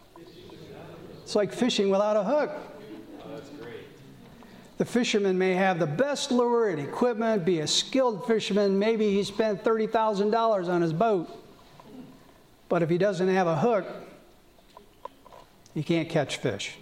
It's 1.24 1.35
like 1.35 1.52
fishing 1.52 1.90
without 1.90 2.16
a 2.16 2.24
hook. 2.24 2.59
The 4.83 4.89
fisherman 4.89 5.39
may 5.39 5.55
have 5.55 5.79
the 5.79 5.87
best 5.87 6.33
lure 6.33 6.71
and 6.71 6.81
equipment, 6.81 7.45
be 7.45 7.61
a 7.61 7.69
skilled 7.69 8.27
fisherman. 8.27 8.81
Maybe 8.81 9.15
he 9.15 9.23
spent 9.23 9.63
$30,000 9.63 10.69
on 10.69 10.83
his 10.83 10.93
boat. 10.93 11.31
But 12.69 12.83
if 12.83 12.91
he 12.91 12.99
doesn't 12.99 13.29
have 13.29 13.47
a 13.47 13.55
hook, 13.55 13.87
he 15.73 15.85
can't 15.85 16.09
catch 16.09 16.39
fish. 16.39 16.79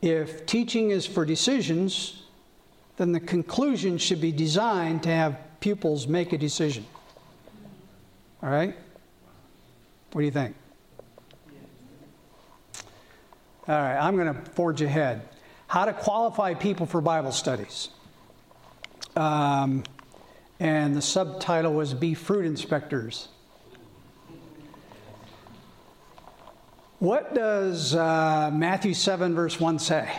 If 0.00 0.46
teaching 0.46 0.92
is 0.92 1.04
for 1.04 1.26
decisions, 1.26 2.22
then 2.96 3.12
the 3.12 3.20
conclusion 3.20 3.98
should 3.98 4.22
be 4.22 4.32
designed 4.32 5.02
to 5.02 5.10
have 5.10 5.36
pupils 5.60 6.08
make 6.08 6.32
a 6.32 6.38
decision. 6.38 6.86
All 8.42 8.48
right? 8.48 8.74
What 10.12 10.22
do 10.22 10.24
you 10.24 10.30
think? 10.30 10.56
All 13.68 13.74
right, 13.74 13.98
I'm 13.98 14.16
going 14.16 14.32
to 14.34 14.50
forge 14.52 14.80
ahead. 14.80 15.28
How 15.66 15.84
to 15.84 15.92
qualify 15.92 16.54
people 16.54 16.86
for 16.86 17.02
Bible 17.02 17.32
studies. 17.32 17.90
Um, 19.14 19.84
and 20.58 20.96
the 20.96 21.02
subtitle 21.02 21.74
was 21.74 21.92
Be 21.92 22.14
Fruit 22.14 22.46
Inspectors. 22.46 23.28
What 26.98 27.34
does 27.34 27.94
uh, 27.94 28.50
Matthew 28.54 28.94
7, 28.94 29.34
verse 29.34 29.60
1 29.60 29.78
say? 29.78 30.10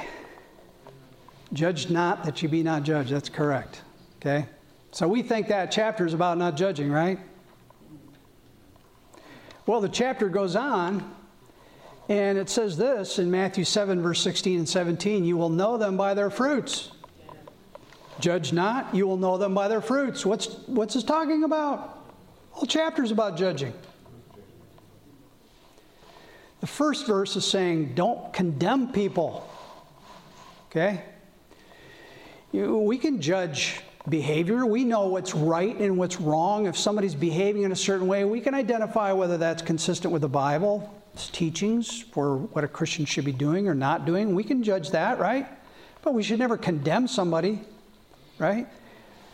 Judge 1.52 1.90
not 1.90 2.26
that 2.26 2.44
you 2.44 2.50
be 2.50 2.62
not 2.62 2.84
judged. 2.84 3.10
That's 3.10 3.30
correct. 3.30 3.82
Okay? 4.18 4.46
So 4.92 5.08
we 5.08 5.24
think 5.24 5.48
that 5.48 5.72
chapter 5.72 6.06
is 6.06 6.14
about 6.14 6.38
not 6.38 6.56
judging, 6.56 6.92
right? 6.92 7.20
Well, 9.66 9.82
the 9.82 9.90
chapter 9.90 10.30
goes 10.30 10.56
on, 10.56 11.16
and 12.10 12.40
it 12.40 12.50
says 12.50 12.76
this 12.76 13.20
in 13.20 13.30
Matthew 13.30 13.64
7, 13.64 14.02
verse 14.02 14.20
16 14.22 14.58
and 14.60 14.68
17 14.68 15.24
You 15.24 15.38
will 15.38 15.50
know 15.50 15.78
them 15.78 15.96
by 15.96 16.16
their 16.16 16.32
fruits. 16.32 16.92
Judge 18.20 18.52
not, 18.52 18.94
you 18.94 19.08
will 19.08 19.16
know 19.16 19.38
them 19.38 19.54
by 19.54 19.70
their 19.70 19.80
fruits. 19.80 20.26
What's, 20.26 20.48
what's 20.68 20.96
this 20.96 21.04
talking 21.04 21.46
about? 21.46 22.04
Whole 22.52 22.66
chapter's 22.66 23.12
about 23.12 23.38
judging. 23.38 23.74
The 26.60 26.68
first 26.68 27.08
verse 27.08 27.38
is 27.38 27.46
saying, 27.46 27.94
don't 27.96 28.34
condemn 28.34 28.92
people. 28.92 29.50
Okay? 30.70 31.02
You, 32.52 32.80
we 32.80 32.98
can 32.98 33.22
judge 33.22 33.80
behavior. 34.10 34.66
We 34.66 34.84
know 34.84 35.08
what's 35.08 35.34
right 35.34 35.78
and 35.80 35.98
what's 35.98 36.20
wrong. 36.20 36.66
If 36.66 36.78
somebody's 36.78 37.16
behaving 37.16 37.62
in 37.62 37.72
a 37.72 37.76
certain 37.76 38.08
way, 38.08 38.26
we 38.26 38.42
can 38.42 38.54
identify 38.54 39.14
whether 39.14 39.38
that's 39.38 39.62
consistent 39.62 40.12
with 40.12 40.24
the 40.24 40.30
Bible, 40.30 40.92
teachings 41.28 42.02
for 42.02 42.38
what 42.38 42.64
a 42.64 42.68
Christian 42.68 43.06
should 43.06 43.26
be 43.26 43.32
doing 43.32 43.68
or 43.68 43.76
not 43.76 44.06
doing. 44.06 44.34
We 44.34 44.44
can 44.44 44.64
judge 44.64 44.92
that, 44.92 45.20
right? 45.20 45.48
But 46.02 46.14
we 46.14 46.24
should 46.24 46.40
never 46.40 46.58
condemn 46.58 47.08
somebody, 47.08 47.62
right? 48.38 48.68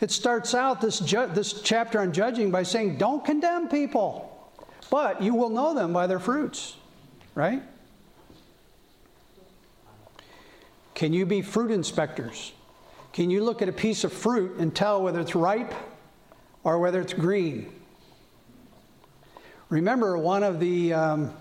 It 0.01 0.11
starts 0.11 0.55
out 0.55 0.81
this, 0.81 0.99
ju- 0.99 1.29
this 1.33 1.61
chapter 1.61 1.99
on 1.99 2.11
judging 2.11 2.51
by 2.51 2.63
saying, 2.63 2.97
don't 2.97 3.23
condemn 3.23 3.69
people, 3.69 4.51
but 4.89 5.21
you 5.21 5.35
will 5.35 5.49
know 5.49 5.73
them 5.73 5.93
by 5.93 6.07
their 6.07 6.19
fruits 6.19 6.75
right? 7.35 7.61
Can 10.95 11.11
you 11.11 11.25
be 11.25 11.41
fruit 11.41 11.69
inspectors? 11.69 12.53
Can 13.11 13.29
you 13.29 13.43
look 13.43 13.61
at 13.61 13.69
a 13.69 13.73
piece 13.73 14.03
of 14.03 14.11
fruit 14.11 14.57
and 14.57 14.73
tell 14.73 15.03
whether 15.03 15.19
it's 15.19 15.35
ripe 15.35 15.73
or 16.63 16.79
whether 16.79 17.01
it's 17.01 17.13
green? 17.13 17.71
Remember, 19.69 20.17
one 20.17 20.43
of 20.43 20.59
the 20.59 20.93
um, 20.93 21.33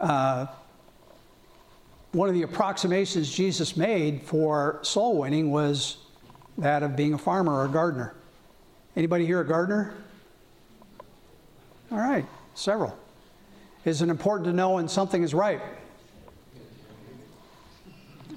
uh, 0.00 0.46
one 2.12 2.28
of 2.28 2.34
the 2.34 2.42
approximations 2.42 3.32
Jesus 3.32 3.76
made 3.76 4.22
for 4.22 4.78
soul 4.82 5.18
winning 5.18 5.50
was 5.50 5.98
that 6.58 6.82
of 6.82 6.96
being 6.96 7.14
a 7.14 7.18
farmer 7.18 7.52
or 7.52 7.64
a 7.64 7.68
gardener. 7.68 8.14
Anybody 8.96 9.26
here 9.26 9.40
a 9.40 9.46
gardener? 9.46 9.94
All 11.90 11.98
right, 11.98 12.26
several. 12.54 12.98
Is 13.84 14.00
it 14.00 14.08
important 14.08 14.46
to 14.46 14.52
know 14.52 14.72
when 14.72 14.88
something 14.88 15.22
is 15.22 15.34
ripe? 15.34 15.62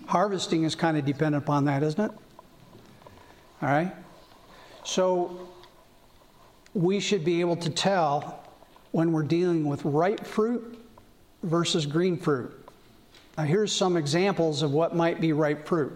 Harvesting 0.08 0.64
is 0.64 0.76
kind 0.76 0.98
of 0.98 1.06
dependent 1.06 1.44
upon 1.44 1.66
that, 1.66 1.84
isn't 1.84 2.04
it? 2.04 2.12
All 3.62 3.70
right. 3.70 3.94
So 4.84 5.50
we 6.74 7.00
should 7.00 7.24
be 7.26 7.42
able 7.42 7.56
to 7.58 7.70
tell 7.70 8.45
when 8.96 9.12
we're 9.12 9.24
dealing 9.24 9.66
with 9.66 9.84
ripe 9.84 10.26
fruit 10.26 10.80
versus 11.44 11.86
green 11.86 12.16
fruit. 12.16 12.50
Now, 13.38 13.44
here's 13.44 13.74
some 13.74 13.98
examples 13.98 14.62
of 14.62 14.72
what 14.72 14.96
might 14.96 15.20
be 15.20 15.34
ripe 15.34 15.68
fruit. 15.68 15.92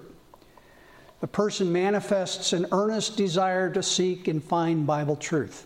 The 1.22 1.28
person 1.28 1.72
manifests 1.72 2.52
an 2.52 2.66
earnest 2.74 3.16
desire 3.16 3.72
to 3.72 3.82
seek 3.82 4.28
and 4.28 4.44
find 4.44 4.86
Bible 4.86 5.16
truth. 5.16 5.66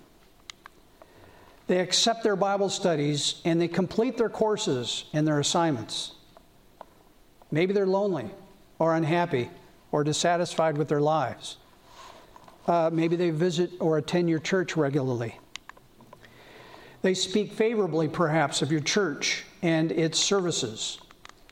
They 1.65 1.79
accept 1.79 2.21
their 2.21 2.35
Bible 2.35 2.69
studies 2.69 3.41
and 3.45 3.59
they 3.59 3.67
complete 3.67 4.15
their 4.15 4.29
courses 4.29 5.05
and 5.11 5.25
their 5.27 5.39
assignments. 5.39 6.11
Maybe 7.49 7.73
they're 7.73 7.87
lonely 7.87 8.29
or 8.77 8.95
unhappy 8.95 9.49
or 9.91 10.03
dissatisfied 10.03 10.77
with 10.77 10.87
their 10.87 11.01
lives. 11.01 11.57
uh, 12.67 12.91
maybe 12.93 13.15
they 13.15 13.31
visit 13.31 13.71
or 13.79 13.97
attend 13.97 14.29
your 14.29 14.39
church 14.39 14.77
regularly. 14.77 15.39
They 17.03 17.13
speak 17.13 17.51
favorably, 17.51 18.07
perhaps, 18.07 18.61
of 18.61 18.71
your 18.71 18.81
church 18.81 19.43
and 19.61 19.91
its 19.91 20.17
services, 20.17 20.97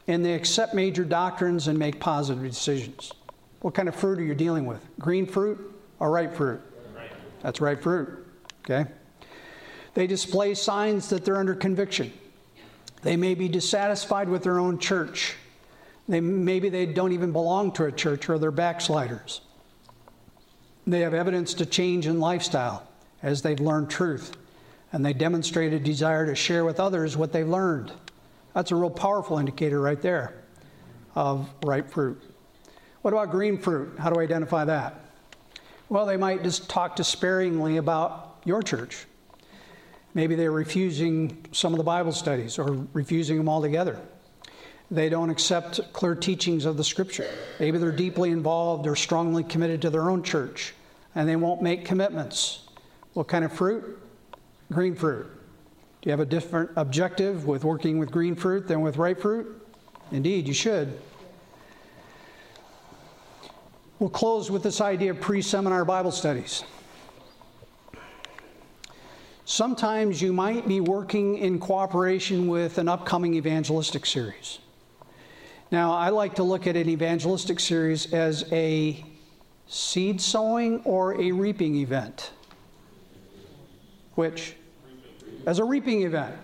and 0.07 0.25
they 0.25 0.33
accept 0.33 0.73
major 0.73 1.03
doctrines 1.03 1.67
and 1.67 1.77
make 1.77 1.99
positive 1.99 2.41
decisions. 2.41 3.11
What 3.59 3.73
kind 3.73 3.89
of 3.89 3.95
fruit 3.95 4.19
are 4.19 4.23
you 4.23 4.33
dealing 4.33 4.65
with? 4.65 4.83
Green 4.97 5.25
fruit 5.25 5.59
or 5.99 6.09
ripe 6.09 6.35
fruit? 6.35 6.61
That's 7.43 7.59
ripe 7.59 7.83
fruit. 7.83 8.25
Okay? 8.63 8.89
They 9.93 10.07
display 10.07 10.53
signs 10.53 11.09
that 11.09 11.25
they're 11.25 11.37
under 11.37 11.53
conviction. 11.53 12.13
They 13.01 13.17
may 13.17 13.35
be 13.35 13.49
dissatisfied 13.49 14.29
with 14.29 14.43
their 14.43 14.57
own 14.57 14.79
church. 14.79 15.35
They, 16.07 16.21
maybe 16.21 16.69
they 16.69 16.85
don't 16.85 17.11
even 17.11 17.33
belong 17.33 17.73
to 17.73 17.85
a 17.85 17.91
church 17.91 18.29
or 18.29 18.39
they're 18.39 18.51
backsliders. 18.51 19.41
They 20.87 21.01
have 21.01 21.13
evidence 21.13 21.53
to 21.55 21.65
change 21.65 22.07
in 22.07 22.21
lifestyle 22.21 22.87
as 23.21 23.41
they've 23.41 23.59
learned 23.59 23.89
truth 23.89 24.37
and 24.91 25.05
they 25.05 25.13
demonstrate 25.13 25.73
a 25.73 25.79
desire 25.79 26.25
to 26.25 26.35
share 26.35 26.65
with 26.65 26.79
others 26.79 27.15
what 27.15 27.31
they've 27.31 27.47
learned. 27.47 27.91
That's 28.53 28.71
a 28.71 28.75
real 28.75 28.89
powerful 28.89 29.37
indicator 29.37 29.79
right 29.79 30.01
there 30.01 30.35
of 31.15 31.49
ripe 31.63 31.89
fruit. 31.89 32.21
What 33.01 33.13
about 33.13 33.31
green 33.31 33.57
fruit? 33.57 33.97
How 33.97 34.09
do 34.09 34.19
I 34.19 34.23
identify 34.23 34.65
that? 34.65 34.99
Well, 35.89 36.05
they 36.05 36.17
might 36.17 36.43
just 36.43 36.69
talk 36.69 36.95
despairingly 36.95 37.77
about 37.77 38.37
your 38.45 38.61
church. 38.61 39.05
Maybe 40.13 40.35
they're 40.35 40.51
refusing 40.51 41.45
some 41.51 41.73
of 41.73 41.77
the 41.77 41.83
Bible 41.83 42.11
studies 42.11 42.59
or 42.59 42.85
refusing 42.93 43.37
them 43.37 43.47
altogether. 43.47 43.99
They 44.89 45.07
don't 45.07 45.29
accept 45.29 45.79
clear 45.93 46.15
teachings 46.15 46.65
of 46.65 46.75
the 46.75 46.83
Scripture. 46.83 47.29
Maybe 47.59 47.77
they're 47.77 47.93
deeply 47.93 48.29
involved 48.31 48.87
or 48.87 48.95
strongly 48.95 49.43
committed 49.43 49.81
to 49.83 49.89
their 49.89 50.09
own 50.09 50.21
church 50.21 50.73
and 51.15 51.27
they 51.27 51.37
won't 51.37 51.61
make 51.61 51.85
commitments. 51.85 52.67
What 53.13 53.27
kind 53.27 53.45
of 53.45 53.53
fruit? 53.53 54.00
Green 54.71 54.95
fruit. 54.95 55.27
Do 56.01 56.09
you 56.09 56.11
have 56.11 56.21
a 56.21 56.25
different 56.25 56.71
objective 56.77 57.45
with 57.45 57.65
working 57.65 57.99
with 57.99 58.09
green 58.09 58.35
fruit 58.35 58.67
than 58.67 58.81
with 58.81 58.97
ripe 58.97 59.21
fruit? 59.21 59.61
Indeed, 60.11 60.47
you 60.47 60.53
should. 60.53 60.97
We'll 63.99 64.09
close 64.09 64.49
with 64.49 64.63
this 64.63 64.81
idea 64.81 65.11
of 65.11 65.19
pre 65.19 65.41
seminar 65.41 65.83
Bible 65.85 66.11
studies. 66.11 66.63
Sometimes 69.45 70.21
you 70.21 70.31
might 70.31 70.67
be 70.67 70.79
working 70.79 71.37
in 71.37 71.59
cooperation 71.59 72.47
with 72.47 72.77
an 72.77 72.87
upcoming 72.87 73.35
evangelistic 73.35 74.05
series. 74.05 74.59
Now, 75.71 75.93
I 75.93 76.09
like 76.09 76.35
to 76.35 76.43
look 76.43 76.65
at 76.65 76.77
an 76.77 76.87
evangelistic 76.89 77.59
series 77.59 78.13
as 78.13 78.45
a 78.51 79.03
seed 79.67 80.21
sowing 80.21 80.81
or 80.83 81.19
a 81.19 81.31
reaping 81.31 81.75
event. 81.75 82.31
Which? 84.15 84.55
As 85.45 85.59
a 85.59 85.63
reaping 85.63 86.03
event. 86.03 86.35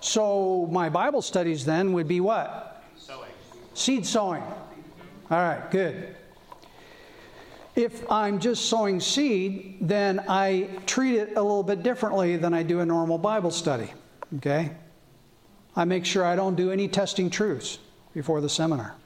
So, 0.00 0.68
my 0.70 0.88
Bible 0.88 1.22
studies 1.22 1.64
then 1.64 1.92
would 1.92 2.06
be 2.06 2.20
what? 2.20 2.84
Sowing. 2.96 3.30
Seed 3.74 4.06
sowing. 4.06 4.42
All 5.30 5.38
right, 5.38 5.70
good. 5.70 6.14
If 7.74 8.10
I'm 8.10 8.40
just 8.40 8.68
sowing 8.68 8.98
seed, 8.98 9.78
then 9.80 10.24
I 10.28 10.68
treat 10.86 11.16
it 11.16 11.36
a 11.36 11.42
little 11.42 11.62
bit 11.62 11.82
differently 11.82 12.36
than 12.36 12.54
I 12.54 12.62
do 12.62 12.80
a 12.80 12.86
normal 12.86 13.18
Bible 13.18 13.50
study. 13.50 13.92
Okay? 14.36 14.70
I 15.76 15.84
make 15.84 16.04
sure 16.04 16.24
I 16.24 16.34
don't 16.34 16.56
do 16.56 16.72
any 16.72 16.88
testing 16.88 17.30
truths 17.30 17.78
before 18.14 18.40
the 18.40 18.48
seminar. 18.48 18.96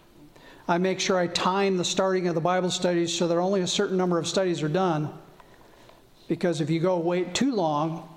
I 0.68 0.78
make 0.78 1.00
sure 1.00 1.18
I 1.18 1.26
time 1.26 1.76
the 1.76 1.84
starting 1.84 2.28
of 2.28 2.34
the 2.34 2.40
Bible 2.40 2.70
studies 2.70 3.12
so 3.12 3.28
that 3.28 3.36
only 3.36 3.60
a 3.60 3.66
certain 3.66 3.96
number 3.96 4.18
of 4.18 4.26
studies 4.26 4.62
are 4.62 4.68
done. 4.68 5.12
Because 6.28 6.60
if 6.60 6.70
you 6.70 6.80
go 6.80 6.98
wait 6.98 7.34
too 7.34 7.54
long, 7.54 8.08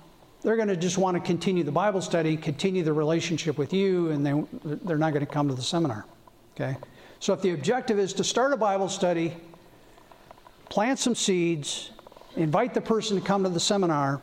they're 0.45 0.55
going 0.55 0.67
to 0.67 0.77
just 0.77 0.99
want 0.99 1.15
to 1.15 1.21
continue 1.21 1.63
the 1.63 1.71
Bible 1.71 2.01
study, 2.01 2.37
continue 2.37 2.83
the 2.83 2.93
relationship 2.93 3.57
with 3.57 3.73
you, 3.73 4.11
and 4.11 4.23
they, 4.23 4.77
they're 4.83 4.95
not 4.95 5.11
going 5.11 5.25
to 5.25 5.31
come 5.31 5.47
to 5.47 5.55
the 5.55 5.61
seminar. 5.63 6.05
Okay? 6.53 6.77
So 7.19 7.33
if 7.33 7.41
the 7.41 7.49
objective 7.49 7.97
is 7.97 8.13
to 8.13 8.23
start 8.23 8.53
a 8.53 8.57
Bible 8.57 8.87
study, 8.87 9.35
plant 10.69 10.99
some 10.99 11.15
seeds, 11.15 11.89
invite 12.35 12.75
the 12.75 12.81
person 12.81 13.19
to 13.19 13.25
come 13.25 13.41
to 13.41 13.49
the 13.49 13.59
seminar, 13.59 14.21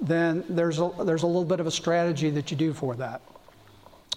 then 0.00 0.42
there's 0.48 0.80
a, 0.80 0.90
there's 1.04 1.22
a 1.22 1.26
little 1.26 1.44
bit 1.44 1.60
of 1.60 1.66
a 1.66 1.70
strategy 1.70 2.30
that 2.30 2.50
you 2.50 2.56
do 2.56 2.72
for 2.72 2.96
that. 2.96 3.20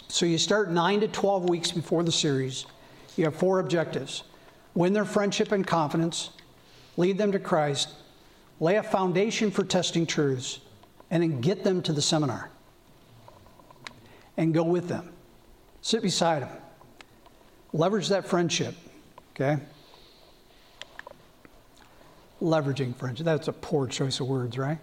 So 0.07 0.25
you 0.25 0.37
start 0.37 0.71
9 0.71 1.01
to 1.01 1.09
12 1.09 1.49
weeks 1.49 1.69
before 1.69 2.03
the 2.03 2.13
series. 2.13 2.65
You 3.17 3.25
have 3.25 3.35
four 3.35 3.59
objectives 3.59 4.23
win 4.73 4.93
their 4.93 5.05
friendship 5.05 5.51
and 5.51 5.67
confidence, 5.67 6.29
lead 6.95 7.17
them 7.17 7.31
to 7.33 7.39
Christ, 7.39 7.89
lay 8.59 8.77
a 8.77 8.83
foundation 8.83 9.51
for 9.51 9.63
testing 9.63 10.07
truths, 10.07 10.61
and 11.09 11.23
then 11.23 11.41
get 11.41 11.63
them 11.63 11.81
to 11.83 11.93
the 11.93 12.01
seminar. 12.01 12.49
And 14.37 14.53
go 14.53 14.63
with 14.63 14.87
them. 14.87 15.11
Sit 15.81 16.01
beside 16.01 16.41
them. 16.41 16.57
Leverage 17.71 18.09
that 18.09 18.27
friendship, 18.27 18.75
okay? 19.35 19.59
leveraging 22.43 22.95
friendship. 22.95 23.25
That's 23.25 23.47
a 23.47 23.53
poor 23.53 23.87
choice 23.87 24.19
of 24.19 24.27
words, 24.27 24.57
right? 24.57 24.77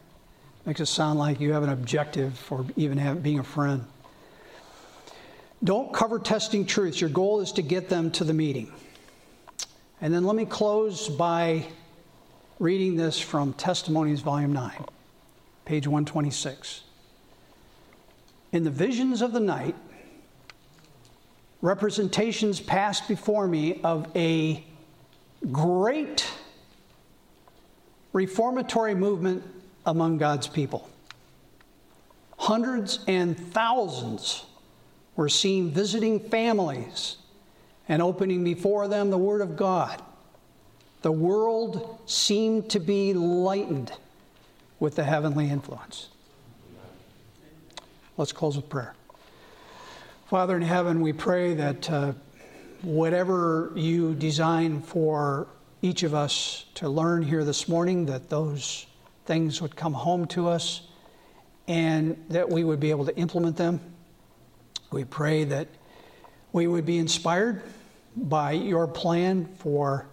Makes 0.67 0.81
it 0.81 0.87
sound 0.87 1.19
like 1.19 1.41
you 1.41 1.53
have 1.53 1.63
an 1.63 1.69
objective 1.69 2.37
for 2.37 2.67
even 2.77 2.99
have, 2.99 3.23
being 3.23 3.39
a 3.39 3.45
friend. 3.45 3.85
Don't 5.63 5.93
cover 5.93 6.19
testing 6.19 6.65
truths. 6.65 7.01
Your 7.01 7.11
goal 7.11 7.41
is 7.41 7.53
to 7.53 7.63
get 7.63 7.89
them 7.89 8.11
to 8.13 8.25
the 8.25 8.33
meeting. 8.33 8.73
And 10.01 10.13
then 10.13 10.25
let 10.25 10.35
me 10.35 10.47
close 10.47 11.09
by 11.09 11.67
reading 12.59 12.97
this 12.97 13.21
from 13.21 13.53
Testimonies, 13.55 14.21
Volume 14.21 14.53
9, 14.53 14.73
page 15.71 15.87
126. 15.87 16.83
In 18.51 18.65
the 18.65 18.71
visions 18.71 19.23
of 19.23 19.33
the 19.33 19.39
night, 19.39 19.77
representations 21.63 22.59
passed 22.59 23.07
before 23.07 23.47
me 23.47 23.81
of 23.85 24.09
a 24.17 24.65
great 25.53 26.29
reformatory 28.13 28.97
movement 28.97 29.45
among 29.87 30.19
God's 30.19 30.49
people. 30.49 30.91
Hundreds 32.37 33.05
and 33.07 33.39
thousands 33.39 34.47
were 35.15 35.29
seen 35.29 35.71
visiting 35.71 36.19
families 36.19 37.17
and 37.89 38.03
opening 38.03 38.43
before 38.43 38.89
them 38.89 39.11
the 39.11 39.19
Word 39.19 39.41
of 39.41 39.55
God. 39.55 40.03
The 41.03 41.13
world 41.13 42.01
seemed 42.07 42.71
to 42.71 42.81
be 42.81 43.15
lightened 43.15 43.93
with 44.81 44.97
the 44.97 45.05
heavenly 45.05 45.49
influence. 45.49 46.09
Let's 48.17 48.33
close 48.33 48.57
with 48.57 48.69
prayer. 48.69 48.95
Father 50.27 50.57
in 50.57 50.63
heaven, 50.63 51.01
we 51.01 51.13
pray 51.13 51.55
that 51.55 51.91
uh, 51.91 52.13
whatever 52.83 53.73
you 53.75 54.15
design 54.15 54.81
for 54.81 55.47
each 55.83 56.03
of 56.03 56.15
us 56.15 56.65
to 56.75 56.89
learn 56.89 57.23
here 57.23 57.45
this 57.45 57.69
morning 57.69 58.07
that 58.07 58.29
those 58.29 58.87
things 59.27 59.63
would 59.63 59.77
come 59.77 59.93
home 59.93 60.27
to 60.27 60.49
us 60.49 60.83
and 61.69 62.23
that 62.29 62.49
we 62.49 62.65
would 62.65 62.81
be 62.81 62.91
able 62.91 63.05
to 63.05 63.17
implement 63.17 63.57
them. 63.57 63.81
We 64.91 65.05
pray 65.05 65.45
that 65.45 65.69
we 66.53 66.67
would 66.67 66.85
be 66.85 66.99
inspired 66.99 67.63
by 68.17 68.53
your 68.53 68.87
plan 68.89 69.47
for 69.59 70.07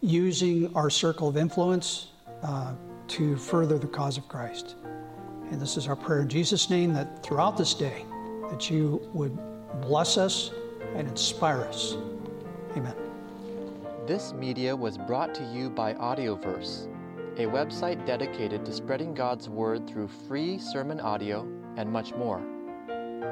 using 0.00 0.74
our 0.74 0.90
circle 0.90 1.28
of 1.28 1.36
influence 1.36 2.08
uh, 2.42 2.74
to 3.10 3.36
further 3.36 3.78
the 3.78 3.86
cause 3.86 4.16
of 4.16 4.28
Christ. 4.28 4.76
And 5.50 5.60
this 5.60 5.76
is 5.76 5.88
our 5.88 5.96
prayer 5.96 6.22
in 6.22 6.28
Jesus' 6.28 6.70
name 6.70 6.92
that 6.94 7.22
throughout 7.22 7.56
this 7.56 7.74
day 7.74 8.06
that 8.50 8.70
you 8.70 9.08
would 9.12 9.38
bless 9.80 10.16
us 10.16 10.52
and 10.94 11.08
inspire 11.08 11.62
us. 11.62 11.96
Amen. 12.76 12.94
This 14.06 14.32
media 14.32 14.76
was 14.76 14.96
brought 14.96 15.34
to 15.34 15.44
you 15.44 15.70
by 15.70 15.94
Audioverse, 15.94 16.86
a 17.36 17.46
website 17.46 18.06
dedicated 18.06 18.64
to 18.64 18.72
spreading 18.72 19.12
God's 19.14 19.48
Word 19.48 19.88
through 19.88 20.08
free 20.08 20.58
sermon 20.58 21.00
audio 21.00 21.42
and 21.76 21.90
much 21.90 22.14
more. 22.14 22.40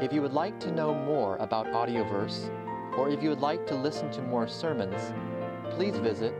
If 0.02 0.12
you 0.12 0.22
would 0.22 0.32
like 0.32 0.58
to 0.60 0.72
know 0.72 0.94
more 0.94 1.36
about 1.36 1.66
Audioverse, 1.66 2.50
or 2.96 3.08
if 3.10 3.22
you 3.22 3.28
would 3.28 3.40
like 3.40 3.66
to 3.68 3.76
listen 3.76 4.10
to 4.10 4.22
more 4.22 4.48
sermons, 4.48 5.12
please 5.70 5.96
visit 5.98 6.34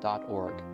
www.audioverse.org. 0.00 0.65